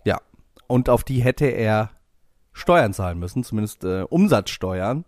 ja, 0.04 0.20
und 0.68 0.90
auf 0.90 1.04
die 1.04 1.22
hätte 1.22 1.46
er 1.46 1.92
Steuern 2.52 2.94
zahlen 2.94 3.20
müssen, 3.20 3.44
zumindest 3.44 3.84
äh, 3.84 4.02
Umsatzsteuern, 4.02 5.06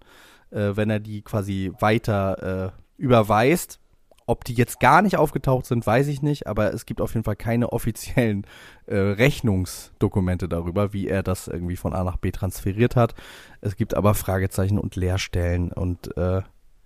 äh, 0.51 0.71
wenn 0.75 0.89
er 0.89 0.99
die 0.99 1.23
quasi 1.23 1.73
weiter 1.79 2.71
äh, 2.97 3.01
überweist. 3.01 3.79
Ob 4.27 4.45
die 4.45 4.53
jetzt 4.53 4.79
gar 4.79 5.01
nicht 5.01 5.17
aufgetaucht 5.17 5.65
sind, 5.65 5.85
weiß 5.85 6.07
ich 6.07 6.21
nicht, 6.21 6.45
aber 6.45 6.71
es 6.71 6.85
gibt 6.85 7.01
auf 7.01 7.15
jeden 7.15 7.23
Fall 7.23 7.35
keine 7.35 7.73
offiziellen 7.73 8.45
äh, 8.85 8.95
Rechnungsdokumente 8.95 10.47
darüber, 10.47 10.93
wie 10.93 11.07
er 11.07 11.23
das 11.23 11.47
irgendwie 11.47 11.75
von 11.75 11.93
A 11.93 12.03
nach 12.03 12.17
B 12.17 12.31
transferiert 12.31 12.95
hat. 12.95 13.15
Es 13.59 13.75
gibt 13.75 13.95
aber 13.95 14.13
Fragezeichen 14.13 14.77
und 14.77 14.95
Leerstellen 14.95 15.73
und 15.73 16.15
äh, 16.15 16.43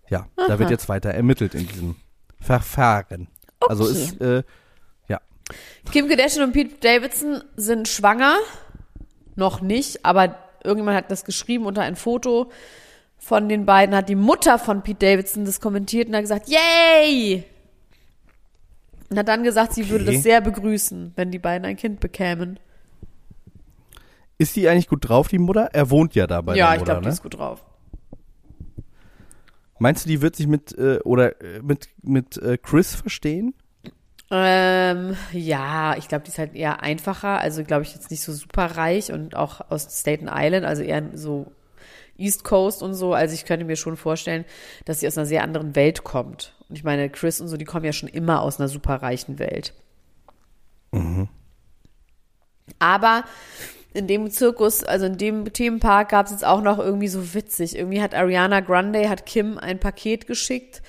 ja, 0.09 0.27
Aha. 0.35 0.47
da 0.47 0.59
wird 0.59 0.69
jetzt 0.69 0.89
weiter 0.89 1.11
ermittelt 1.11 1.55
in 1.55 1.67
diesem 1.67 1.95
Verfahren. 2.39 3.27
Also 3.59 3.83
okay. 3.83 3.93
Also 3.93 4.03
ist, 4.03 4.21
äh, 4.21 4.43
ja. 5.07 5.19
Kim 5.91 6.07
Kardashian 6.07 6.43
und 6.45 6.53
Pete 6.53 6.75
Davidson 6.81 7.43
sind 7.55 7.87
schwanger. 7.87 8.37
Noch 9.35 9.61
nicht, 9.61 10.05
aber 10.05 10.37
irgendjemand 10.63 10.97
hat 10.97 11.11
das 11.11 11.25
geschrieben 11.25 11.65
unter 11.65 11.81
ein 11.81 11.95
Foto 11.95 12.51
von 13.17 13.49
den 13.49 13.65
beiden, 13.65 13.95
hat 13.95 14.09
die 14.09 14.15
Mutter 14.15 14.59
von 14.59 14.81
Pete 14.81 15.05
Davidson 15.05 15.45
das 15.45 15.59
kommentiert 15.59 16.07
und 16.07 16.15
hat 16.15 16.21
gesagt, 16.21 16.47
yay! 16.47 17.43
Und 19.09 19.17
hat 19.17 19.27
dann 19.27 19.43
gesagt, 19.43 19.73
sie 19.73 19.83
okay. 19.83 19.91
würde 19.91 20.05
das 20.05 20.23
sehr 20.23 20.41
begrüßen, 20.41 21.13
wenn 21.15 21.31
die 21.31 21.39
beiden 21.39 21.65
ein 21.65 21.75
Kind 21.75 21.99
bekämen. 21.99 22.59
Ist 24.37 24.55
die 24.55 24.67
eigentlich 24.67 24.87
gut 24.87 25.07
drauf, 25.07 25.27
die 25.27 25.37
Mutter? 25.37 25.69
Er 25.73 25.89
wohnt 25.89 26.15
ja 26.15 26.27
da 26.27 26.41
bei 26.41 26.55
ja, 26.55 26.71
der 26.71 26.79
Mutter, 26.79 26.81
ich 26.81 26.85
glaube, 26.85 27.01
ne? 27.01 27.07
die 27.07 27.13
ist 27.13 27.23
gut 27.23 27.37
drauf. 27.37 27.63
Meinst 29.79 30.05
du, 30.05 30.09
die 30.09 30.21
wird 30.21 30.35
sich 30.35 30.47
mit 30.47 30.77
äh, 30.77 30.99
oder 31.03 31.41
äh, 31.41 31.61
mit 31.61 31.89
mit 32.01 32.37
äh, 32.37 32.57
Chris 32.57 32.95
verstehen? 32.95 33.53
Ähm, 34.31 35.15
ja, 35.31 35.95
ich 35.97 36.07
glaube, 36.07 36.23
die 36.23 36.29
ist 36.29 36.39
halt 36.39 36.55
eher 36.55 36.81
einfacher. 36.81 37.39
Also 37.39 37.63
glaube 37.63 37.83
ich 37.83 37.93
jetzt 37.93 38.09
nicht 38.09 38.23
so 38.23 38.33
super 38.33 38.65
reich 38.77 39.11
und 39.11 39.35
auch 39.35 39.61
aus 39.69 39.99
Staten 39.99 40.29
Island, 40.31 40.65
also 40.65 40.81
eher 40.81 41.03
so 41.13 41.51
East 42.17 42.43
Coast 42.43 42.81
und 42.81 42.93
so. 42.93 43.13
Also 43.13 43.35
ich 43.35 43.45
könnte 43.45 43.65
mir 43.65 43.75
schon 43.75 43.97
vorstellen, 43.97 44.45
dass 44.85 44.99
sie 44.99 45.07
aus 45.07 45.17
einer 45.17 45.27
sehr 45.27 45.43
anderen 45.43 45.75
Welt 45.75 46.03
kommt. 46.03 46.55
Und 46.69 46.77
ich 46.77 46.83
meine, 46.83 47.09
Chris 47.09 47.41
und 47.41 47.47
so, 47.47 47.57
die 47.57 47.65
kommen 47.65 47.85
ja 47.85 47.93
schon 47.93 48.09
immer 48.09 48.41
aus 48.41 48.59
einer 48.59 48.69
super 48.69 48.95
reichen 48.95 49.37
Welt. 49.37 49.73
Mhm. 50.91 51.27
Aber 52.79 53.23
in 53.95 54.07
dem 54.07 54.29
Zirkus, 54.29 54.83
also 54.83 55.05
in 55.05 55.17
dem 55.17 55.51
Themenpark 55.51 56.09
gab 56.09 56.25
es 56.25 56.31
jetzt 56.31 56.45
auch 56.45 56.61
noch 56.61 56.79
irgendwie 56.79 57.07
so 57.07 57.33
witzig. 57.33 57.77
Irgendwie 57.77 58.01
hat 58.01 58.13
Ariana 58.13 58.59
Grande, 58.59 59.09
hat 59.09 59.25
Kim 59.25 59.57
ein 59.57 59.79
Paket 59.79 60.27
geschickt, 60.27 60.81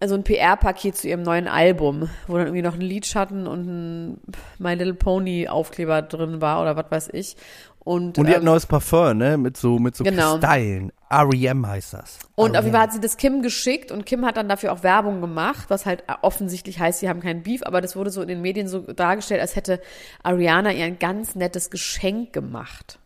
also 0.00 0.14
ein 0.14 0.24
PR-Paket 0.24 0.96
zu 0.96 1.08
ihrem 1.08 1.22
neuen 1.22 1.48
Album, 1.48 2.10
wo 2.26 2.36
dann 2.36 2.48
irgendwie 2.48 2.62
noch 2.62 2.74
ein 2.74 2.82
Lidschatten 2.82 3.46
und 3.46 3.66
ein 3.66 4.20
My 4.58 4.74
Little 4.74 4.94
Pony 4.94 5.48
Aufkleber 5.48 6.02
drin 6.02 6.40
war 6.42 6.60
oder 6.60 6.76
was 6.76 6.90
weiß 6.90 7.08
ich. 7.12 7.36
Und, 7.84 8.16
und 8.18 8.26
die 8.26 8.30
ähm, 8.30 8.36
hat 8.36 8.42
ein 8.42 8.46
neues 8.46 8.64
Parfum, 8.64 9.18
ne? 9.18 9.36
Mit 9.36 9.58
so, 9.58 9.78
mit 9.78 9.94
so 9.94 10.04
genau. 10.04 10.32
Kristallen. 10.32 10.90
R.E.M. 11.10 11.66
heißt 11.66 11.92
das. 11.92 12.18
Und 12.34 12.56
auf 12.56 12.64
jeden 12.64 12.74
Fall 12.74 12.84
hat 12.84 12.92
sie 12.92 13.00
das 13.00 13.18
Kim 13.18 13.42
geschickt 13.42 13.92
und 13.92 14.06
Kim 14.06 14.24
hat 14.24 14.38
dann 14.38 14.48
dafür 14.48 14.72
auch 14.72 14.82
Werbung 14.82 15.20
gemacht, 15.20 15.66
was 15.68 15.84
halt 15.84 16.02
offensichtlich 16.22 16.80
heißt, 16.80 17.00
sie 17.00 17.08
haben 17.08 17.20
keinen 17.20 17.42
Beef, 17.42 17.62
aber 17.62 17.82
das 17.82 17.94
wurde 17.94 18.10
so 18.10 18.22
in 18.22 18.28
den 18.28 18.40
Medien 18.40 18.68
so 18.68 18.80
dargestellt, 18.80 19.42
als 19.42 19.54
hätte 19.54 19.80
Ariana 20.22 20.72
ihr 20.72 20.86
ein 20.86 20.98
ganz 20.98 21.34
nettes 21.34 21.70
Geschenk 21.70 22.32
gemacht. 22.32 22.98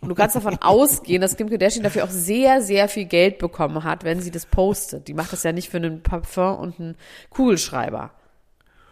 Und 0.00 0.08
du 0.08 0.14
kannst 0.14 0.36
davon 0.36 0.58
ausgehen, 0.60 1.20
dass 1.20 1.36
Kim 1.36 1.50
Kardashian 1.50 1.82
dafür 1.82 2.04
auch 2.04 2.10
sehr, 2.10 2.62
sehr 2.62 2.88
viel 2.88 3.06
Geld 3.06 3.38
bekommen 3.38 3.82
hat, 3.82 4.04
wenn 4.04 4.20
sie 4.20 4.30
das 4.30 4.46
postet. 4.46 5.08
Die 5.08 5.14
macht 5.14 5.32
das 5.32 5.42
ja 5.42 5.52
nicht 5.52 5.68
für 5.68 5.78
einen 5.78 6.02
Parfum 6.02 6.58
und 6.58 6.78
einen 6.78 6.96
Kugelschreiber 7.30 8.12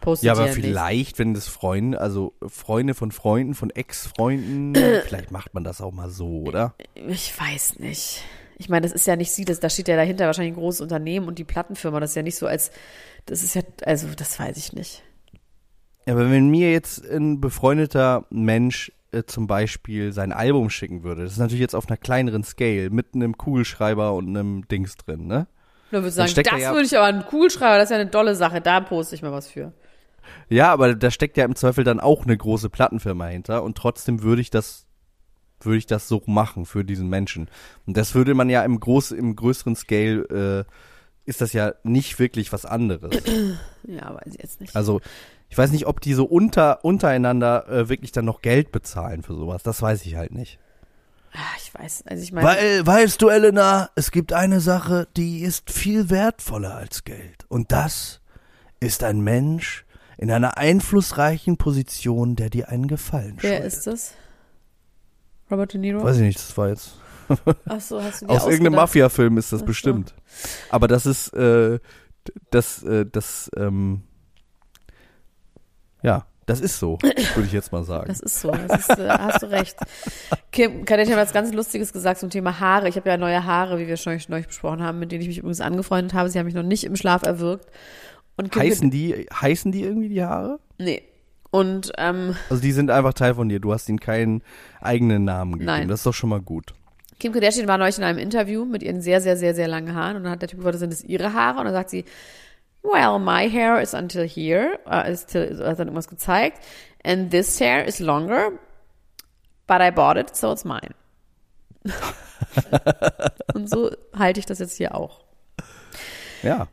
postet 0.02 0.26
Ja, 0.26 0.32
aber 0.32 0.48
vielleicht, 0.48 1.12
nicht. 1.12 1.18
wenn 1.18 1.32
das 1.32 1.48
Freunde, 1.48 1.98
also 1.98 2.34
Freunde 2.46 2.92
von 2.92 3.10
Freunden, 3.10 3.54
von 3.54 3.70
Ex-Freunden, 3.70 4.74
vielleicht 5.06 5.30
macht 5.30 5.54
man 5.54 5.64
das 5.64 5.80
auch 5.80 5.92
mal 5.92 6.10
so, 6.10 6.42
oder? 6.42 6.74
Ich 6.94 7.32
weiß 7.40 7.78
nicht. 7.78 8.22
Ich 8.58 8.68
meine, 8.68 8.82
das 8.82 8.92
ist 8.92 9.06
ja 9.06 9.16
nicht 9.16 9.32
sie, 9.32 9.46
das, 9.46 9.60
da 9.60 9.70
steht 9.70 9.88
ja 9.88 9.96
dahinter 9.96 10.26
wahrscheinlich 10.26 10.52
ein 10.52 10.60
großes 10.60 10.82
Unternehmen 10.82 11.26
und 11.26 11.38
die 11.38 11.44
Plattenfirma, 11.44 11.98
das 12.00 12.10
ist 12.10 12.16
ja 12.16 12.22
nicht 12.22 12.36
so 12.36 12.46
als, 12.46 12.70
das 13.24 13.42
ist 13.42 13.54
ja, 13.54 13.62
also 13.86 14.08
das 14.14 14.38
weiß 14.38 14.56
ich 14.58 14.74
nicht. 14.74 15.02
Ja, 16.06 16.14
aber 16.14 16.30
wenn 16.30 16.50
mir 16.50 16.70
jetzt 16.70 17.08
ein 17.08 17.40
befreundeter 17.40 18.26
Mensch 18.30 18.92
äh, 19.12 19.22
zum 19.24 19.46
Beispiel 19.46 20.12
sein 20.12 20.32
Album 20.32 20.68
schicken 20.70 21.02
würde, 21.02 21.22
das 21.22 21.32
ist 21.32 21.38
natürlich 21.38 21.60
jetzt 21.60 21.74
auf 21.74 21.88
einer 21.88 21.96
kleineren 21.96 22.44
Scale, 22.44 22.90
mit 22.90 23.14
einem 23.14 23.38
Kugelschreiber 23.38 24.12
und 24.14 24.28
einem 24.28 24.68
Dings 24.68 24.96
drin, 24.96 25.26
ne? 25.26 25.46
Da 25.90 25.98
würde 25.98 26.08
ich 26.08 26.14
sagen, 26.14 26.32
das 26.34 26.60
ja 26.60 26.72
würde 26.72 26.86
ich 26.86 26.96
aber 26.96 27.06
einen 27.06 27.24
Kugelschreiber, 27.26 27.76
das 27.76 27.84
ist 27.84 27.90
ja 27.90 28.00
eine 28.00 28.10
tolle 28.10 28.34
Sache, 28.34 28.60
da 28.60 28.80
poste 28.80 29.14
ich 29.14 29.22
mal 29.22 29.32
was 29.32 29.48
für. 29.48 29.72
Ja, 30.48 30.72
aber 30.72 30.94
da 30.94 31.10
steckt 31.10 31.36
ja 31.36 31.44
im 31.44 31.54
Zweifel 31.54 31.84
dann 31.84 32.00
auch 32.00 32.24
eine 32.24 32.36
große 32.36 32.70
Plattenfirma 32.70 33.26
hinter 33.26 33.62
und 33.62 33.76
trotzdem 33.76 34.22
würde 34.22 34.42
ich 34.42 34.50
das 34.50 34.86
würde 35.60 35.78
ich 35.78 35.86
das 35.86 36.08
so 36.08 36.22
machen 36.26 36.66
für 36.66 36.84
diesen 36.84 37.08
Menschen. 37.08 37.48
Und 37.86 37.96
das 37.96 38.14
würde 38.14 38.34
man 38.34 38.50
ja 38.50 38.64
im 38.64 38.80
groß 38.80 39.12
im 39.12 39.36
größeren 39.36 39.76
Scale 39.76 40.66
äh, 40.66 40.72
ist 41.24 41.40
das 41.40 41.52
ja 41.52 41.74
nicht 41.84 42.18
wirklich 42.18 42.52
was 42.52 42.64
anderes. 42.64 43.16
Ja, 43.84 44.14
weiß 44.14 44.34
ich 44.34 44.40
jetzt 44.40 44.60
nicht. 44.60 44.76
Also 44.76 45.00
ich 45.48 45.58
weiß 45.58 45.72
nicht, 45.72 45.88
ob 45.88 46.00
die 46.00 46.14
so 46.14 46.24
unter 46.24 46.84
untereinander 46.84 47.68
äh, 47.68 47.88
wirklich 47.88 48.12
dann 48.12 48.24
noch 48.24 48.42
Geld 48.42 48.70
bezahlen 48.70 49.24
für 49.24 49.34
sowas. 49.34 49.64
Das 49.64 49.82
weiß 49.82 50.06
ich 50.06 50.14
halt 50.14 50.32
nicht. 50.32 50.60
Ach, 51.34 51.56
ich 51.56 51.74
weiß, 51.74 52.04
also 52.06 52.22
ich 52.22 52.32
meine. 52.32 52.46
Weil, 52.46 52.86
weißt 52.86 53.20
du, 53.20 53.28
Elena, 53.28 53.90
es 53.96 54.12
gibt 54.12 54.32
eine 54.32 54.60
Sache, 54.60 55.08
die 55.16 55.40
ist 55.40 55.70
viel 55.70 56.10
wertvoller 56.10 56.76
als 56.76 57.02
Geld. 57.02 57.44
Und 57.48 57.72
das 57.72 58.20
ist 58.80 59.02
ein 59.02 59.20
Mensch, 59.20 59.84
in 60.18 60.30
einer 60.30 60.56
einflussreichen 60.58 61.56
Position, 61.56 62.36
der 62.36 62.50
dir 62.50 62.68
einen 62.68 62.86
Gefallen 62.86 63.36
Wer 63.40 63.50
schuldet. 63.56 63.72
ist 63.72 63.86
das? 63.86 64.14
Robert 65.50 65.72
De 65.72 65.80
Niro? 65.80 66.02
Weiß 66.02 66.16
ich 66.16 66.22
nicht, 66.22 66.38
das 66.38 66.56
war 66.56 66.68
jetzt. 66.68 66.92
Ach 67.66 67.80
so, 67.80 68.02
hast 68.02 68.22
du 68.22 68.26
Aus 68.28 68.44
irgendeinem 68.46 68.76
Mafia-Film 68.76 69.38
ist 69.38 69.52
das 69.52 69.60
so. 69.60 69.66
bestimmt. 69.66 70.14
Aber 70.70 70.88
das 70.88 71.06
ist, 71.06 71.28
äh, 71.34 71.78
das, 72.50 72.82
äh, 72.82 73.06
das, 73.10 73.50
ähm, 73.56 74.02
ja, 76.02 76.26
das 76.46 76.60
ist 76.60 76.78
so, 76.78 76.98
würde 77.00 77.46
ich 77.46 77.52
jetzt 77.52 77.70
mal 77.70 77.84
sagen. 77.84 78.08
Das 78.08 78.20
ist 78.20 78.40
so, 78.40 78.50
das 78.50 78.88
ist, 78.88 78.98
äh, 78.98 79.08
hast 79.08 79.42
du 79.42 79.50
recht. 79.50 79.76
Kim 80.50 80.84
Kardashian 80.84 81.16
hat 81.16 81.26
was 81.26 81.32
ganz 81.32 81.52
Lustiges 81.52 81.92
gesagt 81.92 82.18
zum 82.20 82.30
Thema 82.30 82.58
Haare. 82.58 82.88
Ich 82.88 82.96
habe 82.96 83.08
ja 83.08 83.16
neue 83.16 83.44
Haare, 83.44 83.78
wie 83.78 83.86
wir 83.86 83.96
schon 83.96 84.18
neulich 84.28 84.48
besprochen 84.48 84.82
haben, 84.82 84.98
mit 84.98 85.12
denen 85.12 85.22
ich 85.22 85.28
mich 85.28 85.38
übrigens 85.38 85.60
angefreundet 85.60 86.14
habe. 86.14 86.28
Sie 86.28 86.38
haben 86.38 86.46
mich 86.46 86.54
noch 86.54 86.64
nicht 86.64 86.84
im 86.84 86.96
Schlaf 86.96 87.22
erwürgt. 87.22 87.66
Und 88.36 88.54
heißen 88.54 88.90
die, 88.90 89.26
heißen 89.32 89.72
die 89.72 89.82
irgendwie 89.82 90.08
die 90.08 90.22
Haare? 90.22 90.58
Nee. 90.78 91.02
Und, 91.50 91.92
ähm, 91.98 92.34
Also 92.48 92.62
die 92.62 92.72
sind 92.72 92.90
einfach 92.90 93.12
Teil 93.12 93.34
von 93.34 93.48
dir. 93.48 93.60
Du 93.60 93.72
hast 93.72 93.88
ihnen 93.88 94.00
keinen 94.00 94.42
eigenen 94.80 95.24
Namen 95.24 95.52
gegeben. 95.52 95.66
Nein. 95.66 95.88
Das 95.88 96.00
ist 96.00 96.06
doch 96.06 96.14
schon 96.14 96.30
mal 96.30 96.40
gut. 96.40 96.74
Kim 97.20 97.32
Kardashian 97.32 97.68
war 97.68 97.78
neulich 97.78 97.98
in 97.98 98.04
einem 98.04 98.18
Interview 98.18 98.64
mit 98.64 98.82
ihren 98.82 99.00
sehr, 99.00 99.20
sehr, 99.20 99.36
sehr, 99.36 99.54
sehr 99.54 99.68
langen 99.68 99.94
Haaren 99.94 100.16
und 100.16 100.24
dann 100.24 100.32
hat 100.32 100.42
der 100.42 100.48
Typ 100.48 100.58
gefragt, 100.60 100.78
sind 100.78 100.92
das 100.92 101.04
ihre 101.04 101.34
Haare? 101.34 101.58
Und 101.58 101.66
dann 101.66 101.74
sagt 101.74 101.90
sie, 101.90 102.04
well, 102.82 103.18
my 103.18 103.48
hair 103.48 103.80
is 103.80 103.94
until 103.94 104.26
here, 104.26 104.78
uh, 104.86 105.08
ist 105.08 105.26
till, 105.28 105.58
hat 105.64 105.78
dann 105.78 105.88
irgendwas 105.88 106.08
gezeigt, 106.08 106.58
and 107.04 107.30
this 107.30 107.60
hair 107.60 107.86
is 107.86 108.00
longer, 108.00 108.50
but 109.68 109.80
I 109.80 109.90
bought 109.90 110.16
it, 110.16 110.34
so 110.34 110.52
it's 110.52 110.64
mine. 110.64 110.94
Und 113.54 113.68
so 113.68 113.90
halte 114.18 114.40
ich 114.40 114.46
das 114.46 114.58
jetzt 114.58 114.76
hier 114.76 114.94
auch. 114.94 115.20
Ja. 116.42 116.68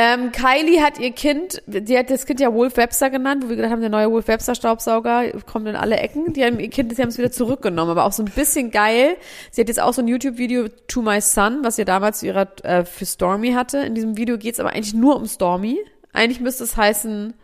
Ähm, 0.00 0.30
Kylie 0.30 0.80
hat 0.80 1.00
ihr 1.00 1.10
Kind, 1.10 1.60
die 1.66 1.98
hat 1.98 2.08
das 2.08 2.24
Kind 2.24 2.38
ja 2.38 2.54
Wolf 2.54 2.76
Webster 2.76 3.10
genannt, 3.10 3.42
wo 3.44 3.48
wir 3.48 3.56
gedacht 3.56 3.72
haben, 3.72 3.80
der 3.80 3.90
neue 3.90 4.08
Wolf 4.12 4.28
Webster 4.28 4.54
Staubsauger 4.54 5.32
kommt 5.44 5.66
in 5.66 5.74
alle 5.74 5.96
Ecken. 5.96 6.34
Die 6.34 6.44
haben 6.44 6.60
ihr 6.60 6.70
Kind, 6.70 6.94
sie 6.94 7.02
haben 7.02 7.08
es 7.08 7.18
wieder 7.18 7.32
zurückgenommen, 7.32 7.90
aber 7.90 8.04
auch 8.04 8.12
so 8.12 8.22
ein 8.22 8.30
bisschen 8.30 8.70
geil. 8.70 9.16
Sie 9.50 9.60
hat 9.60 9.66
jetzt 9.66 9.82
auch 9.82 9.92
so 9.92 10.00
ein 10.00 10.06
YouTube-Video 10.06 10.68
To 10.86 11.02
My 11.02 11.20
Son, 11.20 11.64
was 11.64 11.74
sie 11.74 11.84
damals 11.84 12.22
ihrer, 12.22 12.46
äh, 12.62 12.84
für 12.84 13.06
Stormy 13.06 13.54
hatte. 13.54 13.78
In 13.78 13.96
diesem 13.96 14.16
Video 14.16 14.38
geht's 14.38 14.60
aber 14.60 14.70
eigentlich 14.70 14.94
nur 14.94 15.16
um 15.16 15.26
Stormy. 15.26 15.80
Eigentlich 16.12 16.38
müsste 16.38 16.62
es 16.62 16.76
heißen 16.76 17.34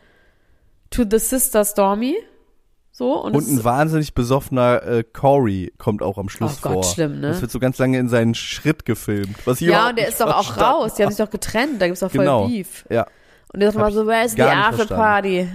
To 0.91 1.03
the 1.11 1.19
Sister 1.19 1.65
Stormy. 1.65 2.15
So, 2.97 3.21
und, 3.25 3.35
Und 3.35 3.43
es- 3.43 3.49
ein 3.51 3.65
wahnsinnig 3.65 4.15
besoffener 4.15 4.81
äh, 4.85 5.03
Corey 5.03 5.73
kommt 5.79 6.01
auch 6.01 6.17
am 6.17 6.29
Schluss 6.29 6.59
Oh 6.59 6.63
Gott, 6.63 6.73
vor. 6.75 6.85
schlimm, 6.85 7.19
ne? 7.21 7.29
Das 7.31 7.41
wird 7.41 7.51
so 7.51 7.59
ganz 7.59 7.77
lange 7.79 7.99
in 7.99 8.09
seinen 8.09 8.37
Schritt 8.37 8.85
gefilmt. 8.85 9.37
Was 9.47 9.61
ich 9.61 9.67
ja, 9.67 9.89
und 9.89 9.99
der 9.99 10.07
ist 10.09 10.21
doch 10.21 10.33
auch 10.33 10.57
raus. 10.57 10.95
Die 10.95 11.03
haben 11.03 11.11
sich 11.11 11.19
doch 11.19 11.31
getrennt. 11.31 11.83
Da 11.83 11.87
gibt's 11.87 12.01
doch 12.01 12.11
voll 12.11 12.21
Genau. 12.21 12.47
Beef. 12.47 12.85
Ja. 12.89 13.05
Und 13.53 13.59
der 13.61 13.73
sagt 13.73 13.81
mal 13.83 13.93
so, 13.93 14.03
ich 14.03 14.07
where's 14.07 14.31
the 14.31 14.37
gar 14.37 14.47
nicht 14.55 14.57
after 14.65 14.77
verstanden. 14.77 15.03
party? 15.03 15.49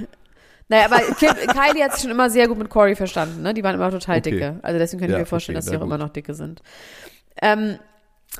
Naja, 0.67 0.85
aber 0.85 0.97
Kim, 1.15 1.29
Kylie 1.29 1.83
hat 1.83 1.93
sich 1.93 2.01
schon 2.01 2.11
immer 2.11 2.29
sehr 2.29 2.47
gut 2.49 2.57
mit 2.57 2.69
Corey 2.69 2.95
verstanden, 2.95 3.41
ne? 3.41 3.53
Die 3.53 3.63
waren 3.63 3.75
immer 3.75 3.89
total 3.89 4.17
Okay. 4.17 4.31
dicke. 4.31 4.59
Also 4.61 4.77
deswegen 4.77 5.03
ich 5.05 5.09
Ja, 5.09 5.17
mir 5.19 5.25
vorstellen, 5.25 5.55
okay, 5.55 5.65
dass 5.65 5.71
sie 5.71 5.77
auch 5.77 5.81
immer 5.81 5.97
gut. 5.97 6.05
noch 6.07 6.13
dicke 6.13 6.33
sind. 6.33 6.61
Ähm, 7.41 7.79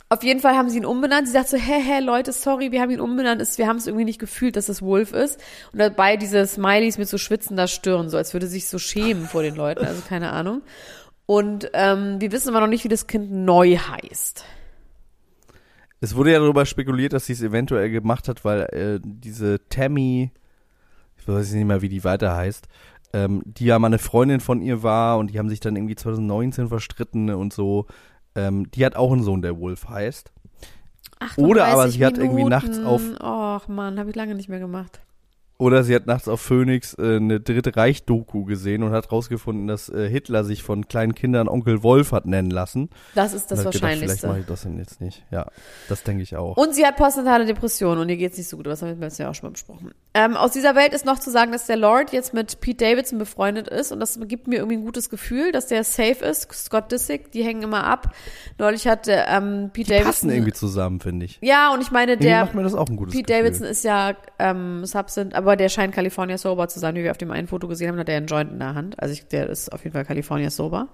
auf 0.07 0.23
jeden 0.23 0.39
Fall 0.39 0.55
haben 0.55 0.69
sie 0.69 0.77
ihn 0.77 0.85
umbenannt. 0.85 1.27
Sie 1.27 1.33
sagt 1.33 1.49
so, 1.49 1.57
hä, 1.57 1.81
hä, 1.81 1.99
Leute, 1.99 2.31
sorry, 2.31 2.71
wir 2.71 2.81
haben 2.81 2.91
ihn 2.91 2.99
umbenannt. 2.99 3.41
Wir 3.57 3.67
haben 3.67 3.77
es 3.77 3.87
irgendwie 3.87 4.05
nicht 4.05 4.19
gefühlt, 4.19 4.55
dass 4.55 4.69
es 4.69 4.81
Wolf 4.81 5.13
ist. 5.13 5.39
Und 5.71 5.79
dabei 5.79 6.15
diese 6.15 6.45
Smileys 6.45 6.97
mit 6.97 7.07
so 7.07 7.17
schwitzender 7.17 7.67
Stirn, 7.67 8.09
so 8.09 8.17
als 8.17 8.33
würde 8.33 8.47
sich 8.47 8.67
so 8.67 8.77
schämen 8.77 9.25
vor 9.25 9.41
den 9.41 9.55
Leuten. 9.55 9.85
Also 9.85 10.01
keine 10.07 10.31
Ahnung. 10.31 10.61
Und 11.25 11.69
ähm, 11.73 12.19
wir 12.19 12.31
wissen 12.31 12.49
aber 12.49 12.61
noch 12.61 12.67
nicht, 12.67 12.83
wie 12.83 12.89
das 12.89 13.07
Kind 13.07 13.31
neu 13.31 13.77
heißt. 13.77 14.45
Es 16.01 16.15
wurde 16.15 16.31
ja 16.31 16.39
darüber 16.39 16.65
spekuliert, 16.65 17.13
dass 17.13 17.25
sie 17.25 17.33
es 17.33 17.41
eventuell 17.41 17.89
gemacht 17.89 18.27
hat, 18.27 18.45
weil 18.45 18.61
äh, 18.71 18.99
diese 19.03 19.59
Tammy, 19.69 20.31
ich 21.17 21.27
weiß 21.27 21.51
nicht 21.53 21.65
mehr, 21.65 21.81
wie 21.81 21.89
die 21.89 22.03
weiter 22.03 22.35
heißt, 22.35 22.67
ähm, 23.13 23.43
die 23.45 23.65
ja 23.65 23.77
mal 23.79 23.87
eine 23.87 23.99
Freundin 23.99 24.39
von 24.39 24.61
ihr 24.61 24.81
war 24.81 25.17
und 25.17 25.31
die 25.31 25.39
haben 25.39 25.49
sich 25.49 25.59
dann 25.59 25.75
irgendwie 25.75 25.95
2019 25.95 26.69
verstritten 26.69 27.29
und 27.31 27.53
so. 27.53 27.85
Ähm, 28.47 28.71
die 28.71 28.85
hat 28.85 28.95
auch 28.95 29.11
einen 29.11 29.23
Sohn, 29.23 29.41
der 29.41 29.59
Wolf 29.59 29.89
heißt. 29.89 30.31
38 31.19 31.43
Oder 31.51 31.65
aber 31.65 31.89
sie 31.89 32.05
hat 32.05 32.17
irgendwie 32.17 32.43
Minuten. 32.43 32.49
nachts 32.49 32.79
auf- 32.83 33.19
Och 33.19 33.67
Mann, 33.67 33.99
habe 33.99 34.09
ich 34.09 34.15
lange 34.15 34.35
nicht 34.35 34.47
mehr 34.49 34.59
gemacht. 34.59 35.01
Oder 35.60 35.84
sie 35.84 35.93
hat 35.93 36.07
nachts 36.07 36.28
auf 36.30 36.39
Phoenix 36.39 36.93
äh, 36.97 37.18
eine 37.18 37.41
Dritte 37.41 37.76
Reich-Doku 37.76 38.45
gesehen 38.45 38.82
und 38.82 38.91
hat 38.93 39.12
rausgefunden, 39.12 39.68
dass 39.68 39.89
äh, 39.89 40.10
Hitler 40.10 40.45
sich 40.45 40.64
von 40.64 40.88
kleinen 40.88 41.14
Kindern 41.14 41.49
Onkel 41.49 41.84
Wolf 41.84 42.14
hat 42.14 42.26
nennen 42.26 42.49
lassen. 42.49 42.89
Das 43.14 43.34
ist 43.34 43.51
das 43.51 43.66
hat 43.66 43.74
gedacht, 43.74 43.80
Vielleicht 43.80 43.99
Wahrscheinlichste. 44.01 44.28
mache 44.28 44.39
ich 44.39 44.45
das 44.45 44.62
denn 44.62 44.78
jetzt 44.80 45.01
nicht. 45.01 45.26
Ja, 45.32 45.47
das 45.89 46.03
denke 46.03 46.24
ich 46.24 46.38
auch. 46.38 46.55
Und 46.55 46.74
sie 46.74 46.86
hat 46.86 46.95
postnatale 46.95 47.45
Depression 47.45 47.97
und 47.99 48.07
ihr 48.07 48.16
geht's 48.16 48.38
nicht 48.38 48.47
so 48.47 48.55
gut. 48.55 48.68
Das 48.68 48.82
haben 48.82 48.97
wir 48.99 49.07
jetzt 49.07 49.20
ja 49.20 49.30
auch 49.30 49.36
schon 49.36 49.47
mal 49.49 49.51
besprochen. 49.51 49.91
Ähm, 50.14 50.38
aus 50.38 50.51
dieser 50.51 50.76
Welt 50.76 50.93
ist 50.93 51.05
noch 51.05 51.20
zu 51.20 51.30
sagen, 51.30 51.51
dass 51.51 51.66
der 51.66 51.76
Lord 51.78 52.14
jetzt 52.14 52.34
mit 52.34 52.62
Pete 52.62 52.86
Davidson 52.86 53.20
befreundet 53.20 53.68
ist 53.68 53.91
und 53.91 53.99
das 53.99 54.18
gibt 54.30 54.47
mir 54.47 54.60
irgendwie 54.60 54.78
ein 54.78 54.86
gutes 54.86 55.10
Gefühl, 55.10 55.51
dass 55.51 55.68
der 55.68 55.84
safe 55.84 56.24
ist. 56.24 56.51
Scott 56.53 56.89
Disick, 56.91 57.32
die 57.34 57.43
hängen 57.43 57.64
immer 57.64 57.84
ab. 57.84 58.14
Neulich 58.57 58.88
hat 58.88 59.07
ähm, 59.10 59.72
Pete 59.74 59.91
Die 59.93 60.03
passen 60.03 60.03
Davidson. 60.03 60.30
irgendwie 60.30 60.53
zusammen, 60.53 60.99
finde 61.01 61.26
ich. 61.26 61.38
Ja, 61.41 61.74
und 61.74 61.82
ich 61.82 61.91
meine, 61.91 62.14
Irgendwie 62.14 62.28
der 62.28 62.45
macht 62.45 62.55
mir 62.55 62.64
das 62.64 62.76
auch 62.76 62.88
ein 62.88 62.95
gutes 62.95 63.14
Pete 63.14 63.26
Gefühl. 63.26 63.43
Davidson 63.43 63.68
ist 63.68 63.84
ja 63.84 64.14
ähm, 64.39 64.86
Substance, 64.86 65.36
aber 65.36 65.49
der 65.56 65.70
scheint 65.70 65.93
California 65.93 66.38
sober 66.38 66.68
zu 66.68 66.80
sein, 66.80 66.95
wie 66.95 67.04
wir 67.04 67.12
auf 67.12 67.18
dem 67.18 67.32
einen 67.32 67.47
Foto 67.47 67.68
gesehen 67.68 67.89
haben, 67.89 68.00
hat 68.00 68.10
er 68.10 68.18
einen 68.18 68.28
Joint 68.28 68.52
in 68.52 68.60
der 68.60 68.76
Hand. 68.76 69.02
Also 69.02 69.14
ich, 69.14 69.28
der 69.28 69.50
ist 69.50 69.72
auf 69.72 69.84
jeden 69.84 69.93
Fall 69.93 70.06
California 70.06 70.50
sober. 70.50 70.89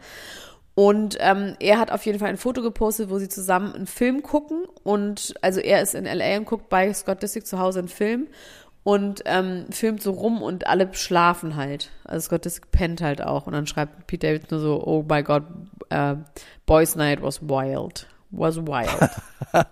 Und 0.76 1.18
ähm, 1.22 1.56
er 1.62 1.80
hat 1.80 1.90
auf 1.90 2.06
jeden 2.06 2.20
Fall 2.20 2.30
ein 2.30 2.38
Foto 2.38 2.62
gepostet, 2.62 3.10
wo 3.10 3.18
sie 3.18 3.30
zusammen 3.30 3.74
einen 3.74 3.88
Film 3.88 4.24
gucken. 4.24 4.66
Und 4.84 5.34
also 5.42 5.62
er 5.62 5.82
ist 5.82 5.96
in 5.96 6.06
LA 6.06 6.38
und 6.38 6.46
guckt 6.46 6.70
bei 6.70 6.94
Scott 6.94 7.24
Disick 7.24 7.48
zu 7.48 7.60
Hause 7.60 7.80
einen 7.80 7.88
Film 7.88 8.28
und 8.84 9.24
ähm, 9.26 9.66
filmt 9.72 10.04
so 10.04 10.12
rum 10.12 10.42
und 10.42 10.68
alle 10.68 10.94
schlafen 10.94 11.56
halt. 11.56 11.92
Also 12.04 12.26
Scott 12.26 12.44
Disick 12.44 12.72
pennt 12.72 13.02
halt 13.02 13.24
auch. 13.24 13.48
Und 13.48 13.54
dann 13.54 13.68
schreibt 13.68 14.06
Pete 14.06 14.28
Davidson 14.28 14.60
nur 14.60 14.68
so, 14.68 14.86
oh 14.86 15.06
my 15.10 15.24
God, 15.24 15.44
äh, 15.90 16.16
Boys 16.66 16.96
Night 16.96 17.22
was 17.22 17.42
wild. 17.42 18.06
Was 18.32 18.58
wild. 18.58 19.10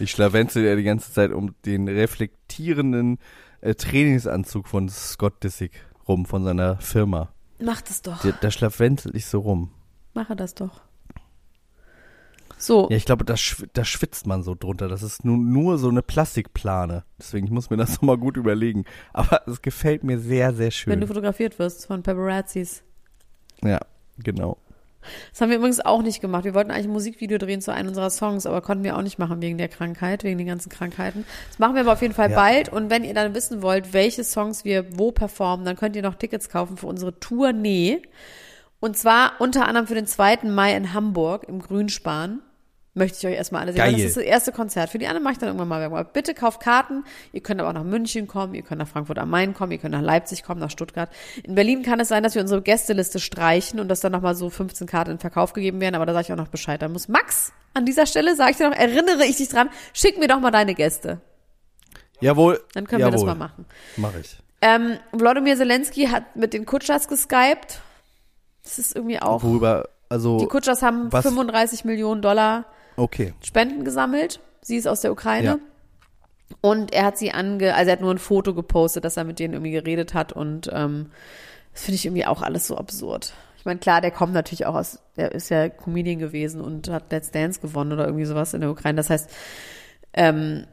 Ich 0.00 0.10
schlawenzel 0.10 0.64
ja 0.64 0.76
die 0.76 0.82
ganze 0.82 1.12
Zeit 1.12 1.30
um 1.30 1.54
den 1.66 1.86
reflektierenden 1.88 3.18
äh, 3.60 3.74
Trainingsanzug 3.74 4.66
von 4.66 4.88
Scott 4.88 5.44
Disick 5.44 5.72
rum, 6.08 6.24
von 6.24 6.42
seiner 6.42 6.78
Firma. 6.78 7.32
Mach 7.60 7.82
das 7.82 8.00
doch. 8.00 8.22
Da, 8.22 8.32
da 8.32 8.50
schlawenzel 8.50 9.14
ich 9.14 9.26
so 9.26 9.40
rum. 9.40 9.70
Mache 10.14 10.34
das 10.34 10.54
doch. 10.54 10.80
So. 12.56 12.88
Ja, 12.90 12.96
ich 12.96 13.04
glaube, 13.04 13.24
da, 13.24 13.34
da 13.72 13.84
schwitzt 13.84 14.26
man 14.26 14.42
so 14.42 14.54
drunter. 14.54 14.88
Das 14.88 15.02
ist 15.02 15.24
nur, 15.24 15.36
nur 15.36 15.78
so 15.78 15.88
eine 15.88 16.02
Plastikplane. 16.02 17.04
Deswegen, 17.18 17.46
ich 17.46 17.52
muss 17.52 17.70
mir 17.70 17.76
das 17.76 17.90
nochmal 18.00 18.18
gut 18.18 18.36
überlegen. 18.36 18.84
Aber 19.12 19.42
es 19.46 19.62
gefällt 19.62 20.04
mir 20.04 20.18
sehr, 20.18 20.54
sehr 20.54 20.70
schön. 20.70 20.92
Wenn 20.92 21.00
du 21.00 21.06
fotografiert 21.06 21.58
wirst 21.58 21.86
von 21.86 22.02
Paparazzis. 22.02 22.82
ja, 23.62 23.80
genau. 24.18 24.58
Das 25.32 25.40
haben 25.40 25.50
wir 25.50 25.56
übrigens 25.56 25.80
auch 25.80 26.02
nicht 26.02 26.20
gemacht. 26.20 26.44
Wir 26.44 26.54
wollten 26.54 26.70
eigentlich 26.70 26.86
ein 26.86 26.92
Musikvideo 26.92 27.38
drehen 27.38 27.60
zu 27.60 27.72
einem 27.72 27.88
unserer 27.88 28.10
Songs, 28.10 28.46
aber 28.46 28.60
konnten 28.60 28.84
wir 28.84 28.96
auch 28.96 29.02
nicht 29.02 29.18
machen 29.18 29.40
wegen 29.40 29.58
der 29.58 29.68
Krankheit, 29.68 30.24
wegen 30.24 30.38
den 30.38 30.46
ganzen 30.46 30.70
Krankheiten. 30.70 31.24
Das 31.48 31.58
machen 31.58 31.74
wir 31.74 31.80
aber 31.82 31.92
auf 31.94 32.02
jeden 32.02 32.14
Fall 32.14 32.30
Ja. 32.30 32.36
bald. 32.36 32.68
Und 32.68 32.90
wenn 32.90 33.04
ihr 33.04 33.14
dann 33.14 33.34
wissen 33.34 33.62
wollt, 33.62 33.92
welche 33.92 34.24
Songs 34.24 34.64
wir 34.64 34.98
wo 34.98 35.10
performen, 35.12 35.64
dann 35.64 35.76
könnt 35.76 35.96
ihr 35.96 36.02
noch 36.02 36.14
Tickets 36.16 36.48
kaufen 36.48 36.76
für 36.76 36.86
unsere 36.86 37.18
Tournee. 37.18 38.02
Und 38.80 38.96
zwar 38.96 39.32
unter 39.40 39.66
anderem 39.66 39.86
für 39.86 39.94
den 39.94 40.06
2. 40.06 40.48
Mai 40.50 40.74
in 40.76 40.92
Hamburg 40.94 41.44
im 41.48 41.60
Grünspan. 41.60 42.40
Möchte 43.00 43.16
ich 43.18 43.26
euch 43.32 43.38
erstmal 43.38 43.62
alle 43.62 43.72
sehen. 43.72 43.78
Geil. 43.78 43.92
Das 43.92 44.02
ist 44.02 44.16
das 44.18 44.24
erste 44.24 44.52
Konzert. 44.52 44.90
Für 44.90 44.98
die 44.98 45.06
anderen 45.06 45.24
mache 45.24 45.32
ich 45.32 45.38
dann 45.38 45.48
irgendwann 45.48 45.68
mal 45.68 45.80
Werbung. 45.80 46.04
Bitte 46.12 46.34
kauft 46.34 46.60
Karten. 46.60 47.02
Ihr 47.32 47.40
könnt 47.40 47.58
aber 47.58 47.70
auch 47.70 47.74
nach 47.74 47.82
München 47.82 48.26
kommen, 48.26 48.54
ihr 48.54 48.60
könnt 48.60 48.78
nach 48.78 48.88
Frankfurt 48.88 49.18
am 49.18 49.30
Main 49.30 49.54
kommen, 49.54 49.72
ihr 49.72 49.78
könnt 49.78 49.92
nach 49.92 50.02
Leipzig 50.02 50.42
kommen, 50.42 50.60
nach 50.60 50.70
Stuttgart. 50.70 51.08
In 51.42 51.54
Berlin 51.54 51.82
kann 51.82 51.98
es 51.98 52.08
sein, 52.08 52.22
dass 52.22 52.34
wir 52.34 52.42
unsere 52.42 52.60
Gästeliste 52.60 53.18
streichen 53.18 53.80
und 53.80 53.88
dass 53.88 54.00
dann 54.00 54.12
nochmal 54.12 54.34
so 54.34 54.50
15 54.50 54.86
Karten 54.86 55.12
in 55.12 55.18
Verkauf 55.18 55.54
gegeben 55.54 55.80
werden. 55.80 55.94
Aber 55.94 56.04
da 56.04 56.12
sage 56.12 56.26
ich 56.26 56.32
auch 56.34 56.36
noch 56.36 56.48
Bescheid. 56.48 56.82
Da 56.82 56.88
muss 56.88 57.08
Max 57.08 57.52
an 57.72 57.86
dieser 57.86 58.04
Stelle, 58.04 58.36
sage 58.36 58.50
ich 58.50 58.56
dir 58.58 58.68
noch, 58.68 58.76
erinnere 58.76 59.24
ich 59.24 59.38
dich 59.38 59.48
dran, 59.48 59.70
schick 59.94 60.18
mir 60.18 60.28
doch 60.28 60.38
mal 60.40 60.50
deine 60.50 60.74
Gäste. 60.74 61.22
Jawohl. 62.20 62.60
Dann 62.74 62.86
können 62.86 63.00
jawohl. 63.00 63.12
wir 63.12 63.16
das 63.16 63.24
mal 63.24 63.34
machen. 63.34 63.64
Mach 63.96 64.14
ich. 64.20 64.36
Ähm, 64.60 64.98
Wladimir 65.12 65.56
Zelensky 65.56 66.08
hat 66.08 66.36
mit 66.36 66.52
den 66.52 66.66
Kutschers 66.66 67.08
geskypt. 67.08 67.80
Das 68.62 68.78
ist 68.78 68.94
irgendwie 68.94 69.22
auch. 69.22 69.42
Worüber, 69.42 69.88
also, 70.10 70.38
Die 70.38 70.46
Kutschers 70.46 70.82
haben 70.82 71.10
was- 71.10 71.24
35 71.24 71.86
Millionen 71.86 72.20
Dollar 72.20 72.66
okay. 72.96 73.34
Spenden 73.42 73.84
gesammelt. 73.84 74.40
Sie 74.62 74.76
ist 74.76 74.86
aus 74.86 75.00
der 75.00 75.12
Ukraine. 75.12 75.46
Ja. 75.46 75.58
Und 76.60 76.92
er 76.92 77.04
hat 77.04 77.18
sie 77.18 77.32
ange, 77.32 77.74
also 77.74 77.88
er 77.88 77.92
hat 77.92 78.00
nur 78.00 78.12
ein 78.12 78.18
Foto 78.18 78.54
gepostet, 78.54 79.04
dass 79.04 79.16
er 79.16 79.24
mit 79.24 79.38
denen 79.38 79.54
irgendwie 79.54 79.72
geredet 79.72 80.14
hat 80.14 80.32
und 80.32 80.68
ähm, 80.72 81.10
das 81.72 81.82
finde 81.82 81.94
ich 81.94 82.06
irgendwie 82.06 82.26
auch 82.26 82.42
alles 82.42 82.66
so 82.66 82.76
absurd. 82.76 83.32
Ich 83.56 83.64
meine, 83.64 83.78
klar, 83.78 84.00
der 84.00 84.10
kommt 84.10 84.32
natürlich 84.32 84.66
auch 84.66 84.74
aus, 84.74 85.00
der 85.16 85.32
ist 85.32 85.48
ja 85.50 85.68
Comedian 85.68 86.18
gewesen 86.18 86.60
und 86.60 86.88
hat 86.88 87.12
Let's 87.12 87.30
Dance 87.30 87.60
gewonnen 87.60 87.92
oder 87.92 88.06
irgendwie 88.06 88.24
sowas 88.24 88.54
in 88.54 88.62
der 88.62 88.70
Ukraine. 88.70 88.96
Das 88.96 89.10
heißt, 89.10 89.30
ähm, 90.14 90.66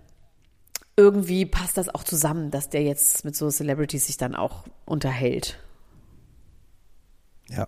irgendwie 0.96 1.46
passt 1.46 1.78
das 1.78 1.94
auch 1.94 2.04
zusammen, 2.04 2.50
dass 2.50 2.70
der 2.70 2.84
jetzt 2.84 3.24
mit 3.24 3.36
so 3.36 3.50
Celebrities 3.50 4.08
sich 4.08 4.18
dann 4.18 4.36
auch 4.36 4.64
unterhält. 4.86 5.60
Ja. 7.50 7.68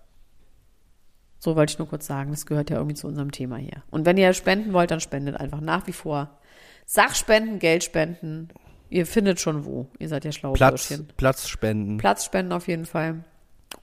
So 1.39 1.55
wollte 1.55 1.71
ich 1.71 1.79
nur 1.79 1.87
kurz 1.87 2.05
sagen, 2.05 2.31
das 2.31 2.45
gehört 2.45 2.69
ja 2.69 2.77
irgendwie 2.77 2.95
zu 2.95 3.07
unserem 3.07 3.31
Thema 3.31 3.55
hier. 3.57 3.83
Und 3.89 4.05
wenn 4.05 4.17
ihr 4.17 4.33
spenden 4.33 4.73
wollt, 4.73 4.91
dann 4.91 4.99
spendet 4.99 5.37
einfach 5.37 5.61
nach 5.61 5.87
wie 5.87 5.93
vor. 5.93 6.37
Sachspenden, 6.85 7.59
Geldspenden, 7.59 8.49
ihr 8.89 9.05
findet 9.05 9.39
schon 9.39 9.63
wo. 9.63 9.87
Ihr 9.99 10.09
seid 10.09 10.25
ja 10.25 10.31
schlaue 10.31 10.53
Platz, 10.53 10.87
Bürschchen. 10.89 11.07
Platz 11.15 11.47
spenden. 11.47 11.97
Platzspenden 11.97 12.51
auf 12.51 12.67
jeden 12.67 12.85
Fall. 12.85 13.23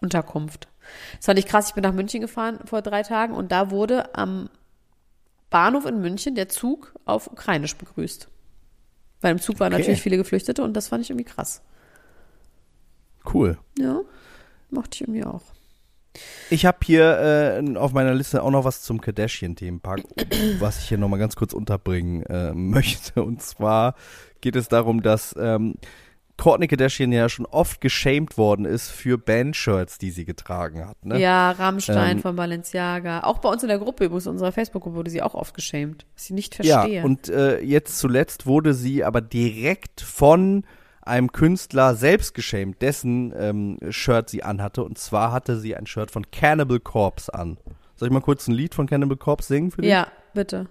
Unterkunft. 0.00 0.68
Das 1.16 1.26
fand 1.26 1.38
ich 1.38 1.46
krass. 1.46 1.68
Ich 1.68 1.74
bin 1.74 1.82
nach 1.82 1.92
München 1.92 2.20
gefahren 2.20 2.58
vor 2.64 2.82
drei 2.82 3.02
Tagen 3.02 3.34
und 3.34 3.52
da 3.52 3.70
wurde 3.70 4.14
am 4.14 4.50
Bahnhof 5.48 5.86
in 5.86 6.00
München 6.00 6.34
der 6.34 6.48
Zug 6.48 6.92
auf 7.06 7.28
Ukrainisch 7.28 7.76
begrüßt. 7.76 8.28
Weil 9.22 9.32
im 9.32 9.40
Zug 9.40 9.58
waren 9.60 9.72
Okay. 9.72 9.80
natürlich 9.80 10.02
viele 10.02 10.18
Geflüchtete 10.18 10.62
und 10.62 10.74
das 10.74 10.88
fand 10.88 11.02
ich 11.02 11.10
irgendwie 11.10 11.24
krass. 11.24 11.62
Cool. 13.32 13.58
Ja, 13.78 14.00
mochte 14.70 14.90
ich 14.96 15.00
irgendwie 15.02 15.24
auch. 15.24 15.42
Ich 16.50 16.64
habe 16.64 16.78
hier 16.84 17.60
äh, 17.62 17.76
auf 17.76 17.92
meiner 17.92 18.14
Liste 18.14 18.42
auch 18.42 18.50
noch 18.50 18.64
was 18.64 18.82
zum 18.82 19.00
Kardashian-Themenpark, 19.00 20.02
was 20.60 20.78
ich 20.80 20.88
hier 20.88 20.98
nochmal 20.98 21.18
ganz 21.18 21.36
kurz 21.36 21.52
unterbringen 21.52 22.22
äh, 22.24 22.52
möchte. 22.54 23.22
Und 23.22 23.42
zwar 23.42 23.94
geht 24.40 24.56
es 24.56 24.68
darum, 24.68 25.02
dass 25.02 25.34
ähm, 25.38 25.74
Kourtney 26.36 26.68
Kardashian 26.68 27.12
ja 27.12 27.28
schon 27.28 27.46
oft 27.46 27.80
geschämt 27.80 28.36
worden 28.36 28.66
ist 28.66 28.90
für 28.90 29.18
Bandshirts, 29.18 29.98
die 29.98 30.10
sie 30.10 30.24
getragen 30.24 30.86
hat. 30.86 31.04
Ne? 31.04 31.18
Ja, 31.18 31.50
Rammstein 31.52 32.18
Ähm, 32.18 32.22
von 32.22 32.36
Balenciaga. 32.36 33.20
Auch 33.20 33.38
bei 33.38 33.48
uns 33.48 33.62
in 33.62 33.68
der 33.68 33.78
Gruppe, 33.78 34.04
übrigens, 34.04 34.26
unserer 34.26 34.52
Facebook-Gruppe, 34.52 34.96
wurde 34.96 35.10
sie 35.10 35.22
auch 35.22 35.34
oft 35.34 35.54
geschämt. 35.54 36.04
Was 36.14 36.26
ich 36.26 36.30
nicht 36.32 36.54
verstehe. 36.54 36.96
Ja, 36.96 37.04
und 37.04 37.28
äh, 37.28 37.60
jetzt 37.60 37.98
zuletzt 37.98 38.46
wurde 38.46 38.74
sie 38.74 39.02
aber 39.02 39.20
direkt 39.20 40.00
von 40.00 40.64
einem 41.06 41.32
Künstler 41.32 41.94
selbst 41.94 42.34
geschämt, 42.34 42.82
dessen 42.82 43.32
ähm, 43.36 43.78
Shirt 43.90 44.28
sie 44.30 44.42
anhatte. 44.42 44.84
Und 44.84 44.98
zwar 44.98 45.32
hatte 45.32 45.58
sie 45.58 45.76
ein 45.76 45.86
Shirt 45.86 46.10
von 46.10 46.30
Cannibal 46.30 46.80
Corpse 46.80 47.32
an. 47.32 47.58
Soll 47.94 48.08
ich 48.08 48.12
mal 48.12 48.20
kurz 48.20 48.46
ein 48.46 48.52
Lied 48.52 48.74
von 48.74 48.86
Cannibal 48.86 49.16
Corpse 49.16 49.48
singen 49.48 49.70
für 49.70 49.82
dich? 49.82 49.90
Ja, 49.90 50.08
bitte. 50.34 50.68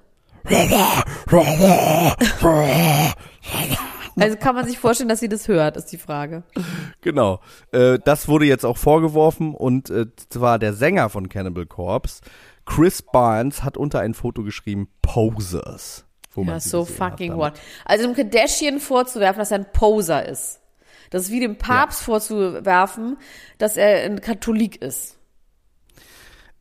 Also 4.17 4.37
kann 4.37 4.55
man 4.55 4.65
sich 4.65 4.79
vorstellen, 4.79 5.09
dass 5.09 5.19
sie 5.19 5.27
das 5.27 5.47
hört, 5.47 5.75
ist 5.75 5.91
die 5.91 5.97
Frage. 5.97 6.43
Genau. 7.01 7.41
Äh, 7.71 7.99
das 8.03 8.27
wurde 8.27 8.45
jetzt 8.45 8.65
auch 8.65 8.77
vorgeworfen 8.77 9.53
und 9.53 9.89
äh, 9.89 10.05
zwar 10.29 10.57
der 10.57 10.73
Sänger 10.73 11.09
von 11.09 11.27
Cannibal 11.29 11.65
Corpse, 11.65 12.21
Chris 12.65 13.01
Barnes, 13.01 13.63
hat 13.63 13.75
unter 13.75 13.99
ein 13.99 14.13
Foto 14.13 14.43
geschrieben 14.43 14.87
Posers. 15.01 16.04
Ja, 16.35 16.59
so 16.59 16.85
fucking 16.85 17.35
what. 17.35 17.53
Also 17.85 18.05
dem 18.05 18.15
Kardashian 18.15 18.79
vorzuwerfen, 18.79 19.39
dass 19.39 19.51
er 19.51 19.59
ein 19.59 19.71
Poser 19.71 20.27
ist. 20.27 20.59
Das 21.09 21.23
ist 21.23 21.31
wie 21.31 21.39
dem 21.39 21.57
Papst 21.57 22.01
vorzuwerfen, 22.01 23.17
dass 23.57 23.77
er 23.77 24.03
ein 24.03 24.21
Katholik 24.21 24.81
ist. 24.81 25.17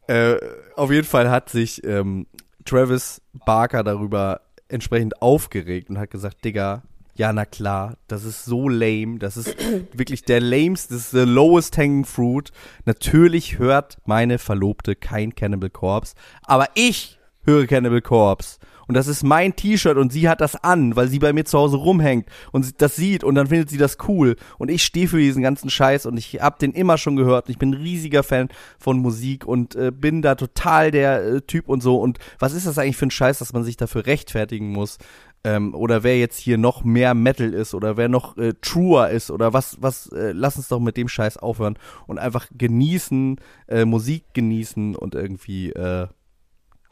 Äh, 0.06 0.36
auf 0.76 0.90
jeden 0.90 1.06
Fall 1.06 1.30
hat 1.30 1.48
sich 1.48 1.82
ähm, 1.84 2.26
Travis 2.64 3.22
Barker 3.46 3.82
darüber 3.82 4.42
entsprechend 4.68 5.22
aufgeregt 5.22 5.90
und 5.90 5.98
hat 5.98 6.10
gesagt, 6.10 6.44
Digga, 6.44 6.82
ja, 7.16 7.32
na 7.32 7.44
klar, 7.44 7.96
das 8.08 8.24
ist 8.24 8.44
so 8.44 8.68
lame, 8.68 9.18
das 9.18 9.36
ist 9.36 9.56
wirklich 9.92 10.24
der 10.24 10.40
lameste, 10.40 10.94
das 10.94 11.04
ist 11.04 11.10
the 11.12 11.20
lowest 11.20 11.78
hanging 11.78 12.04
fruit. 12.04 12.50
Natürlich 12.84 13.58
hört 13.58 13.98
meine 14.04 14.38
Verlobte 14.38 14.96
kein 14.96 15.34
Cannibal 15.34 15.70
Corpse, 15.70 16.14
aber 16.42 16.68
ich 16.74 17.18
höre 17.44 17.66
Cannibal 17.66 18.02
Corpse. 18.02 18.58
Und 18.86 18.94
das 18.94 19.06
ist 19.06 19.22
mein 19.22 19.56
T-Shirt 19.56 19.96
und 19.96 20.12
sie 20.12 20.28
hat 20.28 20.40
das 20.40 20.56
an, 20.62 20.96
weil 20.96 21.08
sie 21.08 21.18
bei 21.18 21.32
mir 21.32 21.44
zu 21.44 21.58
Hause 21.58 21.76
rumhängt 21.76 22.28
und 22.52 22.80
das 22.82 22.96
sieht 22.96 23.24
und 23.24 23.34
dann 23.34 23.46
findet 23.46 23.70
sie 23.70 23.78
das 23.78 23.96
cool. 24.08 24.36
Und 24.58 24.70
ich 24.70 24.82
stehe 24.82 25.08
für 25.08 25.18
diesen 25.18 25.42
ganzen 25.42 25.70
Scheiß 25.70 26.06
und 26.06 26.16
ich 26.16 26.40
hab 26.40 26.58
den 26.58 26.72
immer 26.72 26.98
schon 26.98 27.16
gehört 27.16 27.46
und 27.46 27.52
ich 27.52 27.58
bin 27.58 27.70
ein 27.70 27.82
riesiger 27.82 28.22
Fan 28.22 28.48
von 28.78 28.98
Musik 28.98 29.46
und 29.46 29.74
äh, 29.74 29.90
bin 29.90 30.22
da 30.22 30.34
total 30.34 30.90
der 30.90 31.24
äh, 31.24 31.40
Typ 31.42 31.68
und 31.68 31.82
so. 31.82 31.96
Und 31.98 32.18
was 32.38 32.52
ist 32.52 32.66
das 32.66 32.78
eigentlich 32.78 32.96
für 32.96 33.06
ein 33.06 33.10
Scheiß, 33.10 33.38
dass 33.38 33.52
man 33.52 33.64
sich 33.64 33.76
dafür 33.76 34.06
rechtfertigen 34.06 34.68
muss? 34.68 34.98
Ähm, 35.46 35.74
oder 35.74 36.02
wer 36.02 36.18
jetzt 36.18 36.38
hier 36.38 36.56
noch 36.56 36.84
mehr 36.84 37.12
Metal 37.12 37.52
ist 37.52 37.74
oder 37.74 37.98
wer 37.98 38.08
noch 38.08 38.38
äh, 38.38 38.54
truer 38.62 39.10
ist 39.10 39.30
oder 39.30 39.52
was, 39.52 39.76
was, 39.80 40.06
äh, 40.08 40.32
lass 40.32 40.56
uns 40.56 40.68
doch 40.68 40.80
mit 40.80 40.96
dem 40.96 41.08
Scheiß 41.08 41.36
aufhören 41.36 41.78
und 42.06 42.18
einfach 42.18 42.46
genießen, 42.56 43.36
äh, 43.68 43.84
Musik 43.84 44.24
genießen 44.32 44.96
und 44.96 45.14
irgendwie 45.14 45.70
äh, 45.72 46.06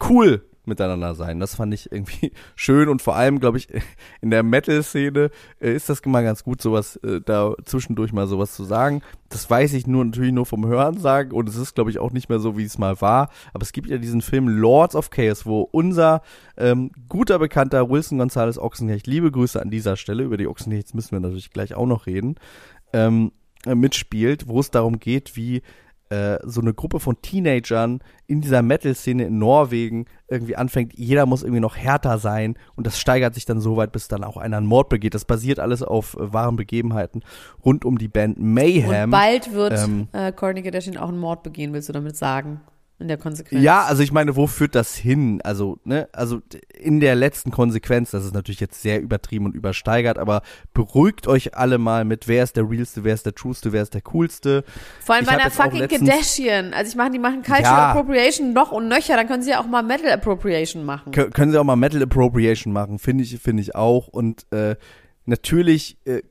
cool 0.06 0.44
miteinander 0.64 1.14
sein. 1.14 1.40
Das 1.40 1.56
fand 1.56 1.74
ich 1.74 1.90
irgendwie 1.90 2.32
schön 2.54 2.88
und 2.88 3.02
vor 3.02 3.16
allem, 3.16 3.40
glaube 3.40 3.58
ich, 3.58 3.68
in 4.20 4.30
der 4.30 4.42
Metal-Szene 4.42 5.30
äh, 5.60 5.74
ist 5.74 5.88
das 5.88 6.00
immer 6.00 6.22
ganz 6.22 6.44
gut, 6.44 6.62
sowas 6.62 6.96
äh, 6.96 7.20
da 7.24 7.54
zwischendurch 7.64 8.12
mal 8.12 8.26
sowas 8.26 8.54
zu 8.54 8.64
sagen. 8.64 9.02
Das 9.28 9.48
weiß 9.48 9.72
ich 9.74 9.86
nur 9.86 10.04
natürlich 10.04 10.32
nur 10.32 10.46
vom 10.46 10.66
Hören 10.66 10.98
sagen 10.98 11.32
und 11.32 11.48
es 11.48 11.56
ist, 11.56 11.74
glaube 11.74 11.90
ich, 11.90 11.98
auch 11.98 12.12
nicht 12.12 12.28
mehr 12.28 12.38
so, 12.38 12.56
wie 12.56 12.64
es 12.64 12.78
mal 12.78 13.00
war. 13.00 13.30
Aber 13.52 13.62
es 13.62 13.72
gibt 13.72 13.88
ja 13.88 13.98
diesen 13.98 14.22
Film 14.22 14.48
Lords 14.48 14.94
of 14.94 15.10
Chaos, 15.10 15.46
wo 15.46 15.62
unser 15.62 16.22
ähm, 16.56 16.90
guter 17.08 17.38
Bekannter 17.38 17.90
Wilson 17.90 18.18
Gonzalez 18.18 18.58
Ochsenknecht, 18.58 19.06
liebe 19.06 19.30
Grüße 19.30 19.60
an 19.60 19.70
dieser 19.70 19.96
Stelle, 19.96 20.22
über 20.22 20.36
die 20.36 20.46
Ochsenknechts 20.46 20.94
müssen 20.94 21.12
wir 21.12 21.20
natürlich 21.20 21.50
gleich 21.50 21.74
auch 21.74 21.86
noch 21.86 22.06
reden, 22.06 22.36
ähm, 22.92 23.32
äh, 23.66 23.74
mitspielt, 23.74 24.48
wo 24.48 24.60
es 24.60 24.70
darum 24.70 24.98
geht, 24.98 25.36
wie 25.36 25.62
äh, 26.12 26.38
so 26.44 26.60
eine 26.60 26.74
Gruppe 26.74 27.00
von 27.00 27.22
Teenagern 27.22 28.00
in 28.26 28.42
dieser 28.42 28.60
Metal-Szene 28.60 29.24
in 29.24 29.38
Norwegen 29.38 30.04
irgendwie 30.28 30.56
anfängt, 30.56 30.92
jeder 30.94 31.24
muss 31.24 31.42
irgendwie 31.42 31.60
noch 31.60 31.76
härter 31.76 32.18
sein 32.18 32.56
und 32.76 32.86
das 32.86 33.00
steigert 33.00 33.34
sich 33.34 33.46
dann 33.46 33.60
so 33.60 33.78
weit, 33.78 33.92
bis 33.92 34.08
dann 34.08 34.22
auch 34.22 34.36
einer 34.36 34.58
einen 34.58 34.66
Mord 34.66 34.90
begeht. 34.90 35.14
Das 35.14 35.24
basiert 35.24 35.58
alles 35.58 35.82
auf 35.82 36.14
äh, 36.14 36.32
wahren 36.32 36.56
Begebenheiten 36.56 37.22
rund 37.64 37.86
um 37.86 37.96
die 37.96 38.08
Band 38.08 38.38
Mayhem. 38.38 39.04
Und 39.04 39.10
bald 39.10 39.52
wird 39.54 39.78
ähm, 39.78 40.08
äh, 40.12 40.32
Kourtney 40.32 40.62
Kardashian 40.62 40.98
auch 40.98 41.08
einen 41.08 41.18
Mord 41.18 41.42
begehen, 41.42 41.72
willst 41.72 41.88
du 41.88 41.94
damit 41.94 42.16
sagen? 42.16 42.60
In 43.02 43.08
der 43.08 43.18
Konsequenz. 43.18 43.62
Ja, 43.62 43.82
also 43.82 44.02
ich 44.02 44.12
meine, 44.12 44.36
wo 44.36 44.46
führt 44.46 44.74
das 44.74 44.94
hin? 44.94 45.40
Also, 45.42 45.78
ne, 45.84 46.08
also 46.12 46.40
in 46.78 47.00
der 47.00 47.14
letzten 47.16 47.50
Konsequenz, 47.50 48.12
das 48.12 48.24
ist 48.24 48.32
natürlich 48.32 48.60
jetzt 48.60 48.80
sehr 48.80 49.00
übertrieben 49.02 49.44
und 49.44 49.54
übersteigert, 49.54 50.18
aber 50.18 50.42
beruhigt 50.72 51.26
euch 51.26 51.56
alle 51.56 51.78
mal 51.78 52.04
mit, 52.04 52.28
wer 52.28 52.44
ist 52.44 52.56
der 52.56 52.70
realste, 52.70 53.04
wer 53.04 53.12
ist 53.14 53.26
der 53.26 53.34
trueste, 53.34 53.72
wer 53.72 53.82
ist 53.82 53.94
der 53.94 54.02
coolste. 54.02 54.64
Vor 55.00 55.16
allem 55.16 55.24
Ich 55.24 55.30
bei 55.30 55.36
einer 55.38 55.50
fucking 55.50 55.88
Kardashian. 55.88 56.72
Also 56.72 56.90
ich 56.90 56.96
meine, 56.96 57.10
die 57.10 57.18
machen 57.18 57.42
Cultural 57.42 57.62
Ja. 57.62 57.90
Appropriation 57.90 58.52
noch 58.52 58.72
und 58.72 58.88
nöcher, 58.88 59.16
dann 59.16 59.26
können 59.26 59.42
sie 59.42 59.50
ja 59.50 59.60
auch 59.60 59.66
mal 59.66 59.82
Metal 59.82 60.10
Appropriation 60.10 60.84
machen. 60.84 61.12
Kö- 61.12 61.30
können 61.30 61.52
sie 61.52 61.58
auch 61.58 61.64
mal 61.64 61.76
Metal 61.76 62.02
Appropriation 62.02 62.72
machen, 62.72 62.98
finde 62.98 63.24
ich, 63.24 63.36
finde 63.40 63.62
ich 63.62 63.74
auch. 63.74 64.06
Und 64.08 64.46
äh, 64.52 64.76
natürlich 65.26 65.96
äh, 66.04 66.22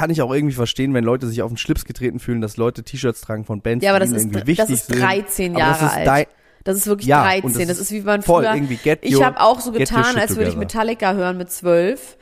kann 0.00 0.08
ich 0.08 0.22
auch 0.22 0.32
irgendwie 0.32 0.54
verstehen, 0.54 0.94
wenn 0.94 1.04
Leute 1.04 1.26
sich 1.26 1.42
auf 1.42 1.50
den 1.50 1.58
Schlips 1.58 1.84
getreten 1.84 2.20
fühlen, 2.20 2.40
dass 2.40 2.56
Leute 2.56 2.82
T-Shirts 2.82 3.20
tragen 3.20 3.44
von 3.44 3.60
Bands, 3.60 3.84
Ja, 3.84 3.90
aber 3.90 4.00
das 4.00 4.08
ist, 4.12 4.22
irgendwie 4.22 4.38
das 4.38 4.46
wichtig 4.70 4.70
ist 4.76 4.86
sind. 4.86 5.02
13 5.02 5.50
Aber 5.52 5.60
Jahre 5.60 5.78
das 5.84 5.92
ist 5.92 6.08
alt. 6.08 6.28
Das 6.64 6.76
ist 6.78 6.86
wirklich 6.86 7.06
Ja, 7.08 7.22
13. 7.24 7.44
und 7.44 7.58
Das, 7.58 7.66
das 7.68 7.78
ist 7.80 7.92
wie 7.92 8.00
man 8.00 8.22
voll 8.22 8.44
früher. 8.44 8.98
ich 9.02 9.22
habe 9.22 9.38
auch 9.40 9.60
so 9.60 9.72
getan, 9.72 10.16
als 10.16 10.36
würde 10.36 10.48
ich. 10.50 10.56
Metallica 10.56 11.12
hören 11.12 11.36
mit 11.36 11.50
12, 11.50 12.16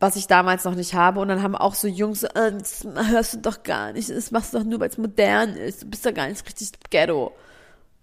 was 0.00 0.16
ich 0.16 0.26
damals 0.28 0.64
noch 0.64 0.74
nicht 0.74 0.94
habe. 0.94 1.20
Und 1.20 1.28
dann 1.28 1.42
haben 1.42 1.54
auch 1.54 1.74
so 1.74 1.86
Jungs 1.86 2.22
so, 2.22 2.26
äh, 2.28 2.52
das 2.52 2.86
hörst 3.10 3.34
du 3.34 3.38
doch 3.40 3.62
gar 3.62 3.92
nicht. 3.92 4.08
Das 4.08 4.30
machst 4.30 4.54
du 4.54 4.58
doch 4.60 4.64
nur, 4.64 4.80
weil 4.80 4.88
es 4.88 4.96
modern 4.96 5.50
ist. 5.56 5.82
Du 5.82 5.86
bist 5.90 6.06
doch 6.06 6.14
gar 6.14 6.26
nicht 6.28 6.42
richtig 6.46 6.70
Ghetto. 6.88 7.32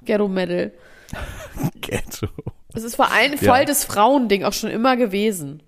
Ghetto 0.05 0.27
Metal. 0.27 0.71
Ghetto. 1.81 2.27
Das 2.73 2.83
ist 2.83 2.95
vor 2.95 3.11
allem 3.11 3.33
Ja. 3.39 3.53
voll 3.55 3.65
das 3.65 3.83
Frauending 3.83 4.43
auch 4.43 4.53
schon 4.53 4.69
immer 4.69 4.95
gewesen. 4.95 5.63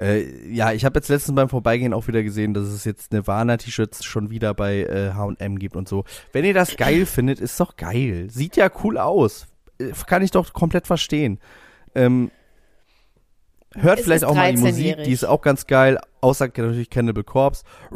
Äh, 0.00 0.52
ja, 0.52 0.72
ich 0.72 0.84
habe 0.84 0.98
jetzt 0.98 1.08
letztens 1.08 1.34
beim 1.34 1.48
Vorbeigehen 1.48 1.92
auch 1.92 2.06
wieder 2.06 2.22
gesehen, 2.22 2.54
dass 2.54 2.64
es 2.64 2.84
jetzt 2.84 3.12
Nirvana-T-Shirts 3.12 4.04
schon 4.04 4.30
wieder 4.30 4.54
bei 4.54 4.82
äh, 4.82 5.12
H&M 5.12 5.58
gibt 5.58 5.74
und 5.74 5.88
so. 5.88 6.04
Wenn 6.32 6.44
ihr 6.44 6.54
das 6.54 6.76
geil 6.76 7.04
findet, 7.06 7.40
ist 7.40 7.58
doch 7.58 7.76
geil. 7.76 8.28
Sieht 8.30 8.56
ja 8.56 8.70
cool 8.84 8.98
aus. 8.98 9.46
Äh, 9.78 9.90
Kann 10.06 10.22
ich 10.22 10.30
doch 10.30 10.52
komplett 10.52 10.86
verstehen. 10.86 11.40
Ähm, 11.94 12.30
hört 13.74 13.98
Es 13.98 14.04
vielleicht 14.04 14.24
auch 14.24 14.34
mal 14.34 14.52
die 14.52 14.60
Musik, 14.60 14.76
13-jährig. 14.76 15.04
die 15.04 15.12
ist 15.12 15.24
auch 15.24 15.42
ganz 15.42 15.66
geil. 15.66 15.98
Außer 16.20 16.46
natürlich 16.46 16.90
Cannibal 16.90 17.24
Corpse. 17.24 17.64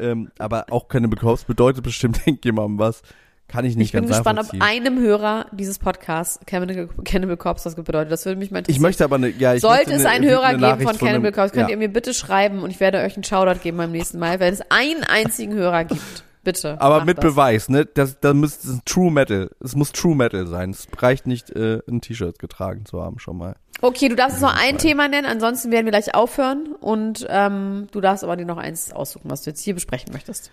ähm, 0.00 0.32
aber 0.38 0.66
auch 0.70 0.88
Cannibal 0.88 1.20
Corpse 1.20 1.46
bedeutet 1.46 1.84
bestimmt 1.84 2.20
irgendjemandem 2.26 2.80
was. 2.80 3.02
Kann 3.48 3.64
ich 3.64 3.76
nicht 3.76 3.86
Ich 3.88 3.92
bin 3.92 4.02
ganz 4.02 4.16
gespannt, 4.16 4.40
ob 4.40 4.60
einem 4.60 4.98
Hörer 4.98 5.46
dieses 5.52 5.78
Podcasts 5.78 6.40
Cannibal, 6.46 6.88
Cannibal 7.04 7.36
Corpse 7.36 7.64
was 7.64 7.76
bedeutet. 7.76 8.10
Das 8.10 8.24
würde 8.24 8.38
mich 8.38 8.50
mal 8.50 8.58
ich 8.58 8.62
interessieren. 8.62 8.82
möchte 8.82 9.04
aber 9.04 9.18
ne, 9.18 9.28
ja, 9.28 9.54
ich 9.54 9.60
Sollte 9.60 9.92
es 9.92 10.02
ne- 10.02 10.08
einen 10.08 10.24
Hörer 10.24 10.44
eine 10.44 10.58
geben 10.58 10.68
Nachricht 10.68 10.90
von 10.90 10.98
Cannibal 10.98 11.32
Corpse, 11.32 11.54
könnt 11.54 11.68
ja. 11.68 11.74
ihr 11.74 11.76
mir 11.76 11.88
bitte 11.88 12.12
schreiben 12.12 12.62
und 12.62 12.70
ich 12.70 12.80
werde 12.80 12.98
euch 12.98 13.14
einen 13.14 13.24
Shoutout 13.24 13.60
geben 13.62 13.76
beim 13.76 13.92
nächsten 13.92 14.18
Mal, 14.18 14.40
wenn 14.40 14.52
es 14.52 14.62
einen 14.70 15.04
einzigen 15.04 15.54
Hörer 15.54 15.84
gibt. 15.84 16.24
Bitte. 16.42 16.80
Aber 16.80 17.04
mit 17.04 17.18
das. 17.18 17.24
Beweis, 17.24 17.68
ne? 17.68 17.86
Das, 17.86 18.20
da 18.20 18.32
müsste 18.32 18.68
es 18.68 18.80
True 18.84 19.10
Metal. 19.10 19.50
Es 19.60 19.74
muss 19.74 19.90
True 19.90 20.14
Metal 20.14 20.46
sein. 20.46 20.70
Es 20.70 20.86
reicht 20.96 21.26
nicht, 21.26 21.50
äh, 21.50 21.80
ein 21.88 22.00
T-Shirt 22.00 22.38
getragen 22.38 22.84
zu 22.84 23.02
haben 23.02 23.18
schon 23.18 23.36
mal. 23.36 23.56
Okay, 23.80 24.08
du 24.08 24.14
darfst 24.14 24.36
jetzt 24.36 24.42
noch 24.42 24.56
ein 24.56 24.78
Thema 24.78 25.08
nennen, 25.08 25.26
ansonsten 25.26 25.70
werden 25.70 25.86
wir 25.86 25.90
gleich 25.90 26.14
aufhören 26.14 26.68
und 26.80 27.26
ähm, 27.28 27.88
du 27.90 28.00
darfst 28.00 28.24
aber 28.24 28.36
dir 28.36 28.46
noch 28.46 28.56
eins 28.58 28.92
aussuchen, 28.92 29.28
was 29.28 29.42
du 29.42 29.50
jetzt 29.50 29.62
hier 29.62 29.74
besprechen 29.74 30.12
möchtest. 30.12 30.50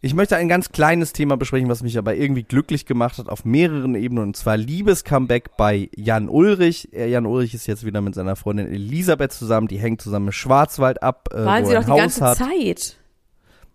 Ich 0.00 0.14
möchte 0.14 0.36
ein 0.36 0.48
ganz 0.48 0.70
kleines 0.70 1.12
Thema 1.12 1.36
besprechen, 1.36 1.68
was 1.68 1.82
mich 1.82 1.98
aber 1.98 2.14
irgendwie 2.14 2.44
glücklich 2.44 2.86
gemacht 2.86 3.18
hat 3.18 3.28
auf 3.28 3.44
mehreren 3.44 3.96
Ebenen. 3.96 4.22
Und 4.24 4.36
zwar 4.36 4.56
Liebes-Comeback 4.56 5.56
bei 5.56 5.88
Jan 5.96 6.28
Ulrich. 6.28 6.88
Er, 6.92 7.08
Jan 7.08 7.26
Ulrich 7.26 7.52
ist 7.54 7.66
jetzt 7.66 7.84
wieder 7.84 8.00
mit 8.00 8.14
seiner 8.14 8.36
Freundin 8.36 8.68
Elisabeth 8.68 9.32
zusammen. 9.32 9.66
Die 9.66 9.78
hängt 9.78 10.00
zusammen 10.00 10.28
im 10.28 10.32
Schwarzwald 10.32 11.02
ab, 11.02 11.28
äh, 11.32 11.44
Waren 11.44 11.66
sie 11.66 11.74
doch 11.74 11.84
die 11.84 11.90
Haus 11.90 11.98
ganze 11.98 12.24
hat. 12.24 12.38
Zeit. 12.38 12.96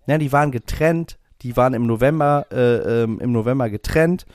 Ja, 0.08 0.18
die 0.18 0.32
waren 0.32 0.52
getrennt. 0.52 1.18
Die 1.42 1.58
waren 1.58 1.74
im 1.74 1.86
November, 1.88 2.46
äh, 2.54 3.04
ähm, 3.04 3.20
im 3.20 3.34
November 3.34 3.70
getrennt 3.70 4.26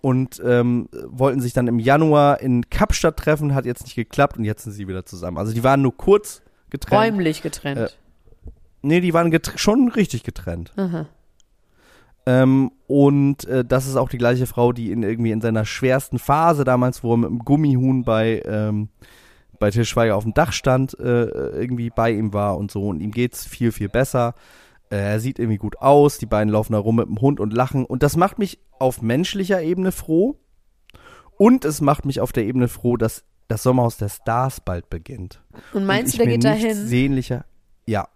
und 0.00 0.40
ähm, 0.42 0.88
wollten 1.08 1.42
sich 1.42 1.52
dann 1.52 1.66
im 1.68 1.78
Januar 1.78 2.40
in 2.40 2.70
Kapstadt 2.70 3.18
treffen. 3.18 3.54
Hat 3.54 3.66
jetzt 3.66 3.82
nicht 3.84 3.96
geklappt 3.96 4.38
und 4.38 4.44
jetzt 4.44 4.64
sind 4.64 4.72
sie 4.72 4.88
wieder 4.88 5.04
zusammen. 5.04 5.36
Also 5.36 5.52
die 5.52 5.62
waren 5.62 5.82
nur 5.82 5.94
kurz 5.94 6.40
getrennt. 6.70 7.02
Räumlich 7.02 7.42
getrennt. 7.42 7.78
Äh, 7.78 7.88
Nee, 8.86 9.00
die 9.00 9.14
waren 9.14 9.32
getr- 9.32 9.56
schon 9.56 9.88
richtig 9.88 10.24
getrennt. 10.24 10.72
Aha. 10.76 11.06
Ähm, 12.26 12.72
und 12.86 13.44
äh, 13.46 13.64
das 13.64 13.86
ist 13.86 13.96
auch 13.96 14.08
die 14.08 14.18
gleiche 14.18 14.46
Frau, 14.46 14.72
die 14.72 14.90
in 14.90 15.02
irgendwie 15.02 15.30
in 15.30 15.40
seiner 15.40 15.64
schwersten 15.64 16.18
Phase 16.18 16.64
damals, 16.64 17.02
wo 17.02 17.14
er 17.14 17.18
mit 17.18 17.30
dem 17.30 17.38
Gummihuhn 17.40 18.04
bei 18.04 18.42
ähm, 18.46 18.88
bei 19.60 19.70
Til 19.70 19.84
Schweiger 19.84 20.16
auf 20.16 20.24
dem 20.24 20.34
Dach 20.34 20.52
stand, 20.52 20.98
äh, 20.98 21.24
irgendwie 21.24 21.90
bei 21.90 22.10
ihm 22.10 22.32
war 22.32 22.56
und 22.56 22.70
so. 22.70 22.88
Und 22.88 23.00
ihm 23.00 23.12
geht's 23.12 23.46
viel 23.46 23.72
viel 23.72 23.88
besser. 23.88 24.34
Äh, 24.90 24.96
er 24.96 25.20
sieht 25.20 25.38
irgendwie 25.38 25.58
gut 25.58 25.78
aus. 25.78 26.18
Die 26.18 26.26
beiden 26.26 26.52
laufen 26.52 26.72
da 26.72 26.78
rum 26.78 26.96
mit 26.96 27.06
dem 27.06 27.20
Hund 27.20 27.40
und 27.40 27.52
lachen. 27.52 27.84
Und 27.84 28.02
das 28.02 28.16
macht 28.16 28.38
mich 28.38 28.58
auf 28.78 29.02
menschlicher 29.02 29.62
Ebene 29.62 29.92
froh. 29.92 30.36
Und 31.36 31.64
es 31.64 31.80
macht 31.80 32.04
mich 32.04 32.20
auf 32.20 32.32
der 32.32 32.44
Ebene 32.44 32.68
froh, 32.68 32.96
dass 32.96 33.24
das 33.48 33.62
Sommerhaus 33.62 33.96
der 33.98 34.08
Stars 34.08 34.60
bald 34.60 34.88
beginnt. 34.88 35.42
Und 35.72 35.84
meinst 35.84 36.14
und 36.14 36.20
du, 36.20 36.24
der 36.24 36.32
geht 36.32 36.42
mir 36.42 36.50
da 36.50 36.54
nichts 36.54 36.78
hin? 36.78 36.88
Sehnlicher. 36.88 37.44
Ja, 37.86 38.08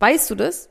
Weißt 0.00 0.30
du 0.30 0.34
das? 0.34 0.70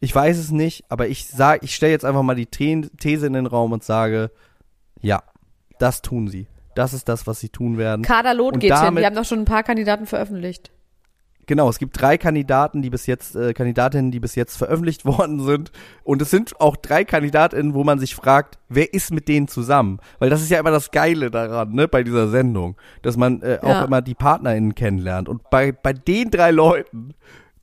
Ich 0.00 0.14
weiß 0.14 0.36
es 0.38 0.50
nicht, 0.50 0.84
aber 0.90 1.08
ich 1.08 1.26
sag, 1.26 1.62
ich 1.64 1.74
stelle 1.74 1.92
jetzt 1.92 2.04
einfach 2.04 2.22
mal 2.22 2.34
die 2.36 2.48
The- 2.54 2.90
These 2.98 3.26
in 3.26 3.32
den 3.32 3.46
Raum 3.46 3.72
und 3.72 3.82
sage, 3.82 4.30
ja, 5.00 5.22
das 5.78 6.02
tun 6.02 6.28
sie. 6.28 6.46
Das 6.74 6.92
ist 6.92 7.08
das, 7.08 7.26
was 7.26 7.40
sie 7.40 7.48
tun 7.48 7.78
werden. 7.78 8.02
Kader 8.02 8.34
Loth 8.34 8.54
Und 8.54 8.60
geht 8.60 8.78
hin. 8.78 8.96
Wir 8.96 9.06
haben 9.06 9.14
doch 9.16 9.24
schon 9.24 9.38
ein 9.40 9.44
paar 9.46 9.62
Kandidaten 9.62 10.06
veröffentlicht. 10.06 10.70
Genau, 11.48 11.68
es 11.70 11.78
gibt 11.78 11.98
drei 12.00 12.18
Kandidaten, 12.18 12.82
die 12.82 12.90
bis 12.90 13.06
jetzt, 13.06 13.36
äh, 13.36 13.54
Kandidatinnen, 13.54 14.10
die 14.10 14.18
bis 14.20 14.34
jetzt 14.34 14.56
veröffentlicht 14.56 15.04
worden 15.06 15.40
sind. 15.44 15.70
Und 16.02 16.20
es 16.20 16.30
sind 16.30 16.60
auch 16.60 16.76
drei 16.76 17.04
Kandidatinnen, 17.04 17.72
wo 17.72 17.84
man 17.84 17.98
sich 18.00 18.14
fragt, 18.16 18.58
wer 18.68 18.92
ist 18.92 19.12
mit 19.12 19.28
denen 19.28 19.46
zusammen? 19.48 20.00
Weil 20.18 20.28
das 20.28 20.42
ist 20.42 20.50
ja 20.50 20.58
immer 20.58 20.72
das 20.72 20.90
Geile 20.90 21.30
daran, 21.30 21.72
ne, 21.72 21.86
bei 21.88 22.02
dieser 22.02 22.28
Sendung, 22.28 22.76
dass 23.02 23.16
man 23.16 23.42
äh, 23.42 23.60
auch 23.62 23.68
Ja. 23.68 23.84
immer 23.84 24.02
die 24.02 24.14
PartnerInnen 24.14 24.74
kennenlernt. 24.74 25.28
Und 25.28 25.48
bei, 25.48 25.70
bei 25.72 25.92
den 25.92 26.30
drei 26.30 26.50
Leuten, 26.50 27.14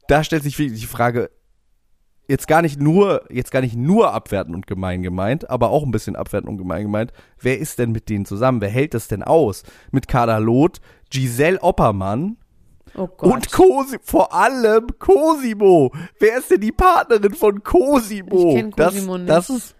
da 0.07 0.23
stellt 0.23 0.43
sich 0.43 0.57
wirklich 0.57 0.79
die 0.79 0.87
Frage, 0.87 1.29
jetzt 2.27 2.47
gar 2.47 2.61
nicht 2.61 2.79
nur, 2.79 3.23
jetzt 3.29 3.51
gar 3.51 3.61
nicht 3.61 3.75
nur 3.75 4.13
abwertend 4.13 4.55
und 4.55 4.67
gemein 4.67 5.03
gemeint, 5.03 5.49
aber 5.49 5.69
auch 5.69 5.83
ein 5.83 5.91
bisschen 5.91 6.15
abwertend 6.15 6.49
und 6.49 6.57
gemein 6.57 6.83
gemeint. 6.83 7.13
Wer 7.39 7.59
ist 7.59 7.79
denn 7.79 7.91
mit 7.91 8.09
denen 8.09 8.25
zusammen? 8.25 8.61
Wer 8.61 8.69
hält 8.69 8.93
das 8.93 9.07
denn 9.07 9.23
aus? 9.23 9.63
Mit 9.91 10.07
Kader 10.07 10.39
Loth, 10.39 10.79
Giselle 11.09 11.61
Oppermann, 11.61 12.37
Oh 12.95 13.09
und 13.21 13.51
Cosi 13.51 13.97
vor 14.03 14.33
allem 14.33 14.87
Cosimo. 14.99 15.91
Wer 16.19 16.37
ist 16.37 16.51
denn 16.51 16.61
die 16.61 16.71
Partnerin 16.71 17.33
von 17.33 17.63
Cosimo? 17.63 18.49
Ich 18.49 18.55
kenn 18.55 18.71
Cosimo 18.71 19.17
das, 19.17 19.19
nicht. 19.19 19.29
das 19.29 19.49
ist 19.49 19.75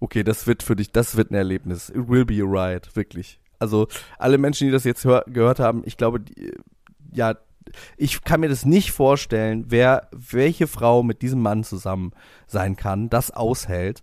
Okay, 0.00 0.24
das 0.24 0.46
wird 0.46 0.62
für 0.62 0.76
dich, 0.76 0.92
das 0.92 1.16
wird 1.16 1.30
ein 1.30 1.34
Erlebnis. 1.34 1.90
It 1.90 2.08
will 2.08 2.24
be 2.24 2.42
a 2.42 2.46
ride, 2.46 2.88
wirklich. 2.94 3.38
Also 3.58 3.86
alle 4.18 4.38
Menschen, 4.38 4.66
die 4.66 4.72
das 4.72 4.84
jetzt 4.84 5.04
hör, 5.04 5.24
gehört 5.26 5.60
haben, 5.60 5.82
ich 5.84 5.98
glaube, 5.98 6.20
die, 6.20 6.52
ja, 7.12 7.36
ich 7.96 8.22
kann 8.22 8.40
mir 8.40 8.48
das 8.48 8.64
nicht 8.64 8.92
vorstellen, 8.92 9.66
wer 9.68 10.08
welche 10.12 10.66
Frau 10.66 11.02
mit 11.02 11.22
diesem 11.22 11.40
Mann 11.40 11.64
zusammen 11.64 12.12
sein 12.46 12.76
kann, 12.76 13.10
das 13.10 13.30
aushält. 13.30 14.00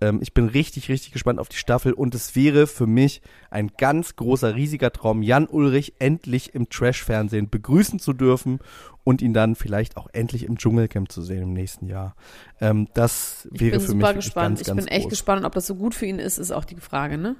Ähm, 0.00 0.20
ich 0.22 0.32
bin 0.32 0.48
richtig, 0.48 0.88
richtig 0.88 1.12
gespannt 1.12 1.38
auf 1.38 1.48
die 1.48 1.56
Staffel 1.56 1.92
und 1.92 2.14
es 2.14 2.34
wäre 2.34 2.66
für 2.66 2.86
mich 2.86 3.20
ein 3.50 3.70
ganz 3.76 4.16
großer, 4.16 4.54
riesiger 4.54 4.92
Traum, 4.92 5.22
Jan 5.22 5.46
Ulrich 5.46 5.94
endlich 5.98 6.54
im 6.54 6.68
Trash-Fernsehen 6.68 7.50
begrüßen 7.50 7.98
zu 7.98 8.12
dürfen 8.12 8.60
und 9.04 9.22
ihn 9.22 9.34
dann 9.34 9.54
vielleicht 9.54 9.96
auch 9.96 10.08
endlich 10.12 10.44
im 10.44 10.58
Dschungelcamp 10.58 11.10
zu 11.10 11.22
sehen 11.22 11.42
im 11.42 11.52
nächsten 11.52 11.86
Jahr. 11.86 12.14
Ähm, 12.60 12.88
das 12.94 13.48
ich 13.52 13.60
wäre 13.60 13.78
bin 13.78 13.86
für 13.86 13.94
mich 13.94 14.14
gespannt. 14.14 14.48
ganz, 14.48 14.60
ich 14.60 14.66
ganz 14.66 14.84
bin 14.84 14.88
echt 14.88 15.04
groß. 15.04 15.10
gespannt, 15.10 15.44
ob 15.44 15.52
das 15.52 15.66
so 15.66 15.74
gut 15.74 15.94
für 15.94 16.06
ihn 16.06 16.18
ist, 16.18 16.38
ist 16.38 16.50
auch 16.50 16.64
die 16.64 16.76
Frage, 16.76 17.18
ne? 17.18 17.36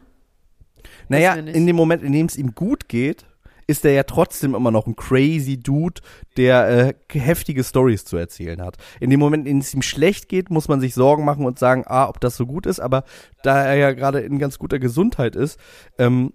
Naja, 1.09 1.35
in 1.35 1.67
dem 1.67 1.77
Moment, 1.77 2.03
in 2.03 2.13
dem 2.13 2.27
es 2.27 2.37
ihm 2.37 2.55
gut 2.55 2.89
geht, 2.89 3.27
ist 3.71 3.85
er 3.85 3.93
ja 3.93 4.03
trotzdem 4.03 4.55
immer 4.57 4.73
noch 4.73 4.89
ein 4.89 4.97
crazy 4.97 5.57
Dude, 5.57 6.01
der 6.37 6.69
äh, 6.69 6.95
heftige 7.13 7.63
Stories 7.63 8.05
zu 8.05 8.17
erzählen 8.17 8.61
hat. 8.61 8.77
In 8.99 9.11
dem 9.11 9.21
Moment, 9.21 9.47
in 9.47 9.59
dem 9.59 9.61
es 9.61 9.73
ihm 9.73 9.83
schlecht 9.83 10.29
geht, 10.29 10.51
muss 10.51 10.67
man 10.67 10.81
sich 10.81 10.93
Sorgen 10.93 11.25
machen 11.25 11.47
und 11.47 11.59
sagen, 11.59 11.85
ah, 11.87 12.09
ob 12.09 12.21
das 12.21 12.37
so 12.37 12.47
gut 12.47 12.67
ist, 12.67 12.81
aber 12.81 13.05
da 13.45 13.63
er 13.63 13.77
ja 13.77 13.93
gerade 13.93 14.21
in 14.21 14.41
ganz 14.41 14.59
guter 14.59 14.81
Gesundheit 14.81 15.37
ist, 15.37 15.59
ähm, 15.99 16.33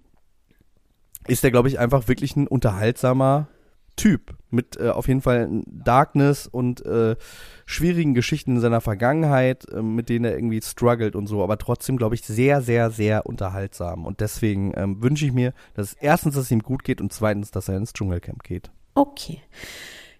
ist 1.28 1.44
er, 1.44 1.50
glaube 1.50 1.68
ich, 1.68 1.78
einfach 1.78 2.08
wirklich 2.08 2.36
ein 2.36 2.46
unterhaltsamer 2.46 3.48
Typ 3.96 4.34
mit 4.50 4.78
äh, 4.78 4.90
auf 4.90 5.08
jeden 5.08 5.22
Fall 5.22 5.62
Darkness 5.66 6.46
und 6.46 6.84
äh, 6.84 7.16
schwierigen 7.64 8.14
Geschichten 8.14 8.56
in 8.56 8.60
seiner 8.60 8.80
Vergangenheit, 8.80 9.68
äh, 9.70 9.82
mit 9.82 10.08
denen 10.08 10.24
er 10.24 10.34
irgendwie 10.34 10.60
struggelt 10.62 11.16
und 11.16 11.26
so, 11.26 11.42
aber 11.42 11.58
trotzdem, 11.58 11.96
glaube 11.96 12.14
ich, 12.14 12.22
sehr, 12.22 12.60
sehr, 12.60 12.90
sehr 12.90 13.26
unterhaltsam. 13.26 14.04
Und 14.04 14.20
deswegen 14.20 14.72
ähm, 14.76 15.02
wünsche 15.02 15.26
ich 15.26 15.32
mir, 15.32 15.52
dass 15.74 15.94
erstens, 15.94 16.34
dass 16.34 16.44
es 16.44 16.50
ihm 16.50 16.62
gut 16.62 16.84
geht 16.84 17.00
und 17.00 17.12
zweitens, 17.12 17.50
dass 17.50 17.68
er 17.68 17.76
ins 17.76 17.92
Dschungelcamp 17.92 18.42
geht. 18.42 18.70
Okay. 18.94 19.40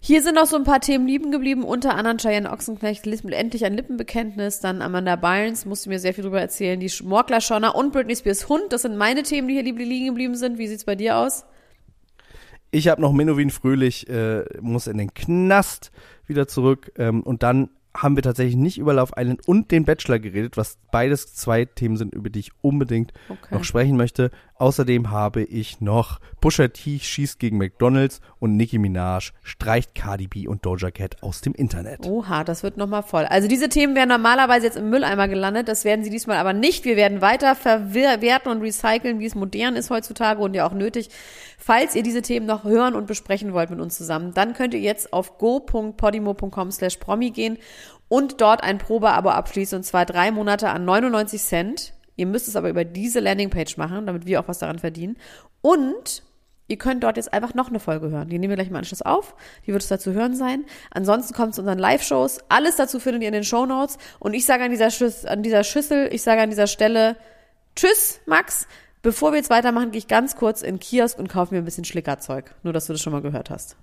Hier 0.00 0.22
sind 0.22 0.36
noch 0.36 0.46
so 0.46 0.56
ein 0.56 0.64
paar 0.64 0.80
Themen 0.80 1.06
lieben 1.06 1.32
geblieben, 1.32 1.64
unter 1.64 1.94
anderem 1.96 2.18
Cheyenne 2.18 2.52
Ochsenknecht, 2.52 3.06
endlich 3.06 3.64
ein 3.64 3.74
Lippenbekenntnis, 3.74 4.60
dann 4.60 4.82
Amanda 4.82 5.16
Bynes, 5.16 5.64
musste 5.64 5.88
mir 5.88 5.98
sehr 5.98 6.14
viel 6.14 6.22
drüber 6.22 6.40
erzählen, 6.40 6.78
die 6.78 6.90
Schmorkler 6.90 7.40
Schonner 7.40 7.74
und 7.74 7.92
Britney 7.92 8.14
Spears 8.14 8.48
Hund, 8.48 8.64
das 8.70 8.82
sind 8.82 8.96
meine 8.96 9.22
Themen, 9.22 9.48
die 9.48 9.54
hier 9.54 9.64
liegen 9.64 10.06
geblieben 10.06 10.36
sind. 10.36 10.58
Wie 10.58 10.68
sieht's 10.68 10.84
bei 10.84 10.94
dir 10.94 11.16
aus? 11.16 11.44
Ich 12.76 12.88
habe 12.88 13.00
noch 13.00 13.12
Menowin 13.14 13.48
Fröhlich, 13.48 14.06
äh, 14.10 14.44
muss 14.60 14.86
in 14.86 14.98
den 14.98 15.14
Knast 15.14 15.92
wieder 16.26 16.46
zurück. 16.46 16.92
Ähm, 16.98 17.22
und 17.22 17.42
dann 17.42 17.70
haben 17.96 18.16
wir 18.16 18.22
tatsächlich 18.22 18.56
nicht 18.56 18.76
über 18.76 18.92
Love 18.92 19.14
Island 19.16 19.48
und 19.48 19.70
den 19.70 19.86
Bachelor 19.86 20.18
geredet, 20.18 20.58
was 20.58 20.76
beides 20.92 21.34
zwei 21.34 21.64
Themen 21.64 21.96
sind, 21.96 22.14
über 22.14 22.28
die 22.28 22.40
ich 22.40 22.50
unbedingt 22.60 23.14
Okay. 23.30 23.54
noch 23.54 23.64
sprechen 23.64 23.96
möchte. 23.96 24.30
Außerdem 24.58 25.10
habe 25.10 25.42
ich 25.42 25.80
noch 25.80 26.18
Pusha 26.40 26.68
T 26.68 26.98
schießt 26.98 27.38
gegen 27.38 27.58
McDonalds 27.58 28.20
und 28.38 28.56
Nicki 28.56 28.78
Minaj 28.78 29.32
streicht 29.42 29.94
Cardi 29.94 30.28
B 30.28 30.48
und 30.48 30.64
Doja 30.64 30.90
Cat 30.90 31.22
aus 31.22 31.42
dem 31.42 31.52
Internet. 31.52 32.06
Oha, 32.06 32.42
das 32.42 32.62
wird 32.62 32.78
nochmal 32.78 33.02
voll. 33.02 33.24
Also 33.24 33.48
diese 33.48 33.68
Themen 33.68 33.94
wären 33.94 34.08
normalerweise 34.08 34.66
jetzt 34.66 34.78
im 34.78 34.88
Mülleimer 34.88 35.28
gelandet, 35.28 35.68
das 35.68 35.84
werden 35.84 36.04
sie 36.04 36.10
diesmal 36.10 36.38
aber 36.38 36.54
nicht. 36.54 36.84
Wir 36.84 36.96
werden 36.96 37.20
weiter 37.20 37.54
verwerten 37.54 38.50
und 38.50 38.62
recyceln, 38.62 39.18
wie 39.18 39.26
es 39.26 39.34
modern 39.34 39.76
ist 39.76 39.90
heutzutage 39.90 40.40
und 40.40 40.54
ja 40.54 40.66
auch 40.66 40.72
nötig. 40.72 41.10
Falls 41.58 41.94
ihr 41.94 42.02
diese 42.02 42.22
Themen 42.22 42.46
noch 42.46 42.64
hören 42.64 42.94
und 42.94 43.06
besprechen 43.06 43.52
wollt 43.52 43.70
mit 43.70 43.80
uns 43.80 43.96
zusammen, 43.96 44.32
dann 44.32 44.54
könnt 44.54 44.72
ihr 44.72 44.80
jetzt 44.80 45.12
auf 45.12 45.36
go.podimo.com 45.36 46.70
slash 46.70 46.96
promi 46.96 47.30
gehen 47.30 47.58
und 48.08 48.40
dort 48.40 48.62
ein 48.62 48.78
Probeabo 48.78 49.30
abschließen 49.30 49.76
und 49.76 49.82
zwar 49.82 50.06
drei 50.06 50.30
Monate 50.30 50.70
an 50.70 50.84
99 50.84 51.42
Cent. 51.42 51.95
Ihr 52.16 52.26
müsst 52.26 52.48
es 52.48 52.56
aber 52.56 52.70
über 52.70 52.84
diese 52.84 53.20
Landingpage 53.20 53.76
machen, 53.76 54.06
damit 54.06 54.26
wir 54.26 54.40
auch 54.40 54.48
was 54.48 54.58
daran 54.58 54.78
verdienen. 54.78 55.16
Und 55.60 56.22
Ihr 56.68 56.78
könnt 56.78 57.04
dort 57.04 57.16
jetzt 57.16 57.32
einfach 57.32 57.54
noch 57.54 57.68
eine 57.68 57.78
Folge 57.78 58.10
hören. 58.10 58.28
Die 58.28 58.38
nehmen 58.38 58.50
wir 58.50 58.56
gleich 58.56 58.70
im 58.70 58.76
Anschluss 58.76 59.02
auf. 59.02 59.36
Die 59.66 59.72
wird 59.72 59.82
es 59.82 59.88
dazu 59.88 60.12
hören 60.12 60.34
sein. 60.34 60.64
Ansonsten 60.90 61.32
kommt 61.32 61.50
es 61.50 61.56
zu 61.56 61.62
unseren 61.62 61.78
Live-Shows. 61.78 62.40
Alles 62.48 62.76
dazu 62.76 62.98
findet 62.98 63.22
ihr 63.22 63.28
in 63.28 63.34
den 63.34 63.44
Shownotes. 63.44 63.98
Und 64.18 64.34
ich 64.34 64.46
sage 64.46 64.64
an 64.64 64.70
dieser, 64.70 64.90
Schüss, 64.90 65.24
an 65.24 65.42
dieser 65.42 65.62
Schüssel, 65.62 66.08
ich 66.12 66.22
sage 66.22 66.42
an 66.42 66.50
dieser 66.50 66.66
Stelle 66.66 67.16
Tschüss, 67.76 68.20
Max. 68.26 68.66
Bevor 69.02 69.30
wir 69.30 69.36
jetzt 69.36 69.50
weitermachen, 69.50 69.92
gehe 69.92 69.98
ich 69.98 70.08
ganz 70.08 70.34
kurz 70.34 70.62
in 70.62 70.74
den 70.74 70.80
Kiosk 70.80 71.18
und 71.18 71.28
kaufe 71.28 71.54
mir 71.54 71.60
ein 71.60 71.64
bisschen 71.64 71.84
Schlickerzeug. 71.84 72.52
Nur, 72.64 72.72
dass 72.72 72.86
du 72.86 72.92
das 72.92 73.02
schon 73.02 73.12
mal 73.12 73.22
gehört 73.22 73.50
hast. 73.50 73.76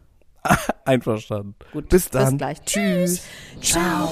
Einverstanden. 0.86 1.56
Gut, 1.72 1.88
bis 1.88 2.10
dann. 2.10 2.32
Bis 2.32 2.38
gleich. 2.38 2.62
Tschüss. 2.66 3.24
Ciao. 3.62 4.12